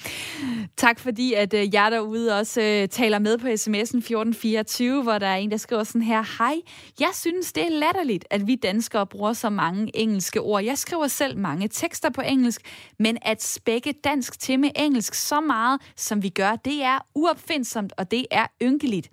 Tak 0.78 1.00
fordi, 1.00 1.34
at 1.34 1.54
øh, 1.54 1.74
jeg 1.74 1.92
derude 1.92 2.40
også 2.40 2.62
øh, 2.62 2.88
taler 2.88 3.20
med 3.20 3.38
på 3.38 3.48
sms'en 3.48 3.98
1424, 3.98 5.04
hvor 5.04 5.18
der 5.18 5.28
er 5.28 5.36
en, 5.36 5.52
der 5.52 5.58
skriver 5.58 5.84
sådan 5.84 6.02
her. 6.02 6.44
Hej, 6.44 6.56
jeg 7.00 7.10
synes, 7.14 7.54
det 7.54 7.64
er 7.64 7.70
latterligt, 7.70 8.26
at 8.30 8.48
vi 8.48 8.56
danskere 8.56 9.08
bruger 9.08 9.34
så 9.34 9.50
mange 9.50 9.92
engelske 9.98 10.42
ord. 10.42 10.64
Jeg 10.64 10.78
skriver 10.78 11.08
selv 11.08 11.38
mange 11.38 11.68
tekster 11.68 12.10
på 12.10 12.22
engelsk, 12.22 12.62
men 13.00 13.18
at 13.22 13.44
spække 13.44 13.94
dansk 14.04 14.40
til 14.40 14.60
med 14.60 14.70
engelsk 14.76 15.14
så 15.14 15.42
meget, 15.42 15.82
som 15.96 16.24
vi 16.24 16.30
gør, 16.30 16.56
det 16.56 16.84
er 16.84 17.06
uopfindsomt, 17.16 17.94
og 17.98 18.12
det 18.12 18.26
er 18.32 18.46
ynkeligt. 18.64 19.10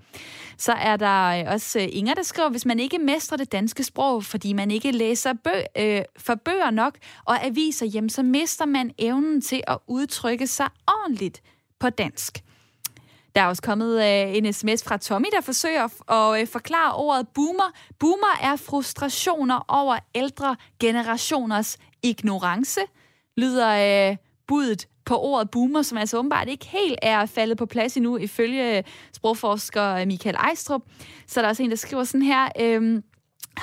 Så 0.59 0.73
er 0.73 0.97
der 0.97 1.49
også 1.49 1.79
Inger, 1.79 2.15
der 2.15 2.23
skriver, 2.23 2.51
hvis 2.51 2.67
man 2.67 2.81
ikke 2.81 2.99
mestrer 2.99 3.37
det 3.37 3.53
danske 3.53 3.85
sprog, 3.85 4.25
for 4.25 4.39
fordi 4.43 4.53
man 4.53 4.71
ikke 4.71 4.93
læser 4.93 5.33
bø- 5.49 5.83
øh, 5.83 6.03
for 6.19 6.35
bøger 6.35 6.71
nok 6.71 6.99
og 7.25 7.45
aviser 7.45 7.87
hjem, 7.87 8.09
så 8.09 8.23
mister 8.23 8.67
man 8.67 8.91
evnen 8.99 9.41
til 9.41 9.63
at 9.67 9.79
udtrykke 9.87 10.47
sig 10.47 10.69
ordentligt 10.87 11.43
på 11.81 11.91
dansk. 11.91 12.39
Der 13.35 13.41
er 13.41 13.47
også 13.47 13.63
kommet 13.63 14.03
øh, 14.03 14.37
en 14.37 14.53
sms 14.53 14.85
fra 14.85 14.97
Tommy, 14.97 15.27
der 15.33 15.41
forsøger 15.41 16.13
at 16.13 16.41
øh, 16.41 16.47
forklare 16.47 16.95
ordet 16.95 17.29
boomer. 17.29 17.73
Boomer 17.99 18.39
er 18.43 18.57
frustrationer 18.57 19.65
over 19.69 19.99
ældre 20.15 20.57
generationers 20.81 21.79
ignorance, 22.03 22.81
lyder 23.37 24.11
øh, 24.11 24.17
budet 24.47 24.89
på 25.05 25.19
ordet 25.19 25.51
boomer, 25.51 25.83
som 25.83 25.99
altså 25.99 26.19
åbenbart 26.19 26.49
ikke 26.49 26.67
helt 26.67 26.99
er 27.03 27.27
faldet 27.27 27.59
på 27.59 27.67
plads 27.67 27.97
endnu, 27.97 28.17
ifølge 28.17 28.79
øh, 28.79 28.85
sprogforsker 29.13 29.95
øh, 29.95 30.07
Michael 30.07 30.37
Ejstrup. 30.37 30.83
Så 31.27 31.41
der 31.41 31.47
er 31.47 31.51
også 31.51 31.63
en, 31.63 31.71
der 31.71 31.77
skriver 31.77 32.05
sådan 32.05 32.23
her... 32.23 32.49
Øh, 32.61 33.03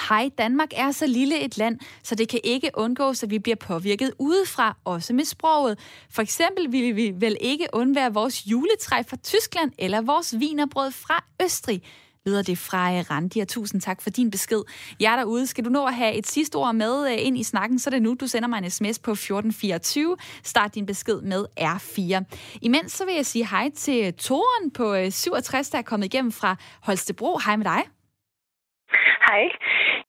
Hej, 0.09 0.29
Danmark 0.37 0.69
er 0.75 0.91
så 0.91 1.07
lille 1.07 1.39
et 1.39 1.57
land, 1.57 1.79
så 2.03 2.15
det 2.15 2.29
kan 2.29 2.39
ikke 2.43 2.71
undgås, 2.73 3.23
at 3.23 3.29
vi 3.29 3.39
bliver 3.39 3.55
påvirket 3.55 4.11
udefra, 4.19 4.77
også 4.85 5.13
med 5.13 5.25
sproget. 5.25 5.79
For 6.09 6.21
eksempel 6.21 6.71
ville 6.71 6.93
vi 6.93 7.13
vel 7.15 7.37
ikke 7.41 7.67
undvære 7.73 8.13
vores 8.13 8.47
juletræ 8.47 9.01
fra 9.07 9.17
Tyskland 9.17 9.71
eller 9.77 10.01
vores 10.01 10.39
vinerbrød 10.39 10.91
fra 10.91 11.25
Østrig 11.43 11.83
lyder 12.25 12.41
det 12.41 12.57
fra 12.57 12.89
Randi, 12.89 13.39
og 13.39 13.47
tusind 13.47 13.81
tak 13.81 14.01
for 14.01 14.09
din 14.09 14.31
besked. 14.31 14.61
Jeg 14.99 15.13
er 15.13 15.17
derude. 15.17 15.47
Skal 15.47 15.65
du 15.65 15.69
nå 15.69 15.85
at 15.85 15.93
have 15.93 16.13
et 16.15 16.27
sidste 16.27 16.55
ord 16.55 16.75
med 16.75 17.11
øh, 17.11 17.25
ind 17.25 17.37
i 17.37 17.43
snakken, 17.43 17.79
så 17.79 17.89
er 17.89 17.91
det 17.91 18.01
nu, 18.01 18.15
du 18.19 18.27
sender 18.27 18.47
mig 18.47 18.57
en 18.57 18.69
sms 18.69 18.99
på 18.99 19.11
1424. 19.11 20.17
Start 20.43 20.75
din 20.75 20.85
besked 20.85 21.21
med 21.21 21.45
R4. 21.59 22.23
Imens 22.61 22.91
så 22.91 23.05
vil 23.05 23.15
jeg 23.15 23.25
sige 23.25 23.47
hej 23.47 23.69
til 23.75 24.13
Toren 24.13 24.71
på 24.71 24.93
øh, 24.93 25.11
67, 25.11 25.69
der 25.69 25.77
er 25.77 25.81
kommet 25.81 26.05
igennem 26.05 26.31
fra 26.31 26.55
Holstebro. 26.81 27.39
Hej 27.45 27.55
med 27.55 27.65
dig. 27.65 27.98
Hej. 29.27 29.51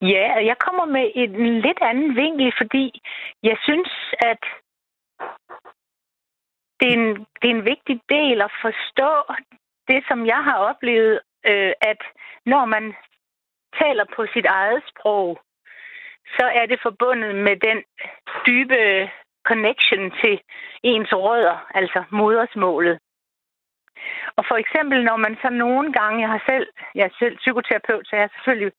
Ja, 0.02 0.22
altså, 0.34 0.46
jeg 0.50 0.58
kommer 0.58 0.84
med 0.84 1.10
en 1.14 1.60
lidt 1.60 1.78
anden 1.82 2.16
vinkel, 2.16 2.52
fordi 2.56 3.02
jeg 3.42 3.56
synes, 3.62 3.90
at 4.18 4.42
det 6.80 6.88
er 6.88 6.96
en, 7.00 7.26
det 7.40 7.46
er 7.50 7.56
en 7.58 7.64
vigtig 7.64 8.00
del 8.08 8.40
at 8.42 8.52
forstå 8.62 9.12
det, 9.88 10.04
som 10.08 10.26
jeg 10.26 10.44
har 10.44 10.56
oplevet, 10.70 11.20
øh, 11.46 11.72
at 11.80 12.00
når 12.46 12.64
man 12.64 12.94
taler 13.80 14.04
på 14.16 14.26
sit 14.34 14.46
eget 14.46 14.82
sprog, 14.90 15.40
så 16.36 16.44
er 16.60 16.66
det 16.66 16.78
forbundet 16.82 17.34
med 17.34 17.56
den 17.56 17.78
dybe 18.46 19.10
connection 19.48 20.02
til 20.20 20.40
ens 20.82 21.12
rødder, 21.12 21.66
altså 21.74 22.04
modersmålet. 22.10 22.98
Og 24.36 24.44
for 24.48 24.56
eksempel, 24.56 25.04
når 25.04 25.16
man 25.16 25.34
så 25.42 25.50
nogle 25.50 25.92
gange, 25.92 26.20
jeg 26.20 26.30
har 26.36 26.42
selv, 26.50 26.66
jeg 26.94 27.04
er 27.04 27.14
selv 27.18 27.36
psykoterapeut, 27.36 28.06
så 28.06 28.16
jeg 28.16 28.22
har 28.22 28.32
selvfølgelig 28.34 28.72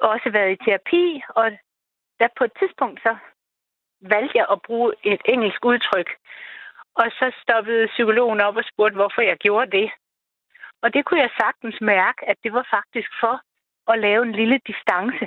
også 0.00 0.30
været 0.30 0.52
i 0.52 0.64
terapi, 0.64 1.22
og 1.28 1.46
der 2.20 2.28
på 2.38 2.44
et 2.44 2.54
tidspunkt 2.60 3.00
så 3.02 3.16
valgte 4.00 4.38
jeg 4.38 4.46
at 4.50 4.62
bruge 4.66 4.92
et 5.04 5.22
engelsk 5.24 5.64
udtryk. 5.64 6.10
Og 6.94 7.06
så 7.18 7.32
stoppede 7.42 7.86
psykologen 7.86 8.40
op 8.40 8.56
og 8.56 8.64
spurgte, 8.64 8.94
hvorfor 8.96 9.22
jeg 9.22 9.36
gjorde 9.36 9.70
det. 9.78 9.90
Og 10.82 10.94
det 10.94 11.04
kunne 11.04 11.20
jeg 11.20 11.30
sagtens 11.40 11.80
mærke, 11.80 12.28
at 12.30 12.36
det 12.44 12.52
var 12.52 12.66
faktisk 12.70 13.10
for 13.20 13.40
at 13.92 13.98
lave 13.98 14.22
en 14.22 14.32
lille 14.32 14.58
distance. 14.66 15.26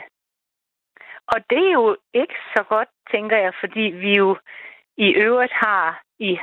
Og 1.27 1.37
det 1.49 1.61
er 1.67 1.71
jo 1.71 1.97
ikke 2.13 2.37
så 2.55 2.63
godt, 2.63 2.89
tænker 3.11 3.37
jeg, 3.37 3.53
fordi 3.59 3.81
vi 3.81 4.15
jo 4.15 4.37
i 4.97 5.09
øvrigt 5.13 5.53
har 5.53 6.01
i 6.19 6.39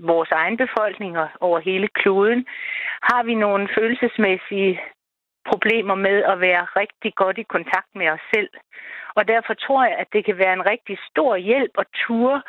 vores 0.00 0.30
egen 0.30 0.56
befolkning 0.56 1.18
og 1.18 1.28
over 1.40 1.58
hele 1.58 1.88
kloden, 1.88 2.46
har 3.02 3.22
vi 3.22 3.34
nogle 3.34 3.68
følelsesmæssige 3.78 4.80
problemer 5.50 5.94
med 5.94 6.16
at 6.32 6.40
være 6.40 6.64
rigtig 6.64 7.14
godt 7.14 7.38
i 7.38 7.42
kontakt 7.42 7.90
med 7.94 8.08
os 8.08 8.24
selv. 8.34 8.50
Og 9.14 9.28
derfor 9.28 9.54
tror 9.54 9.84
jeg, 9.84 9.96
at 9.98 10.08
det 10.12 10.24
kan 10.24 10.38
være 10.38 10.52
en 10.52 10.66
rigtig 10.72 10.98
stor 11.10 11.36
hjælp 11.36 11.72
at 11.78 11.86
ture 12.06 12.42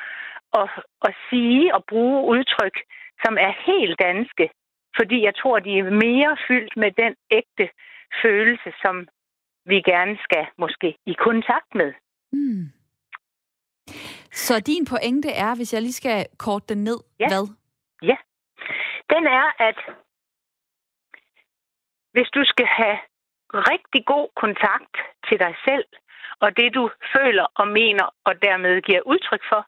og, 0.52 0.70
og 1.02 1.14
sige 1.30 1.76
og 1.76 1.84
bruge 1.90 2.20
udtryk, 2.34 2.78
som 3.24 3.38
er 3.48 3.54
helt 3.72 4.00
danske. 4.00 4.50
Fordi 4.98 5.24
jeg 5.24 5.36
tror, 5.36 5.60
de 5.60 5.80
er 5.80 5.84
mere 6.08 6.38
fyldt 6.48 6.78
med 6.78 6.92
den 6.92 7.16
ægte 7.32 7.70
følelse, 8.22 8.72
som 8.82 9.08
vi 9.66 9.82
gerne 9.82 10.18
skal 10.24 10.46
måske 10.58 10.96
i 11.06 11.14
kontakt 11.14 11.76
med. 11.76 11.94
Mm. 12.32 12.81
Så 14.32 14.60
din 14.60 14.86
pointe 14.86 15.30
er, 15.30 15.56
hvis 15.56 15.74
jeg 15.74 15.82
lige 15.82 15.94
skal 15.94 16.26
kort 16.38 16.70
den 16.70 16.84
ned, 16.84 17.00
ja. 17.20 17.28
hvad? 17.28 17.46
Ja. 18.02 18.18
Den 19.10 19.28
er, 19.28 19.46
at 19.68 19.78
hvis 22.14 22.30
du 22.36 22.42
skal 22.46 22.66
have 22.66 22.98
rigtig 23.54 24.06
god 24.06 24.28
kontakt 24.36 24.96
til 25.28 25.40
dig 25.40 25.56
selv, 25.68 25.86
og 26.40 26.58
det 26.58 26.74
du 26.74 26.90
føler 27.16 27.46
og 27.56 27.68
mener, 27.68 28.06
og 28.26 28.42
dermed 28.42 28.82
giver 28.82 29.02
udtryk 29.02 29.44
for, 29.52 29.66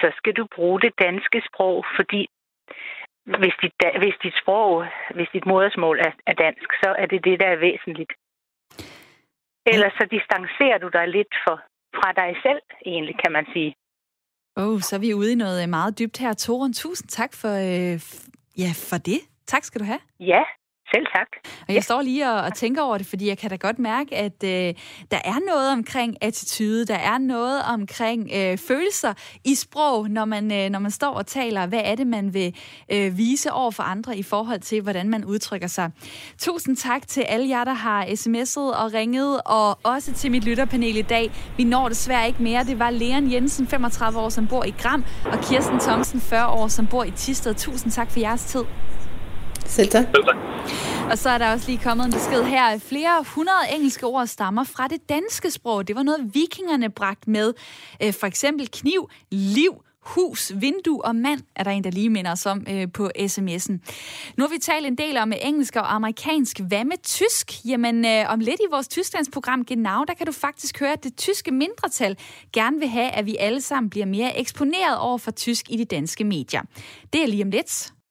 så 0.00 0.12
skal 0.16 0.32
du 0.32 0.46
bruge 0.54 0.80
det 0.80 0.92
danske 0.98 1.42
sprog, 1.48 1.84
fordi 1.96 2.28
hvis 3.24 3.54
dit, 3.62 3.72
hvis 3.98 4.16
dit 4.22 4.36
sprog, 4.42 4.86
hvis 5.14 5.28
dit 5.32 5.46
modersmål 5.46 5.98
er, 5.98 6.12
er 6.26 6.34
dansk, 6.34 6.68
så 6.82 6.94
er 6.98 7.06
det 7.06 7.24
det, 7.24 7.40
der 7.40 7.46
er 7.46 7.56
væsentligt. 7.56 8.12
Ellers 9.66 9.92
så 9.92 10.04
distancerer 10.10 10.78
du 10.78 10.88
dig 10.88 11.08
lidt 11.08 11.34
for, 11.46 11.62
fra 11.96 12.12
dig 12.12 12.30
selv, 12.42 12.60
egentlig, 12.86 13.14
kan 13.22 13.32
man 13.32 13.46
sige. 13.54 13.74
Oh, 14.56 14.80
så 14.80 14.96
er 14.96 15.00
vi 15.00 15.14
ude 15.14 15.32
i 15.32 15.34
noget 15.34 15.68
meget 15.68 15.98
dybt 15.98 16.18
her. 16.18 16.32
Toren, 16.32 16.72
tusind 16.72 17.08
tak 17.08 17.32
for, 17.34 17.52
øh, 17.70 18.00
ja, 18.62 18.70
for 18.90 18.98
det. 19.10 19.20
Tak 19.46 19.64
skal 19.64 19.80
du 19.80 19.84
have. 19.84 20.00
Ja, 20.20 20.42
selv 20.94 21.06
tak. 21.16 21.28
Og 21.68 21.74
jeg 21.74 21.84
står 21.84 22.02
lige 22.02 22.30
og, 22.30 22.40
og 22.40 22.54
tænker 22.54 22.82
over 22.82 22.98
det, 22.98 23.06
fordi 23.06 23.28
jeg 23.28 23.38
kan 23.38 23.50
da 23.50 23.56
godt 23.56 23.78
mærke, 23.78 24.16
at 24.16 24.44
øh, 24.44 24.74
der 25.10 25.20
er 25.24 25.46
noget 25.46 25.72
omkring 25.72 26.16
attitude, 26.20 26.84
der 26.86 26.94
er 26.94 27.18
noget 27.18 27.62
omkring 27.62 28.30
øh, 28.34 28.58
følelser 28.58 29.14
i 29.44 29.54
sprog, 29.54 30.08
når 30.10 30.24
man, 30.24 30.52
øh, 30.52 30.70
når 30.70 30.78
man 30.78 30.90
står 30.90 31.14
og 31.14 31.26
taler. 31.26 31.66
Hvad 31.66 31.80
er 31.84 31.94
det, 31.94 32.06
man 32.06 32.34
vil 32.34 32.54
øh, 32.92 33.18
vise 33.18 33.52
over 33.52 33.70
for 33.70 33.82
andre 33.82 34.16
i 34.16 34.22
forhold 34.22 34.60
til, 34.60 34.82
hvordan 34.82 35.08
man 35.08 35.24
udtrykker 35.24 35.66
sig? 35.66 35.90
Tusind 36.38 36.76
tak 36.76 37.08
til 37.08 37.20
alle 37.20 37.48
jer, 37.48 37.64
der 37.64 37.72
har 37.72 38.04
sms'et 38.04 38.82
og 38.82 38.94
ringet, 38.94 39.40
og 39.44 39.78
også 39.82 40.12
til 40.12 40.30
mit 40.30 40.44
lytterpanel 40.44 40.96
i 40.96 41.02
dag. 41.02 41.30
Vi 41.56 41.64
når 41.64 41.88
desværre 41.88 42.26
ikke 42.26 42.42
mere. 42.42 42.64
Det 42.64 42.78
var 42.78 42.90
Leon 42.90 43.32
Jensen, 43.32 43.66
35 43.66 44.18
år, 44.18 44.28
som 44.28 44.46
bor 44.46 44.64
i 44.64 44.74
Gram, 44.82 45.04
og 45.24 45.38
Kirsten 45.40 45.78
Thomsen, 45.78 46.20
40 46.20 46.48
år, 46.48 46.68
som 46.68 46.86
bor 46.86 47.04
i 47.04 47.10
Tisted. 47.10 47.54
Tusind 47.54 47.92
tak 47.92 48.10
for 48.10 48.20
jeres 48.20 48.44
tid. 48.44 48.64
Selv 49.66 49.88
tak. 49.88 50.04
Selv 50.04 50.24
tak. 50.24 50.36
Og 51.10 51.18
så 51.18 51.30
er 51.30 51.38
der 51.38 51.52
også 51.52 51.66
lige 51.70 51.80
kommet 51.84 52.06
en 52.06 52.12
besked 52.12 52.44
her. 52.44 52.78
Flere 52.78 53.24
hundrede 53.34 53.74
engelske 53.74 54.06
ord 54.06 54.26
stammer 54.26 54.64
fra 54.64 54.88
det 54.88 55.08
danske 55.08 55.50
sprog. 55.50 55.88
Det 55.88 55.96
var 55.96 56.02
noget, 56.02 56.30
vikingerne 56.34 56.90
bragte 56.90 57.30
med. 57.30 57.52
Øh, 58.02 58.12
for 58.12 58.26
eksempel 58.26 58.68
kniv, 58.72 59.10
liv, 59.30 59.82
hus, 60.02 60.52
vindue 60.54 61.04
og 61.04 61.16
mand, 61.16 61.40
er 61.56 61.64
der 61.64 61.70
en, 61.70 61.84
der 61.84 61.90
lige 61.90 62.10
minder 62.10 62.32
os 62.32 62.46
om 62.46 62.66
øh, 62.68 62.92
på 62.94 63.10
sms'en. 63.18 63.72
Nu 64.36 64.44
har 64.44 64.48
vi 64.48 64.58
talt 64.62 64.86
en 64.86 64.98
del 64.98 65.16
om 65.16 65.32
engelsk 65.42 65.76
og 65.76 65.94
amerikansk. 65.94 66.60
Hvad 66.60 66.84
med 66.84 67.02
tysk? 67.02 67.64
Jamen, 67.64 68.06
øh, 68.06 68.24
om 68.28 68.40
lidt 68.40 68.60
i 68.60 68.66
vores 68.70 68.88
Tysklandsprogram 68.88 69.64
Genau, 69.64 70.04
der 70.04 70.14
kan 70.14 70.26
du 70.26 70.32
faktisk 70.32 70.80
høre, 70.80 70.92
at 70.92 71.04
det 71.04 71.16
tyske 71.16 71.50
mindretal 71.50 72.16
gerne 72.52 72.78
vil 72.78 72.88
have, 72.88 73.10
at 73.10 73.26
vi 73.26 73.36
alle 73.36 73.60
sammen 73.60 73.90
bliver 73.90 74.06
mere 74.06 74.38
eksponeret 74.38 74.98
over 74.98 75.18
for 75.18 75.30
tysk 75.30 75.70
i 75.70 75.76
de 75.76 75.84
danske 75.84 76.24
medier. 76.24 76.62
Det 77.12 77.22
er 77.22 77.26
lige 77.26 77.44
om 77.44 77.50
lidt. 77.50 77.92